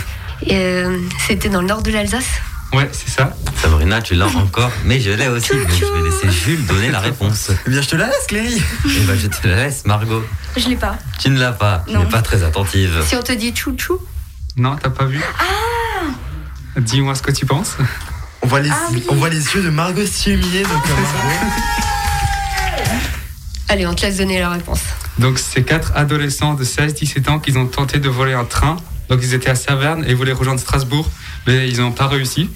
Euh, 0.51 0.99
C'était 1.27 1.49
dans 1.49 1.61
le 1.61 1.67
nord 1.67 1.83
de 1.83 1.91
l'Alsace. 1.91 2.27
Ouais, 2.73 2.89
c'est 2.93 3.09
ça. 3.11 3.35
Sabrina, 3.63 4.03
tu 4.03 4.15
l'as 4.15 4.27
encore, 4.37 4.71
mais 4.85 5.01
je 5.01 5.11
l'ai 5.11 5.29
aussi. 5.29 5.51
Donc, 5.53 5.69
je 5.71 5.85
vais 5.85 6.11
laisser 6.11 6.31
Jules 6.31 6.67
donner 6.67 6.91
la 6.91 7.01
réponse. 7.01 7.51
Eh 7.67 7.71
bien, 7.71 7.81
je 7.81 7.89
te 7.89 7.97
la 7.97 8.07
laisse, 8.07 8.27
Cléry. 8.27 8.61
Eh 8.85 9.01
ben, 9.01 9.17
je 9.17 9.29
te 9.29 9.47
la 9.47 9.57
laisse, 9.57 9.85
Margot. 9.87 10.25
Je 10.57 10.69
l'ai 10.69 10.77
pas. 10.77 10.97
Tu 11.21 11.31
ne 11.31 11.39
l'as 11.39 11.53
pas. 11.53 11.85
Tu 11.87 11.95
Non. 11.95 12.01
n'es 12.01 12.09
pas 12.11 12.23
très 12.23 12.43
attentive. 12.43 13.03
Si 13.07 13.15
on 13.17 13.23
te 13.23 13.33
dit 13.33 13.55
chou-chou, 13.55 13.99
Non, 14.57 14.77
t'as 14.77 14.91
pas 14.91 15.05
vu 15.05 15.21
Ah 15.39 16.81
Dis-moi 16.81 17.15
ce 17.15 17.23
que 17.23 17.31
tu 17.33 17.47
penses. 17.47 17.77
On 18.43 18.47
voit 18.47 18.61
les, 18.61 18.71
Ah 18.71 18.89
oui. 18.93 19.05
on 19.09 19.15
voit 19.17 19.29
les 19.29 19.55
yeux 19.55 19.63
de 19.63 19.71
Margot 19.71 20.05
s'illuminer. 20.07 20.63
Donc, 20.63 20.83
euh, 20.89 20.93
allez, 23.69 23.87
on 23.87 23.95
te 23.95 24.03
laisse 24.03 24.19
donner 24.19 24.39
la 24.41 24.51
réponse. 24.51 24.81
Donc, 25.19 25.39
c'est 25.39 25.63
quatre 25.63 25.93
adolescents 25.95 26.55
de 26.55 26.65
16-17 26.65 27.31
ans 27.31 27.39
qui 27.39 27.57
ont 27.57 27.67
tenté 27.67 27.99
de 27.99 28.09
voler 28.09 28.35
un 28.35 28.45
train. 28.45 28.77
Donc, 29.09 29.21
ils 29.23 29.35
étaient 29.35 29.51
à 29.51 29.55
Saverne 29.55 30.05
et 30.07 30.15
voulaient 30.15 30.33
rejoindre 30.33 30.61
Strasbourg, 30.61 31.09
mais 31.47 31.69
ils 31.69 31.81
n'ont 31.81 31.93
pas 31.93 32.09
réussi. 32.09 32.51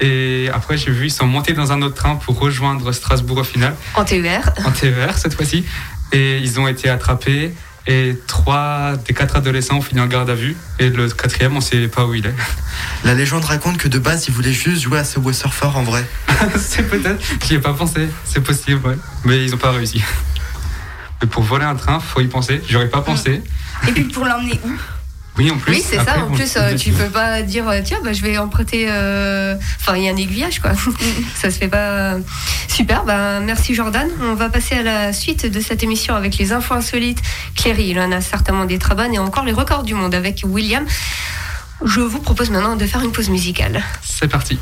Et 0.00 0.50
après, 0.52 0.76
j'ai 0.76 0.90
vu, 0.90 1.06
ils 1.06 1.10
sont 1.12 1.26
montés 1.26 1.52
dans 1.52 1.72
un 1.72 1.80
autre 1.82 1.94
train 1.94 2.16
pour 2.16 2.38
rejoindre 2.38 2.90
Strasbourg 2.92 3.38
au 3.38 3.44
final, 3.44 3.74
En 3.94 4.04
TER. 4.04 4.52
en 4.66 4.70
TER 4.72 5.16
cette 5.18 5.34
fois-ci. 5.34 5.64
Et 6.12 6.38
ils 6.38 6.60
ont 6.60 6.68
été 6.68 6.88
attrapés. 6.90 7.54
Et 7.86 8.18
trois 8.26 8.96
des 9.06 9.12
quatre 9.12 9.36
adolescents 9.36 9.76
ont 9.76 9.82
fini 9.82 10.00
en 10.00 10.06
garde 10.06 10.30
à 10.30 10.34
vue. 10.34 10.56
Et 10.78 10.88
le 10.88 11.08
quatrième, 11.08 11.56
on 11.56 11.60
sait 11.60 11.86
pas 11.88 12.06
où 12.06 12.14
il 12.14 12.26
est. 12.26 12.34
La 13.04 13.14
légende 13.14 13.44
raconte 13.44 13.76
que 13.76 13.88
de 13.88 13.98
base, 13.98 14.26
ils 14.26 14.34
voulaient 14.34 14.52
juste 14.52 14.82
jouer 14.82 14.98
à 14.98 15.04
Subway 15.04 15.34
Surfer 15.34 15.68
en 15.74 15.82
vrai. 15.82 16.04
c'est 16.56 16.88
peut-être. 16.88 17.22
J'y 17.46 17.54
ai 17.54 17.58
pas 17.58 17.74
pensé. 17.74 18.08
C'est 18.24 18.42
possible, 18.42 18.86
ouais. 18.86 18.96
Mais 19.24 19.44
ils 19.44 19.50
n'ont 19.50 19.58
pas 19.58 19.72
réussi. 19.72 20.02
Mais 21.20 21.28
pour 21.28 21.42
voler 21.42 21.64
un 21.64 21.74
train, 21.74 22.00
faut 22.00 22.20
y 22.20 22.26
penser. 22.26 22.62
J'aurais 22.68 22.88
pas 22.88 23.02
pensé. 23.02 23.42
Et 23.86 23.92
puis 23.92 24.04
pour 24.04 24.24
l'emmener 24.24 24.58
où? 24.64 24.70
Oui, 25.36 25.50
en 25.50 25.58
plus. 25.58 25.72
Oui, 25.72 25.82
c'est 25.84 25.96
ça. 25.96 26.18
En 26.24 26.30
plus, 26.30 26.56
euh, 26.56 26.76
tu 26.76 26.92
peux 26.92 27.10
pas 27.10 27.42
dire 27.42 27.68
euh, 27.68 27.80
tiens, 27.84 27.98
bah, 28.04 28.12
je 28.12 28.22
vais 28.22 28.38
emprunter. 28.38 28.86
euh, 28.88 29.56
Enfin, 29.80 29.96
il 29.96 30.04
y 30.04 30.08
a 30.08 30.12
un 30.12 30.16
aiguillage, 30.16 30.60
quoi. 30.60 30.72
ça 31.34 31.50
se 31.50 31.58
fait 31.58 31.66
pas. 31.68 32.16
Super. 32.68 33.04
Bah, 33.04 33.40
merci 33.40 33.74
Jordan. 33.74 34.08
On 34.22 34.34
va 34.34 34.48
passer 34.48 34.76
à 34.76 34.82
la 34.82 35.12
suite 35.12 35.46
de 35.46 35.60
cette 35.60 35.82
émission 35.82 36.14
avec 36.14 36.38
les 36.38 36.52
infos 36.52 36.74
insolites. 36.74 37.20
Cléry, 37.56 37.88
il 37.88 37.98
en 37.98 38.12
a 38.12 38.20
certainement 38.20 38.64
des 38.64 38.78
très 38.78 38.94
bonnes 38.94 39.12
et 39.12 39.18
encore 39.18 39.44
les 39.44 39.52
records 39.52 39.82
du 39.82 39.94
monde 39.94 40.14
avec 40.14 40.42
William. 40.46 40.84
Je 41.84 42.00
vous 42.00 42.20
propose 42.20 42.50
maintenant 42.50 42.76
de 42.76 42.86
faire 42.86 43.02
une 43.02 43.12
pause 43.12 43.28
musicale. 43.28 43.82
C'est 44.02 44.28
parti. 44.28 44.58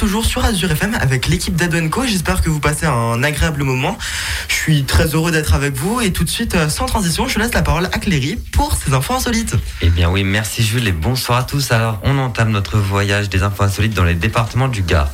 Toujours 0.00 0.24
sur 0.24 0.42
Azure 0.42 0.70
FM 0.70 0.94
avec 0.94 1.28
l'équipe 1.28 1.54
d'Adoenco. 1.54 2.06
J'espère 2.06 2.40
que 2.40 2.48
vous 2.48 2.58
passez 2.58 2.86
un 2.86 3.22
agréable 3.22 3.64
moment. 3.64 3.98
Je 4.48 4.54
suis 4.54 4.84
très 4.84 5.14
heureux 5.14 5.30
d'être 5.30 5.52
avec 5.52 5.74
vous 5.74 6.00
et 6.00 6.10
tout 6.10 6.24
de 6.24 6.30
suite, 6.30 6.54
euh, 6.54 6.70
sans 6.70 6.86
transition, 6.86 7.28
je 7.28 7.38
laisse 7.38 7.52
la 7.52 7.60
parole 7.60 7.84
à 7.84 7.98
Cléry 7.98 8.36
pour 8.50 8.74
ses 8.74 8.94
infos 8.94 9.12
insolites. 9.12 9.56
Eh 9.82 9.90
bien 9.90 10.08
oui, 10.08 10.24
merci 10.24 10.62
Jules 10.62 10.88
et 10.88 10.92
bonsoir 10.92 11.40
à 11.40 11.42
tous. 11.42 11.70
Alors, 11.70 12.00
on 12.02 12.16
entame 12.16 12.48
notre 12.48 12.78
voyage 12.78 13.28
des 13.28 13.42
infos 13.42 13.62
insolites 13.62 13.92
dans 13.92 14.04
les 14.04 14.14
départements 14.14 14.68
du 14.68 14.80
Gard. 14.80 15.10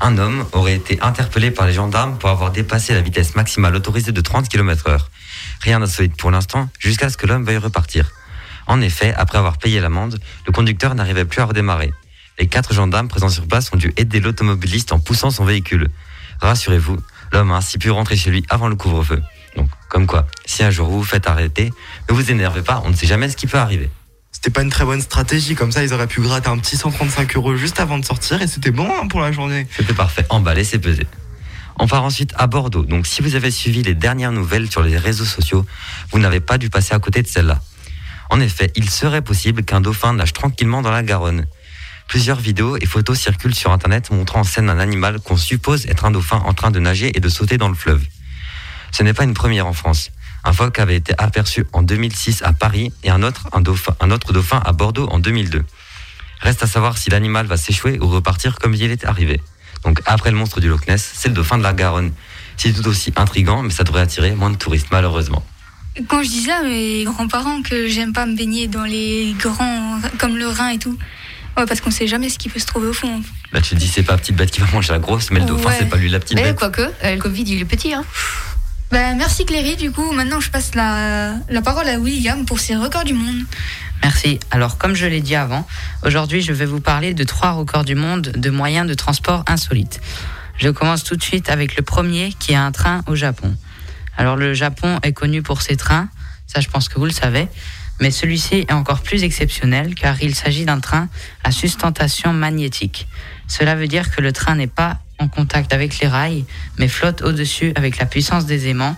Un 0.00 0.18
homme 0.18 0.46
aurait 0.50 0.74
été 0.74 0.98
interpellé 1.00 1.52
par 1.52 1.68
les 1.68 1.72
gendarmes 1.74 2.18
pour 2.18 2.30
avoir 2.30 2.50
dépassé 2.50 2.94
la 2.94 3.02
vitesse 3.02 3.36
maximale 3.36 3.76
autorisée 3.76 4.10
de 4.10 4.20
30 4.20 4.48
km 4.48 4.88
heure. 4.88 5.10
Rien 5.60 5.78
d'insolite 5.78 6.16
pour 6.16 6.32
l'instant, 6.32 6.68
jusqu'à 6.80 7.08
ce 7.08 7.16
que 7.16 7.28
l'homme 7.28 7.44
veuille 7.44 7.58
repartir. 7.58 8.10
En 8.66 8.80
effet, 8.80 9.14
après 9.16 9.38
avoir 9.38 9.58
payé 9.58 9.78
l'amende, 9.78 10.18
le 10.44 10.52
conducteur 10.52 10.96
n'arrivait 10.96 11.24
plus 11.24 11.40
à 11.40 11.44
redémarrer. 11.44 11.92
Les 12.38 12.46
quatre 12.46 12.72
gendarmes 12.72 13.08
présents 13.08 13.28
sur 13.28 13.46
place 13.46 13.70
ont 13.72 13.76
dû 13.76 13.92
aider 13.96 14.20
l'automobiliste 14.20 14.92
en 14.92 15.00
poussant 15.00 15.30
son 15.30 15.44
véhicule. 15.44 15.88
Rassurez-vous, 16.40 16.96
l'homme 17.32 17.50
a 17.50 17.56
ainsi 17.56 17.78
pu 17.78 17.90
rentrer 17.90 18.16
chez 18.16 18.30
lui 18.30 18.44
avant 18.48 18.68
le 18.68 18.76
couvre-feu. 18.76 19.20
Donc, 19.56 19.68
comme 19.88 20.06
quoi, 20.06 20.26
si 20.46 20.62
un 20.62 20.70
jour 20.70 20.88
vous 20.88 20.98
vous 20.98 21.04
faites 21.04 21.26
arrêter, 21.26 21.72
ne 22.08 22.14
vous 22.14 22.30
énervez 22.30 22.62
pas, 22.62 22.80
on 22.84 22.90
ne 22.90 22.94
sait 22.94 23.06
jamais 23.06 23.28
ce 23.28 23.36
qui 23.36 23.48
peut 23.48 23.58
arriver. 23.58 23.90
C'était 24.30 24.50
pas 24.50 24.62
une 24.62 24.70
très 24.70 24.84
bonne 24.84 25.00
stratégie, 25.00 25.56
comme 25.56 25.72
ça 25.72 25.82
ils 25.82 25.92
auraient 25.92 26.06
pu 26.06 26.20
gratter 26.20 26.48
un 26.48 26.58
petit 26.58 26.76
135 26.76 27.34
euros 27.36 27.56
juste 27.56 27.80
avant 27.80 27.98
de 27.98 28.04
sortir 28.04 28.40
et 28.40 28.46
c'était 28.46 28.70
bon 28.70 28.88
hein, 28.88 29.08
pour 29.08 29.20
la 29.20 29.32
journée. 29.32 29.66
C'était 29.76 29.94
parfait, 29.94 30.24
emballé, 30.28 30.62
c'est 30.62 30.78
pesé. 30.78 31.08
On 31.80 31.88
part 31.88 32.04
ensuite 32.04 32.32
à 32.36 32.46
Bordeaux. 32.46 32.84
Donc 32.84 33.08
si 33.08 33.20
vous 33.20 33.34
avez 33.34 33.50
suivi 33.50 33.82
les 33.82 33.94
dernières 33.94 34.30
nouvelles 34.30 34.70
sur 34.70 34.82
les 34.82 34.96
réseaux 34.96 35.24
sociaux, 35.24 35.66
vous 36.12 36.20
n'avez 36.20 36.40
pas 36.40 36.56
dû 36.58 36.70
passer 36.70 36.94
à 36.94 37.00
côté 37.00 37.22
de 37.22 37.26
celle-là. 37.26 37.60
En 38.30 38.40
effet, 38.40 38.70
il 38.76 38.90
serait 38.90 39.22
possible 39.22 39.64
qu'un 39.64 39.80
dauphin 39.80 40.12
nage 40.12 40.32
tranquillement 40.32 40.82
dans 40.82 40.90
la 40.90 41.02
Garonne. 41.02 41.46
Plusieurs 42.08 42.40
vidéos 42.40 42.78
et 42.78 42.86
photos 42.86 43.18
circulent 43.18 43.54
sur 43.54 43.70
Internet 43.70 44.10
montrant 44.10 44.40
en 44.40 44.44
scène 44.44 44.70
un 44.70 44.78
animal 44.78 45.20
qu'on 45.20 45.36
suppose 45.36 45.84
être 45.86 46.06
un 46.06 46.10
dauphin 46.10 46.38
en 46.38 46.54
train 46.54 46.70
de 46.70 46.80
nager 46.80 47.12
et 47.14 47.20
de 47.20 47.28
sauter 47.28 47.58
dans 47.58 47.68
le 47.68 47.74
fleuve. 47.74 48.02
Ce 48.92 49.02
n'est 49.02 49.12
pas 49.12 49.24
une 49.24 49.34
première 49.34 49.66
en 49.66 49.74
France. 49.74 50.10
Un 50.42 50.54
phoque 50.54 50.78
avait 50.78 50.96
été 50.96 51.12
aperçu 51.18 51.66
en 51.74 51.82
2006 51.82 52.42
à 52.42 52.54
Paris 52.54 52.94
et 53.04 53.10
un 53.10 53.22
autre, 53.22 53.48
dauphin 53.60 54.62
à 54.64 54.72
Bordeaux 54.72 55.06
en 55.10 55.18
2002. 55.18 55.62
Reste 56.40 56.62
à 56.62 56.66
savoir 56.66 56.96
si 56.96 57.10
l'animal 57.10 57.46
va 57.46 57.58
s'échouer 57.58 57.98
ou 58.00 58.08
repartir 58.08 58.56
comme 58.58 58.72
il 58.72 58.90
est 58.90 59.04
arrivé. 59.04 59.42
Donc 59.84 60.00
après 60.06 60.30
le 60.30 60.36
monstre 60.38 60.60
du 60.60 60.68
Loch 60.68 60.86
Ness, 60.88 61.12
c'est 61.14 61.28
le 61.28 61.34
dauphin 61.34 61.58
de 61.58 61.62
la 61.62 61.74
Garonne. 61.74 62.12
C'est 62.56 62.72
tout 62.72 62.88
aussi 62.88 63.12
intrigant, 63.16 63.62
mais 63.62 63.70
ça 63.70 63.84
devrait 63.84 64.00
attirer 64.00 64.32
moins 64.32 64.50
de 64.50 64.56
touristes 64.56 64.88
malheureusement. 64.90 65.44
Quand 66.06 66.22
je 66.22 66.28
disais 66.28 66.52
à 66.52 66.62
mes 66.62 67.04
grands-parents 67.04 67.60
que 67.60 67.88
j'aime 67.88 68.14
pas 68.14 68.24
me 68.24 68.34
baigner 68.34 68.66
dans 68.66 68.84
les 68.84 69.34
grands, 69.38 70.00
comme 70.18 70.38
le 70.38 70.46
Rhin 70.46 70.70
et 70.70 70.78
tout, 70.78 70.96
ouais, 71.58 71.66
parce 71.66 71.80
qu'on 71.80 71.90
sait 71.90 72.06
jamais 72.06 72.28
ce 72.28 72.38
qui 72.38 72.48
peut 72.48 72.58
se 72.60 72.66
trouver 72.66 72.88
au 72.88 72.92
fond. 72.92 73.22
Bah 73.52 73.60
tu 73.60 73.70
te 73.70 73.80
dis 73.80 73.86
c'est 73.88 74.02
pas 74.02 74.12
la 74.12 74.18
petite 74.18 74.36
bête 74.36 74.50
qui 74.50 74.60
va 74.60 74.66
manger 74.72 74.92
la 74.92 74.98
grosse, 74.98 75.30
mais 75.30 75.40
le 75.40 75.46
dauphin 75.46 75.68
Ouais. 75.70 75.76
c'est 75.78 75.88
pas 75.88 75.96
lui 75.96 76.08
la 76.08 76.20
petite 76.20 76.36
Mais 76.36 76.42
bête. 76.44 76.56
quoique, 76.56 76.82
euh, 76.82 77.14
le 77.14 77.18
Covid, 77.20 77.42
il 77.46 77.60
est 77.60 77.64
petit. 77.64 77.92
Hein. 77.94 78.04
Bah, 78.90 79.12
merci 79.14 79.44
Cléry, 79.44 79.76
du 79.76 79.90
coup, 79.90 80.12
maintenant 80.12 80.40
je 80.40 80.50
passe 80.50 80.74
la, 80.74 81.34
la 81.50 81.60
parole 81.62 81.88
à 81.88 81.98
William 81.98 82.46
pour 82.46 82.58
ses 82.58 82.74
records 82.76 83.04
du 83.04 83.12
monde. 83.14 83.42
Merci. 84.02 84.38
Alors, 84.50 84.78
comme 84.78 84.94
je 84.94 85.06
l'ai 85.06 85.20
dit 85.20 85.34
avant, 85.34 85.66
aujourd'hui, 86.04 86.40
je 86.40 86.52
vais 86.52 86.64
vous 86.66 86.80
parler 86.80 87.14
de 87.14 87.24
trois 87.24 87.50
records 87.52 87.84
du 87.84 87.94
monde 87.96 88.32
de 88.34 88.50
moyens 88.50 88.86
de 88.88 88.94
transport 88.94 89.42
insolites. 89.48 90.00
Je 90.56 90.68
commence 90.70 91.04
tout 91.04 91.16
de 91.16 91.22
suite 91.22 91.50
avec 91.50 91.76
le 91.76 91.82
premier, 91.82 92.32
qui 92.38 92.52
est 92.52 92.56
un 92.56 92.72
train 92.72 93.02
au 93.06 93.14
Japon. 93.14 93.54
Alors, 94.16 94.36
le 94.36 94.54
Japon 94.54 94.98
est 95.02 95.12
connu 95.12 95.42
pour 95.42 95.62
ses 95.62 95.76
trains, 95.76 96.08
ça 96.46 96.60
je 96.60 96.68
pense 96.68 96.88
que 96.88 96.98
vous 96.98 97.04
le 97.04 97.10
savez, 97.12 97.46
mais 98.00 98.10
celui-ci 98.10 98.66
est 98.68 98.72
encore 98.72 99.00
plus 99.00 99.24
exceptionnel 99.24 99.94
car 99.94 100.22
il 100.22 100.34
s'agit 100.34 100.64
d'un 100.64 100.80
train 100.80 101.08
à 101.44 101.50
sustentation 101.50 102.32
magnétique. 102.32 103.08
Cela 103.46 103.74
veut 103.74 103.88
dire 103.88 104.14
que 104.14 104.20
le 104.20 104.32
train 104.32 104.54
n'est 104.54 104.66
pas 104.66 104.98
en 105.18 105.28
contact 105.28 105.72
avec 105.72 105.98
les 105.98 106.06
rails, 106.06 106.44
mais 106.78 106.88
flotte 106.88 107.22
au-dessus 107.22 107.72
avec 107.74 107.98
la 107.98 108.06
puissance 108.06 108.46
des 108.46 108.68
aimants. 108.68 108.96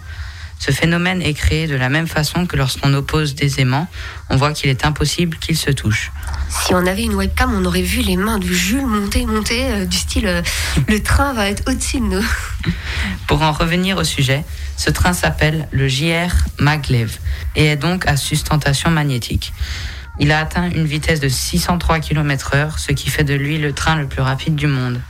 Ce 0.60 0.72
phénomène 0.72 1.22
est 1.22 1.32
créé 1.32 1.66
de 1.66 1.74
la 1.74 1.88
même 1.88 2.06
façon 2.06 2.44
que 2.44 2.54
lorsqu'on 2.54 2.92
oppose 2.92 3.34
des 3.34 3.60
aimants, 3.60 3.88
on 4.28 4.36
voit 4.36 4.52
qu'il 4.52 4.68
est 4.68 4.84
impossible 4.84 5.38
qu'ils 5.38 5.56
se 5.56 5.70
touchent. 5.70 6.12
Si 6.50 6.74
on 6.74 6.86
avait 6.86 7.04
une 7.04 7.14
webcam, 7.14 7.50
on 7.54 7.64
aurait 7.64 7.80
vu 7.80 8.02
les 8.02 8.18
mains 8.18 8.38
de 8.38 8.46
Jules 8.46 8.84
monter, 8.84 9.24
monter, 9.24 9.72
euh, 9.72 9.86
du 9.86 9.96
style 9.96 10.26
euh, 10.26 10.42
le 10.86 11.02
train 11.02 11.32
va 11.32 11.48
être 11.48 11.62
au-dessus 11.66 12.00
de 12.00 12.04
nous. 12.04 12.24
Pour 13.26 13.40
en 13.40 13.52
revenir 13.52 13.96
au 13.96 14.04
sujet, 14.04 14.44
ce 14.76 14.90
train 14.90 15.14
s'appelle 15.14 15.66
le 15.72 15.88
JR 15.88 16.30
Maglev 16.58 17.18
et 17.56 17.64
est 17.64 17.76
donc 17.76 18.06
à 18.06 18.18
sustentation 18.18 18.90
magnétique. 18.90 19.54
Il 20.18 20.30
a 20.30 20.40
atteint 20.40 20.68
une 20.68 20.84
vitesse 20.84 21.20
de 21.20 21.30
603 21.30 22.00
km/h, 22.00 22.78
ce 22.78 22.92
qui 22.92 23.08
fait 23.08 23.24
de 23.24 23.32
lui 23.32 23.56
le 23.56 23.72
train 23.72 23.96
le 23.96 24.06
plus 24.06 24.20
rapide 24.20 24.56
du 24.56 24.66
monde. 24.66 25.00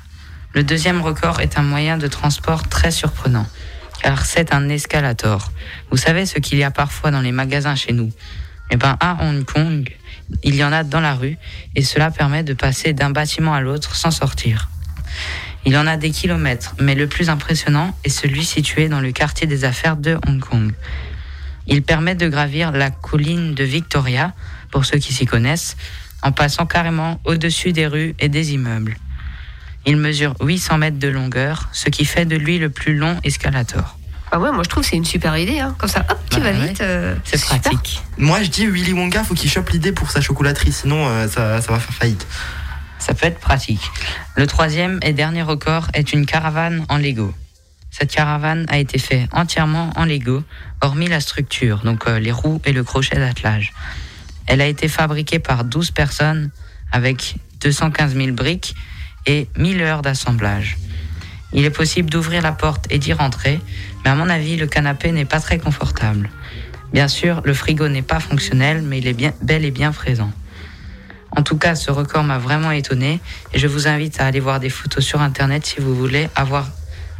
Le 0.54 0.62
deuxième 0.62 1.00
record 1.00 1.40
est 1.40 1.58
un 1.58 1.62
moyen 1.62 1.98
de 1.98 2.06
transport 2.06 2.68
très 2.68 2.92
surprenant, 2.92 3.46
car 4.02 4.24
c'est 4.24 4.52
un 4.52 4.68
escalator. 4.68 5.52
Vous 5.90 5.96
savez 5.96 6.26
ce 6.26 6.38
qu'il 6.38 6.58
y 6.58 6.64
a 6.64 6.70
parfois 6.70 7.10
dans 7.10 7.20
les 7.20 7.32
magasins 7.32 7.74
chez 7.74 7.92
nous 7.92 8.10
Eh 8.70 8.76
bien, 8.76 8.96
à 9.00 9.18
Hong 9.22 9.44
Kong, 9.44 9.90
il 10.42 10.54
y 10.54 10.64
en 10.64 10.72
a 10.72 10.84
dans 10.84 11.00
la 11.00 11.14
rue, 11.14 11.36
et 11.74 11.82
cela 11.82 12.10
permet 12.10 12.42
de 12.42 12.54
passer 12.54 12.92
d'un 12.92 13.10
bâtiment 13.10 13.54
à 13.54 13.60
l'autre 13.60 13.96
sans 13.96 14.10
sortir. 14.10 14.68
Il 15.66 15.76
en 15.76 15.86
a 15.86 15.96
des 15.96 16.10
kilomètres, 16.10 16.74
mais 16.80 16.94
le 16.94 17.06
plus 17.06 17.28
impressionnant 17.28 17.94
est 18.04 18.08
celui 18.08 18.44
situé 18.44 18.88
dans 18.88 19.00
le 19.00 19.12
quartier 19.12 19.46
des 19.46 19.64
affaires 19.64 19.96
de 19.96 20.18
Hong 20.26 20.40
Kong. 20.40 20.72
Il 21.66 21.82
permet 21.82 22.14
de 22.14 22.28
gravir 22.28 22.72
la 22.72 22.90
colline 22.90 23.54
de 23.54 23.64
Victoria, 23.64 24.32
pour 24.70 24.84
ceux 24.84 24.98
qui 24.98 25.12
s'y 25.12 25.26
connaissent, 25.26 25.76
en 26.22 26.32
passant 26.32 26.66
carrément 26.66 27.20
au-dessus 27.24 27.72
des 27.72 27.86
rues 27.86 28.14
et 28.18 28.28
des 28.28 28.54
immeubles. 28.54 28.96
Il 29.86 29.96
mesure 29.96 30.34
800 30.40 30.78
mètres 30.78 30.98
de 30.98 31.08
longueur, 31.08 31.68
ce 31.72 31.88
qui 31.88 32.04
fait 32.04 32.24
de 32.26 32.36
lui 32.36 32.58
le 32.58 32.68
plus 32.70 32.94
long 32.96 33.18
escalator. 33.24 33.96
Ah 34.32 34.38
ouais, 34.38 34.52
moi 34.52 34.62
je 34.62 34.68
trouve 34.68 34.82
que 34.84 34.88
c'est 34.90 34.96
une 34.96 35.04
super 35.04 35.36
idée. 35.36 35.58
Hein. 35.58 35.74
Comme 35.78 35.88
ça, 35.88 36.04
hop, 36.08 36.18
tu 36.30 36.38
Bah 36.40 36.52
vas 36.52 36.58
ouais. 36.58 36.68
vite. 36.68 36.80
euh, 36.82 37.16
C'est 37.24 37.36
super. 37.38 37.60
pratique. 37.60 38.02
Moi 38.18 38.42
je 38.42 38.50
dis 38.50 38.66
Willy 38.66 38.92
Wonka, 38.92 39.24
faut 39.24 39.34
qu'il 39.34 39.50
chope 39.50 39.70
l'idée 39.70 39.92
pour 39.92 40.10
sa 40.10 40.20
chocolaterie, 40.20 40.72
sinon 40.72 41.08
euh, 41.08 41.26
ça, 41.26 41.60
ça 41.60 41.72
va 41.72 41.80
faire 41.80 41.94
faillite. 41.94 42.26
Ça 42.98 43.14
peut 43.14 43.26
être 43.26 43.40
pratique. 43.40 43.80
Le 44.36 44.46
troisième 44.46 45.00
et 45.02 45.12
dernier 45.14 45.42
record 45.42 45.88
est 45.94 46.12
une 46.12 46.26
caravane 46.26 46.84
en 46.88 46.98
Lego. 46.98 47.32
Cette 47.90 48.12
caravane 48.12 48.66
a 48.68 48.78
été 48.78 48.98
faite 48.98 49.28
entièrement 49.32 49.90
en 49.96 50.04
Lego, 50.04 50.44
hormis 50.80 51.08
la 51.08 51.18
structure, 51.20 51.78
donc 51.82 52.06
euh, 52.06 52.20
les 52.20 52.30
roues 52.30 52.60
et 52.66 52.72
le 52.72 52.84
crochet 52.84 53.16
d'attelage. 53.18 53.72
Elle 54.46 54.60
a 54.60 54.66
été 54.66 54.86
fabriquée 54.86 55.38
par 55.40 55.64
12 55.64 55.90
personnes 55.90 56.50
avec 56.92 57.36
215 57.62 58.14
000 58.14 58.32
briques 58.32 58.74
et 59.26 59.48
1000 59.56 59.82
heures 59.82 60.02
d'assemblage. 60.02 60.78
Il 61.52 61.64
est 61.64 61.70
possible 61.70 62.10
d'ouvrir 62.10 62.42
la 62.42 62.52
porte 62.52 62.86
et 62.90 62.98
d'y 62.98 63.12
rentrer, 63.12 63.60
mais 64.04 64.10
à 64.10 64.14
mon 64.14 64.28
avis, 64.28 64.56
le 64.56 64.66
canapé 64.66 65.12
n'est 65.12 65.24
pas 65.24 65.40
très 65.40 65.58
confortable. 65.58 66.30
Bien 66.92 67.08
sûr, 67.08 67.40
le 67.44 67.54
frigo 67.54 67.88
n'est 67.88 68.02
pas 68.02 68.20
fonctionnel, 68.20 68.82
mais 68.82 68.98
il 68.98 69.06
est 69.06 69.12
bien, 69.12 69.32
bel 69.42 69.64
et 69.64 69.70
bien 69.70 69.92
présent. 69.92 70.30
En 71.36 71.42
tout 71.42 71.56
cas, 71.56 71.74
ce 71.74 71.90
record 71.90 72.24
m'a 72.24 72.38
vraiment 72.38 72.72
étonné 72.72 73.20
et 73.52 73.58
je 73.58 73.68
vous 73.68 73.86
invite 73.86 74.20
à 74.20 74.26
aller 74.26 74.40
voir 74.40 74.58
des 74.58 74.70
photos 74.70 75.04
sur 75.04 75.20
internet 75.20 75.64
si 75.64 75.80
vous 75.80 75.94
voulez 75.94 76.28
avoir 76.34 76.68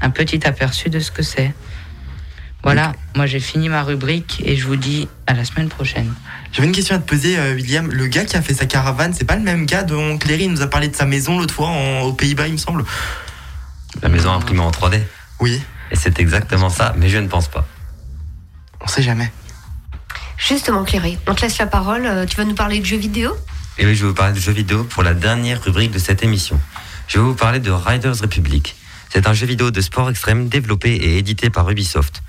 un 0.00 0.10
petit 0.10 0.46
aperçu 0.46 0.90
de 0.90 0.98
ce 0.98 1.10
que 1.10 1.22
c'est. 1.22 1.52
Voilà, 2.62 2.92
moi 3.16 3.24
j'ai 3.26 3.40
fini 3.40 3.68
ma 3.70 3.82
rubrique 3.82 4.42
et 4.44 4.54
je 4.56 4.66
vous 4.66 4.76
dis 4.76 5.08
à 5.26 5.32
la 5.32 5.44
semaine 5.44 5.68
prochaine. 5.68 6.12
J'avais 6.52 6.68
une 6.68 6.74
question 6.74 6.94
à 6.94 6.98
te 6.98 7.08
poser, 7.08 7.38
euh, 7.38 7.54
William. 7.54 7.90
Le 7.90 8.06
gars 8.06 8.24
qui 8.26 8.36
a 8.36 8.42
fait 8.42 8.52
sa 8.54 8.66
caravane, 8.66 9.14
c'est 9.14 9.24
pas 9.24 9.36
le 9.36 9.42
même 9.42 9.64
gars 9.64 9.82
dont 9.82 10.18
Cléry 10.18 10.46
nous 10.48 10.60
a 10.60 10.66
parlé 10.66 10.88
de 10.88 10.94
sa 10.96 11.06
maison 11.06 11.38
l'autre 11.38 11.54
fois 11.54 11.68
en- 11.68 12.00
aux 12.02 12.12
Pays-Bas, 12.12 12.46
il 12.48 12.52
me 12.54 12.58
semble 12.58 12.84
La 14.02 14.08
maison 14.08 14.30
imprimée 14.30 14.60
en 14.60 14.70
3D. 14.70 15.02
Oui. 15.40 15.60
Et 15.90 15.96
c'est 15.96 16.20
exactement 16.20 16.68
ça, 16.70 16.94
mais 16.96 17.08
je 17.08 17.18
ne 17.18 17.26
pense 17.28 17.48
pas. 17.48 17.66
On 18.80 18.86
sait 18.86 19.02
jamais. 19.02 19.32
Justement, 20.36 20.84
Cléry, 20.84 21.18
on 21.26 21.34
te 21.34 21.42
laisse 21.42 21.58
la 21.58 21.66
parole. 21.66 22.06
euh, 22.06 22.24
Tu 22.26 22.36
vas 22.36 22.44
nous 22.44 22.54
parler 22.54 22.78
de 22.80 22.84
jeux 22.86 22.96
vidéo? 22.98 23.34
Et 23.78 23.86
oui, 23.86 23.94
je 23.94 24.02
vais 24.02 24.08
vous 24.08 24.14
parler 24.14 24.34
de 24.34 24.38
jeux 24.40 24.52
vidéo 24.52 24.84
pour 24.84 25.02
la 25.02 25.14
dernière 25.14 25.62
rubrique 25.62 25.90
de 25.92 25.98
cette 25.98 26.22
émission. 26.22 26.60
Je 27.08 27.18
vais 27.18 27.24
vous 27.24 27.34
parler 27.34 27.58
de 27.58 27.70
Riders 27.70 28.18
Republic. 28.20 28.76
C'est 29.08 29.26
un 29.26 29.32
jeu 29.32 29.46
vidéo 29.46 29.70
de 29.70 29.80
sport 29.80 30.08
extrême 30.10 30.48
développé 30.48 30.90
et 30.94 31.18
édité 31.18 31.50
par 31.50 31.68
Ubisoft. 31.68 32.22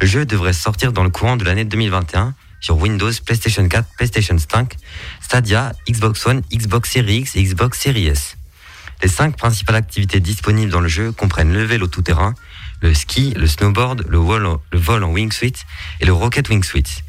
Le 0.00 0.06
jeu 0.06 0.24
devrait 0.24 0.52
sortir 0.52 0.92
dans 0.92 1.04
le 1.04 1.10
courant 1.10 1.36
de 1.36 1.44
l'année 1.44 1.64
2021 1.64 2.34
sur 2.60 2.76
Windows, 2.78 3.10
PlayStation 3.24 3.66
4, 3.66 3.88
PlayStation 3.96 4.36
5, 4.38 4.74
Stadia, 5.20 5.72
Xbox 5.88 6.26
One, 6.26 6.42
Xbox 6.52 6.90
Series 6.90 7.18
X 7.18 7.36
et 7.36 7.42
Xbox 7.42 7.78
Series 7.78 8.06
S. 8.08 8.36
Les 9.02 9.08
cinq 9.08 9.36
principales 9.36 9.76
activités 9.76 10.20
disponibles 10.20 10.70
dans 10.70 10.80
le 10.80 10.88
jeu 10.88 11.12
comprennent 11.12 11.52
le 11.52 11.64
vélo 11.64 11.86
tout-terrain, 11.86 12.34
le 12.82 12.92
ski, 12.94 13.32
le 13.34 13.46
snowboard, 13.46 14.04
le 14.08 14.18
vol, 14.18 14.46
en- 15.04 15.10
wingsuit 15.12 15.54
et 16.00 16.06
le 16.06 16.12
rocket 16.12 16.48
wingsuit. 16.50 17.02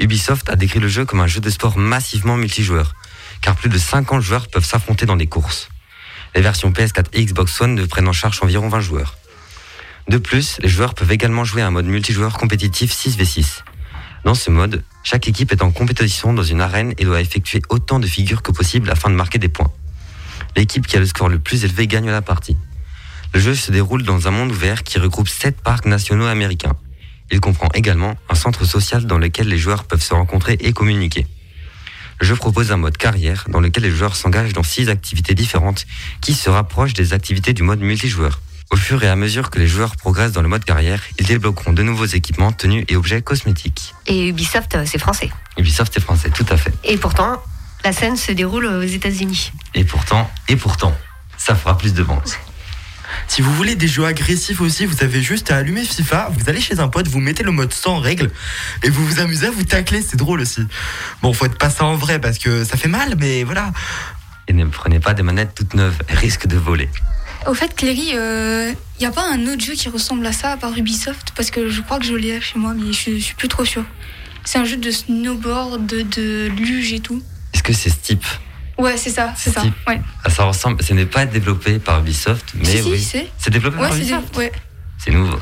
Ubisoft 0.00 0.48
a 0.48 0.54
décrit 0.56 0.78
le 0.78 0.88
jeu 0.88 1.04
comme 1.04 1.20
un 1.20 1.26
jeu 1.26 1.40
de 1.40 1.50
sport 1.50 1.76
massivement 1.76 2.36
multijoueur, 2.36 2.94
car 3.40 3.56
plus 3.56 3.68
de 3.68 3.78
50 3.78 4.22
joueurs 4.22 4.46
peuvent 4.48 4.64
s'affronter 4.64 5.06
dans 5.06 5.16
des 5.16 5.26
courses. 5.26 5.68
Les 6.36 6.40
versions 6.40 6.70
PS4 6.70 7.06
et 7.14 7.24
Xbox 7.24 7.60
One 7.60 7.74
ne 7.74 7.84
prennent 7.84 8.06
en 8.08 8.12
charge 8.12 8.38
environ 8.42 8.68
20 8.68 8.80
joueurs. 8.80 9.16
De 10.08 10.16
plus, 10.16 10.56
les 10.62 10.68
joueurs 10.68 10.94
peuvent 10.94 11.12
également 11.12 11.44
jouer 11.44 11.60
à 11.60 11.66
un 11.66 11.70
mode 11.70 11.84
multijoueur 11.84 12.38
compétitif 12.38 12.94
6v6. 12.94 13.62
Dans 14.24 14.34
ce 14.34 14.50
mode, 14.50 14.82
chaque 15.04 15.28
équipe 15.28 15.52
est 15.52 15.62
en 15.62 15.70
compétition 15.70 16.32
dans 16.32 16.42
une 16.42 16.62
arène 16.62 16.94
et 16.96 17.04
doit 17.04 17.20
effectuer 17.20 17.60
autant 17.68 18.00
de 18.00 18.06
figures 18.06 18.40
que 18.40 18.50
possible 18.50 18.90
afin 18.90 19.10
de 19.10 19.14
marquer 19.14 19.38
des 19.38 19.50
points. 19.50 19.70
L'équipe 20.56 20.86
qui 20.86 20.96
a 20.96 21.00
le 21.00 21.04
score 21.04 21.28
le 21.28 21.38
plus 21.38 21.64
élevé 21.64 21.86
gagne 21.86 22.10
la 22.10 22.22
partie. 22.22 22.56
Le 23.34 23.40
jeu 23.40 23.54
se 23.54 23.70
déroule 23.70 24.02
dans 24.02 24.26
un 24.26 24.30
monde 24.30 24.50
ouvert 24.50 24.82
qui 24.82 24.98
regroupe 24.98 25.28
sept 25.28 25.60
parcs 25.60 25.84
nationaux 25.84 26.26
américains. 26.26 26.76
Il 27.30 27.40
comprend 27.40 27.68
également 27.74 28.16
un 28.30 28.34
centre 28.34 28.64
social 28.64 29.04
dans 29.04 29.18
lequel 29.18 29.48
les 29.48 29.58
joueurs 29.58 29.84
peuvent 29.84 30.02
se 30.02 30.14
rencontrer 30.14 30.56
et 30.60 30.72
communiquer. 30.72 31.26
Le 32.18 32.26
jeu 32.26 32.34
propose 32.34 32.72
un 32.72 32.78
mode 32.78 32.96
carrière 32.96 33.44
dans 33.48 33.60
lequel 33.60 33.82
les 33.82 33.90
joueurs 33.90 34.16
s'engagent 34.16 34.54
dans 34.54 34.62
six 34.62 34.88
activités 34.88 35.34
différentes 35.34 35.86
qui 36.22 36.32
se 36.32 36.48
rapprochent 36.48 36.94
des 36.94 37.12
activités 37.12 37.52
du 37.52 37.62
mode 37.62 37.80
multijoueur. 37.80 38.40
Au 38.70 38.76
fur 38.76 39.02
et 39.02 39.08
à 39.08 39.16
mesure 39.16 39.48
que 39.50 39.58
les 39.58 39.66
joueurs 39.66 39.96
progressent 39.96 40.32
dans 40.32 40.42
le 40.42 40.48
mode 40.48 40.64
carrière, 40.64 41.02
ils 41.18 41.26
débloqueront 41.26 41.72
de 41.72 41.82
nouveaux 41.82 42.04
équipements, 42.04 42.52
tenues 42.52 42.84
et 42.88 42.96
objets 42.96 43.22
cosmétiques. 43.22 43.94
Et 44.06 44.28
Ubisoft, 44.28 44.74
euh, 44.74 44.84
c'est 44.86 44.98
français. 44.98 45.30
Ubisoft 45.56 45.96
est 45.96 46.00
français, 46.00 46.28
tout 46.30 46.44
à 46.50 46.58
fait. 46.58 46.72
Et 46.84 46.98
pourtant, 46.98 47.42
la 47.84 47.92
scène 47.92 48.16
se 48.16 48.32
déroule 48.32 48.66
aux 48.66 48.82
États-Unis. 48.82 49.52
Et 49.74 49.84
pourtant, 49.84 50.30
et 50.48 50.56
pourtant, 50.56 50.94
ça 51.38 51.54
fera 51.54 51.78
plus 51.78 51.94
de 51.94 52.02
ventes. 52.02 52.38
Si 53.26 53.40
vous 53.40 53.54
voulez 53.54 53.74
des 53.74 53.88
jeux 53.88 54.04
agressifs 54.04 54.60
aussi, 54.60 54.84
vous 54.84 55.02
avez 55.02 55.22
juste 55.22 55.50
à 55.50 55.56
allumer 55.56 55.84
FIFA, 55.84 56.28
vous 56.30 56.50
allez 56.50 56.60
chez 56.60 56.78
un 56.78 56.88
pote, 56.88 57.08
vous 57.08 57.20
mettez 57.20 57.42
le 57.42 57.52
mode 57.52 57.72
sans 57.72 57.98
règles 57.98 58.30
et 58.82 58.90
vous 58.90 59.06
vous 59.06 59.20
amusez 59.20 59.46
à 59.46 59.50
vous 59.50 59.64
tacler, 59.64 60.02
c'est 60.02 60.16
drôle 60.16 60.40
aussi. 60.40 60.66
Bon, 61.22 61.32
faut 61.32 61.46
être 61.46 61.56
pas 61.56 61.70
ça 61.70 61.86
en 61.86 61.94
vrai 61.94 62.18
parce 62.20 62.36
que 62.38 62.64
ça 62.64 62.76
fait 62.76 62.88
mal, 62.88 63.14
mais 63.16 63.44
voilà. 63.44 63.72
Et 64.46 64.52
ne 64.52 64.66
prenez 64.66 65.00
pas 65.00 65.14
des 65.14 65.22
manettes 65.22 65.54
toutes 65.54 65.74
neuves, 65.74 65.96
elles 66.08 66.18
risquent 66.18 66.46
de 66.46 66.56
voler. 66.56 66.90
Au 67.48 67.54
fait, 67.54 67.74
Cléry, 67.74 68.10
il 68.12 68.76
n'y 69.00 69.06
a 69.06 69.10
pas 69.10 69.24
un 69.32 69.46
autre 69.46 69.64
jeu 69.64 69.72
qui 69.72 69.88
ressemble 69.88 70.26
à 70.26 70.32
ça 70.32 70.52
à 70.52 70.56
part 70.58 70.76
Ubisoft? 70.76 71.32
Parce 71.34 71.50
que 71.50 71.70
je 71.70 71.80
crois 71.80 71.98
que 71.98 72.04
je 72.04 72.14
l'ai 72.14 72.40
chez 72.42 72.58
moi, 72.58 72.74
mais 72.74 72.92
je 72.92 73.18
suis 73.18 73.34
plus 73.34 73.48
trop 73.48 73.64
sûr. 73.64 73.84
C'est 74.44 74.58
un 74.58 74.64
jeu 74.64 74.76
de 74.76 74.90
snowboard, 74.90 75.86
de, 75.86 76.02
de 76.02 76.48
luge 76.48 76.92
et 76.92 77.00
tout. 77.00 77.22
Est-ce 77.54 77.62
que 77.62 77.72
c'est 77.72 77.88
ce 77.90 77.96
type? 77.96 78.24
Ouais, 78.76 78.96
c'est 78.96 79.10
ça, 79.10 79.32
c'est 79.36 79.50
ça. 79.50 79.60
Steep. 79.60 79.74
Ouais. 79.88 80.00
Ah, 80.24 80.30
Ça 80.30 80.44
ressemble, 80.44 80.82
ce 80.82 80.92
n'est 80.92 81.06
pas 81.06 81.26
développé 81.26 81.78
par 81.78 82.00
Ubisoft, 82.00 82.52
mais 82.54 82.64
Si, 82.64 82.82
si, 82.82 82.90
oui. 82.90 83.00
c'est. 83.02 83.28
C'est 83.38 83.50
développé 83.50 83.78
Ouais, 83.78 83.88
par 83.88 83.96
Ubisoft 83.96 84.36
ouais. 84.36 84.52
C'est 84.98 85.10
nouveau. 85.10 85.36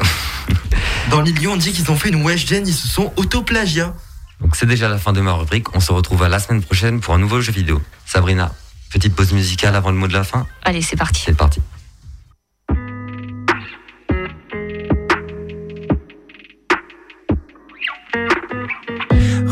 Dans 1.11 1.21
l'Ilion, 1.21 1.53
on 1.53 1.57
dit 1.57 1.73
qu'ils 1.73 1.91
ont 1.91 1.97
fait 1.97 2.09
une 2.09 2.23
Weshden, 2.25 2.67
ils 2.67 2.73
se 2.73 2.89
sont 2.89 3.13
auto-plagiat. 3.17 3.95
Donc 4.41 4.55
c'est 4.57 4.67
déjà 4.67 4.89
la 4.89 4.99
fin 4.99 5.13
de 5.13 5.21
ma 5.21 5.33
rubrique. 5.33 5.75
On 5.75 5.81
se 5.81 5.93
retrouve 5.93 6.23
à 6.23 6.29
la 6.29 6.39
semaine 6.39 6.63
prochaine 6.63 7.01
pour 7.01 7.15
un 7.15 7.19
nouveau 7.19 7.41
jeu 7.41 7.53
vidéo. 7.53 7.83
Sabrina, 8.07 8.53
petite 8.91 9.15
pause 9.15 9.33
musicale 9.33 9.75
avant 9.75 9.91
le 9.91 9.97
mot 9.97 10.09
de 10.09 10.13
la 10.13 10.25
fin. 10.25 10.47
Allez, 10.63 10.83
c'est 10.83 10.97
parti. 10.97 11.23
C'est 11.27 11.37
parti. 11.37 11.61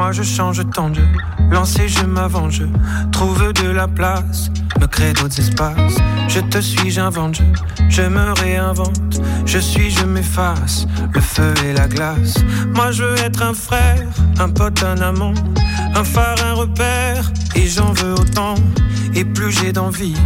Moi 0.00 0.12
je 0.12 0.22
change 0.22 0.62
tant 0.70 0.88
de 0.88 1.02
lancer, 1.50 1.86
je 1.86 2.06
m'avance, 2.06 2.62
trouve 3.12 3.52
de 3.52 3.68
la 3.68 3.86
place, 3.86 4.50
me 4.80 4.86
crée 4.86 5.12
d'autres 5.12 5.38
espaces. 5.38 5.98
Je 6.26 6.40
te 6.40 6.58
suis, 6.58 6.90
j'invente, 6.90 7.34
je, 7.34 7.42
je 7.90 8.02
me 8.08 8.32
réinvente. 8.40 9.20
Je 9.44 9.58
suis, 9.58 9.90
je 9.90 10.06
m'efface, 10.06 10.86
le 11.12 11.20
feu 11.20 11.52
et 11.66 11.74
la 11.74 11.86
glace. 11.86 12.36
Moi 12.74 12.92
je 12.92 13.02
veux 13.02 13.18
être 13.18 13.42
un 13.42 13.52
frère, 13.52 14.08
un 14.38 14.48
pote, 14.48 14.82
un 14.82 15.02
amant, 15.02 15.34
un 15.94 16.04
phare, 16.04 16.38
un 16.50 16.54
repère, 16.54 17.30
et 17.54 17.66
j'en 17.66 17.92
veux 17.92 18.14
autant. 18.14 18.54
Et 19.14 19.26
plus 19.26 19.52
j'ai 19.52 19.70
d'envie, 19.70 20.16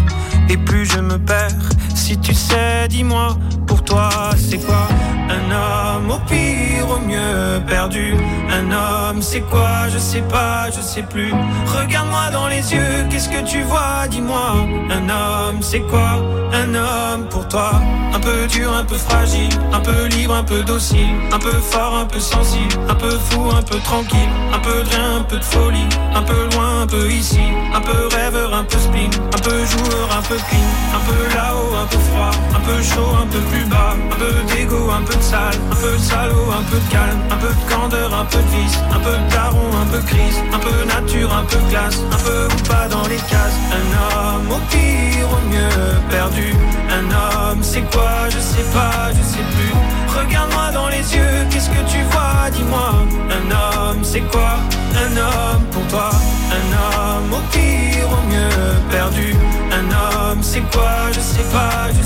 et 0.48 0.56
plus 0.56 0.86
je 0.86 1.00
me 1.00 1.18
perds. 1.18 1.68
Si 1.96 2.16
tu 2.20 2.32
sais, 2.32 2.86
dis-moi, 2.88 3.36
pour 3.66 3.82
toi 3.82 4.08
c'est 4.36 4.64
quoi? 4.64 4.86
Un 5.28 5.50
homme 5.50 6.10
au 6.10 6.18
pire, 6.28 6.88
au 6.88 7.00
mieux 7.00 7.60
perdu. 7.66 8.14
Un 8.50 8.70
homme, 8.70 9.22
c'est 9.22 9.40
quoi? 9.40 9.63
Je 9.94 9.98
sais 9.98 10.22
pas, 10.22 10.70
je 10.70 10.80
sais 10.80 11.02
plus. 11.02 11.32
Regarde-moi 11.66 12.30
dans 12.32 12.48
les 12.48 12.74
yeux, 12.74 13.06
qu'est-ce 13.10 13.28
que 13.28 13.42
tu 13.44 13.62
vois 13.62 14.08
Dis-moi. 14.10 14.54
Un 14.90 15.08
homme, 15.08 15.62
c'est 15.62 15.80
quoi 15.80 16.20
Un 16.52 16.74
homme 16.74 17.28
pour 17.30 17.46
toi. 17.48 17.72
Un 18.12 18.20
peu 18.20 18.46
dur, 18.46 18.72
un 18.72 18.84
peu 18.84 18.96
fragile, 18.96 19.50
un 19.72 19.80
peu 19.80 20.06
libre, 20.06 20.34
un 20.34 20.44
peu 20.44 20.62
docile, 20.62 21.14
un 21.32 21.38
peu 21.38 21.52
fort, 21.52 21.96
un 21.96 22.06
peu 22.06 22.20
sensible, 22.20 22.74
un 22.88 22.94
peu 22.94 23.10
fou, 23.10 23.50
un 23.50 23.62
peu 23.62 23.78
tranquille, 23.80 24.30
un 24.52 24.58
peu 24.60 24.82
de 24.82 24.88
rien, 24.88 25.16
un 25.18 25.22
peu 25.22 25.36
de 25.36 25.44
folie, 25.44 25.88
un 26.14 26.22
peu 26.22 26.48
loin, 26.54 26.82
un 26.82 26.86
peu 26.86 27.10
ici, 27.10 27.40
un 27.74 27.80
peu 27.80 28.08
rêveur, 28.16 28.54
un 28.54 28.64
peu 28.64 28.78
spleen, 28.78 29.10
un 29.34 29.42
peu 29.42 29.64
joueur, 29.64 30.08
un 30.16 30.22
peu 30.22 30.36
clean, 30.36 30.70
un 30.94 31.02
peu 31.08 31.36
là-haut, 31.36 31.74
un 31.82 31.86
peu 31.86 31.98
froid, 31.98 32.30
un 32.54 32.60
peu 32.60 32.82
chaud, 32.82 33.16
un 33.20 33.26
peu 33.26 33.40
plus 33.50 33.64
bas, 33.64 33.94
un 34.12 34.16
peu 34.16 34.54
d'égo, 34.54 34.90
un 34.90 35.02
peu 35.02 35.14
de 35.16 35.22
sale, 35.22 35.58
un 35.72 35.76
peu 35.76 35.98
salaud, 35.98 36.50
un 36.52 36.62
peu 36.70 36.78
de 36.78 36.90
calme, 36.92 37.20
un 37.30 37.36
peu 37.36 37.48
de 37.48 37.74
candeur, 37.74 38.14
un 38.14 38.24
peu 38.26 38.38
de 38.38 38.62
vice, 38.62 38.78
un 38.92 39.00
peu 39.00 39.10
de 39.10 39.34
un 39.82 39.86
peu 39.92 40.00
crise, 40.00 40.38
un 40.52 40.58
peu 40.58 40.84
nature, 40.86 41.32
un 41.32 41.44
peu 41.44 41.58
classe, 41.70 41.98
un 42.12 42.20
peu 42.24 42.46
ou 42.46 42.68
pas 42.68 42.88
dans 42.88 43.06
les 43.08 43.16
cases. 43.16 43.58
Un 43.78 43.86
homme 44.02 44.50
au 44.50 44.60
pire, 44.70 45.26
au 45.36 45.42
mieux 45.52 45.84
perdu. 46.10 46.54
Un 46.90 47.06
homme, 47.10 47.62
c'est 47.62 47.84
quoi? 47.92 48.28
Je 48.30 48.38
sais 48.38 48.66
pas, 48.72 49.10
je 49.10 49.22
sais 49.22 49.46
plus. 49.54 49.74
Regarde-moi 50.18 50.70
dans 50.72 50.88
les 50.88 51.04
yeux, 51.14 51.46
qu'est-ce 51.50 51.70
que 51.70 51.82
tu 51.90 52.02
vois? 52.10 52.50
Dis-moi. 52.52 52.90
Un 53.30 53.44
homme, 53.50 54.02
c'est 54.02 54.26
quoi? 54.32 54.58
Un 54.94 55.16
homme 55.16 55.64
pour 55.72 55.86
toi. 55.88 56.10
Un 56.58 56.66
homme 56.82 57.32
au 57.32 57.42
pire, 57.52 58.06
au 58.16 58.22
mieux 58.30 58.90
perdu. 58.90 59.34
Un 59.72 59.86
homme, 59.90 60.42
c'est 60.42 60.64
quoi? 60.72 61.10
Je 61.12 61.20
sais 61.20 61.48
pas, 61.52 61.88
je 61.96 62.03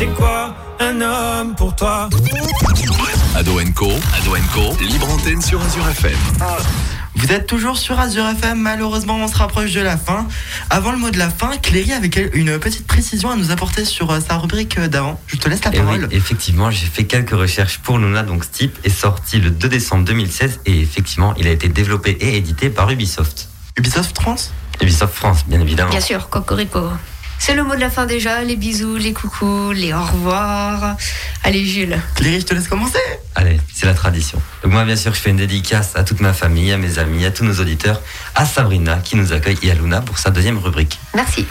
c'est 0.00 0.06
quoi 0.14 0.54
Un 0.78 0.98
homme 1.02 1.54
pour 1.54 1.76
toi? 1.76 2.08
Ado 3.34 3.60
Co, 3.74 3.90
Ado 4.16 4.34
Co, 4.54 4.82
libre 4.82 5.10
antenne 5.10 5.42
sur 5.42 5.60
Azure 5.60 5.86
FM. 5.90 6.16
Vous 7.16 7.30
êtes 7.30 7.46
toujours 7.46 7.76
sur 7.76 8.00
Azure 8.00 8.26
FM, 8.26 8.58
malheureusement 8.58 9.16
on 9.16 9.28
se 9.28 9.36
rapproche 9.36 9.74
de 9.74 9.82
la 9.82 9.98
fin. 9.98 10.26
Avant 10.70 10.92
le 10.92 10.96
mot 10.96 11.10
de 11.10 11.18
la 11.18 11.28
fin, 11.28 11.54
Cléry 11.58 11.92
avait 11.92 12.08
une 12.32 12.58
petite 12.58 12.86
précision 12.86 13.30
à 13.30 13.36
nous 13.36 13.50
apporter 13.50 13.84
sur 13.84 14.10
euh, 14.10 14.20
sa 14.26 14.38
rubrique 14.38 14.78
euh, 14.78 14.88
d'avant. 14.88 15.20
Je 15.26 15.36
te 15.36 15.50
laisse 15.50 15.62
la 15.66 15.74
Et 15.74 15.80
oui, 15.80 15.84
parole. 15.84 16.08
effectivement, 16.12 16.70
j'ai 16.70 16.86
fait 16.86 17.04
quelques 17.04 17.32
recherches 17.32 17.78
pour 17.80 17.98
Luna. 17.98 18.22
Donc, 18.22 18.44
Steep 18.44 18.78
est 18.84 18.88
sorti 18.88 19.38
le 19.38 19.50
2 19.50 19.68
décembre 19.68 20.04
2016 20.06 20.60
et 20.64 20.80
effectivement, 20.80 21.34
il 21.36 21.46
a 21.46 21.50
été 21.50 21.68
développé 21.68 22.12
et 22.12 22.38
édité 22.38 22.70
par 22.70 22.88
Ubisoft. 22.90 23.50
Ubisoft 23.76 24.18
France? 24.18 24.50
Ubisoft 24.80 25.12
France, 25.14 25.44
bien 25.46 25.60
évidemment. 25.60 25.90
Bien 25.90 26.00
sûr, 26.00 26.30
Cocorico. 26.30 26.88
C'est 27.42 27.54
le 27.54 27.64
mot 27.64 27.74
de 27.74 27.80
la 27.80 27.88
fin 27.88 28.04
déjà, 28.04 28.44
les 28.44 28.54
bisous, 28.54 28.96
les 28.96 29.14
coucous, 29.14 29.72
les 29.72 29.94
au 29.94 30.02
revoir. 30.02 30.96
Allez 31.42 31.64
Jules. 31.64 31.98
Cléry, 32.14 32.38
je 32.38 32.44
te 32.44 32.54
laisse 32.54 32.68
commencer. 32.68 32.98
Allez, 33.34 33.58
c'est 33.74 33.86
la 33.86 33.94
tradition. 33.94 34.40
Donc 34.62 34.72
moi, 34.72 34.84
bien 34.84 34.94
sûr, 34.94 35.14
je 35.14 35.20
fais 35.20 35.30
une 35.30 35.38
dédicace 35.38 35.96
à 35.96 36.04
toute 36.04 36.20
ma 36.20 36.34
famille, 36.34 36.70
à 36.70 36.76
mes 36.76 36.98
amis, 36.98 37.24
à 37.24 37.30
tous 37.30 37.44
nos 37.44 37.54
auditeurs, 37.54 38.02
à 38.34 38.44
Sabrina 38.44 38.98
qui 38.98 39.16
nous 39.16 39.32
accueille 39.32 39.56
et 39.62 39.70
à 39.70 39.74
Luna 39.74 40.02
pour 40.02 40.18
sa 40.18 40.30
deuxième 40.30 40.58
rubrique. 40.58 41.00
Merci. 41.14 41.46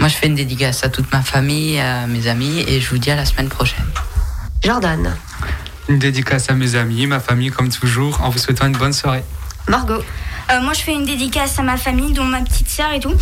Moi, 0.00 0.10
je 0.10 0.16
fais 0.16 0.26
une 0.26 0.34
dédicace 0.34 0.84
à 0.84 0.90
toute 0.90 1.10
ma 1.10 1.22
famille, 1.22 1.80
à 1.80 2.06
mes 2.06 2.26
amis, 2.26 2.62
et 2.68 2.82
je 2.82 2.90
vous 2.90 2.98
dis 2.98 3.10
à 3.10 3.16
la 3.16 3.24
semaine 3.24 3.48
prochaine. 3.48 3.86
Jordan. 4.62 5.16
Une 5.88 5.98
dédicace 5.98 6.50
à 6.50 6.52
mes 6.52 6.74
amis, 6.74 7.06
ma 7.06 7.20
famille, 7.20 7.50
comme 7.50 7.70
toujours, 7.70 8.20
en 8.22 8.28
vous 8.28 8.38
souhaitant 8.38 8.66
une 8.66 8.76
bonne 8.76 8.92
soirée. 8.92 9.24
Margot. 9.66 10.04
Euh, 10.50 10.60
moi, 10.60 10.74
je 10.74 10.80
fais 10.82 10.92
une 10.92 11.06
dédicace 11.06 11.58
à 11.58 11.62
ma 11.62 11.78
famille, 11.78 12.12
dont 12.12 12.24
ma 12.24 12.42
petite 12.42 12.68
sœur 12.68 12.92
et 12.92 13.00
tout, 13.00 13.16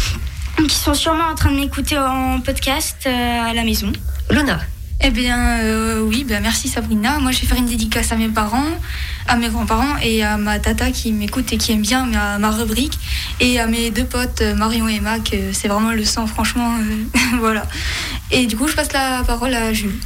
qui 0.66 0.76
sont 0.76 0.94
sûrement 0.94 1.28
en 1.30 1.34
train 1.34 1.50
de 1.50 1.56
m'écouter 1.56 1.98
en 1.98 2.40
podcast 2.40 2.96
euh, 3.06 3.50
à 3.50 3.52
la 3.54 3.64
maison. 3.64 3.92
Luna. 4.30 4.58
Eh 5.02 5.10
bien, 5.10 5.60
euh, 5.60 6.02
oui, 6.02 6.24
ben, 6.24 6.42
merci 6.42 6.68
Sabrina. 6.68 7.18
Moi, 7.20 7.30
je 7.32 7.40
vais 7.40 7.46
faire 7.46 7.56
une 7.56 7.66
dédicace 7.66 8.12
à 8.12 8.16
mes 8.16 8.28
parents, 8.28 8.66
à 9.26 9.36
mes 9.36 9.48
grands-parents 9.48 9.96
et 10.02 10.22
à 10.22 10.36
ma 10.36 10.58
tata 10.58 10.90
qui 10.90 11.12
m'écoute 11.12 11.50
et 11.52 11.56
qui 11.56 11.72
aime 11.72 11.80
bien 11.80 12.04
ma, 12.04 12.36
ma 12.38 12.50
rubrique. 12.50 12.98
Et 13.40 13.58
à 13.58 13.66
mes 13.66 13.90
deux 13.90 14.04
potes, 14.04 14.42
euh, 14.42 14.54
Marion 14.54 14.88
et 14.88 15.00
que 15.24 15.52
c'est 15.52 15.68
vraiment 15.68 15.92
le 15.92 16.04
sang, 16.04 16.26
franchement. 16.26 16.74
euh, 16.78 17.18
voilà. 17.38 17.66
Et 18.30 18.46
du 18.46 18.56
coup, 18.56 18.68
je 18.68 18.74
passe 18.74 18.92
la 18.92 19.22
parole 19.26 19.54
à 19.54 19.72
Jules. 19.72 19.98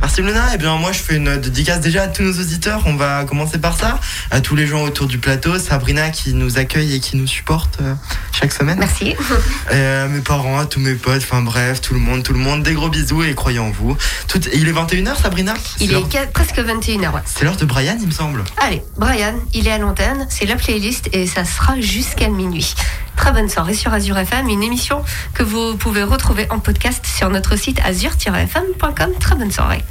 Merci 0.00 0.22
Luna. 0.22 0.46
Eh 0.54 0.56
bien, 0.56 0.76
moi, 0.76 0.92
je 0.92 0.98
fais 0.98 1.16
une 1.16 1.36
dédicace 1.38 1.80
déjà 1.80 2.04
à 2.04 2.08
tous 2.08 2.22
nos 2.22 2.32
auditeurs. 2.32 2.82
On 2.86 2.94
va 2.94 3.24
commencer 3.24 3.58
par 3.58 3.78
ça. 3.78 3.98
À 4.30 4.40
tous 4.40 4.56
les 4.56 4.66
gens 4.66 4.82
autour 4.82 5.06
du 5.06 5.18
plateau. 5.18 5.58
Sabrina 5.58 6.10
qui 6.10 6.32
nous 6.32 6.58
accueille 6.58 6.94
et 6.94 7.00
qui 7.00 7.16
nous 7.16 7.26
supporte 7.26 7.78
euh, 7.80 7.94
chaque 8.32 8.52
semaine. 8.52 8.78
Merci. 8.78 9.14
Euh, 9.72 10.06
à 10.06 10.08
mes 10.08 10.20
parents, 10.20 10.58
à 10.58 10.66
tous 10.66 10.80
mes 10.80 10.94
potes, 10.94 11.22
enfin 11.22 11.42
bref, 11.42 11.80
tout 11.80 11.94
le 11.94 12.00
monde, 12.00 12.24
tout 12.24 12.32
le 12.32 12.38
monde. 12.38 12.62
Des 12.62 12.74
gros 12.74 12.88
bisous 12.88 13.22
et 13.22 13.34
croyez 13.34 13.60
en 13.60 13.70
vous. 13.70 13.96
Tout... 14.26 14.40
Il 14.52 14.68
est 14.68 14.72
21h, 14.72 15.20
Sabrina? 15.20 15.54
Il 15.78 15.92
est 15.92 16.32
presque 16.32 16.58
21h. 16.58 17.12
Ouais. 17.12 17.20
C'est 17.24 17.44
l'heure 17.44 17.56
de 17.56 17.64
Brian, 17.64 17.96
il 18.00 18.06
me 18.06 18.12
semble. 18.12 18.42
Allez, 18.56 18.82
Brian, 18.96 19.34
il 19.54 19.68
est 19.68 19.72
à 19.72 19.78
l'antenne, 19.78 20.26
c'est 20.28 20.46
la 20.46 20.56
playlist 20.56 21.08
et 21.12 21.26
ça 21.26 21.44
sera 21.44 21.80
jusqu'à 21.80 22.28
minuit. 22.28 22.74
Très 23.20 23.32
bonne 23.32 23.50
soirée 23.50 23.74
sur 23.74 23.92
Azure 23.92 24.16
FM, 24.16 24.48
une 24.48 24.62
émission 24.62 25.04
que 25.34 25.42
vous 25.42 25.76
pouvez 25.76 26.02
retrouver 26.02 26.46
en 26.48 26.58
podcast 26.58 27.04
sur 27.04 27.28
notre 27.28 27.54
site 27.54 27.78
azure-fm.com. 27.84 29.10
Très 29.20 29.36
bonne 29.36 29.50
soirée. 29.50 29.84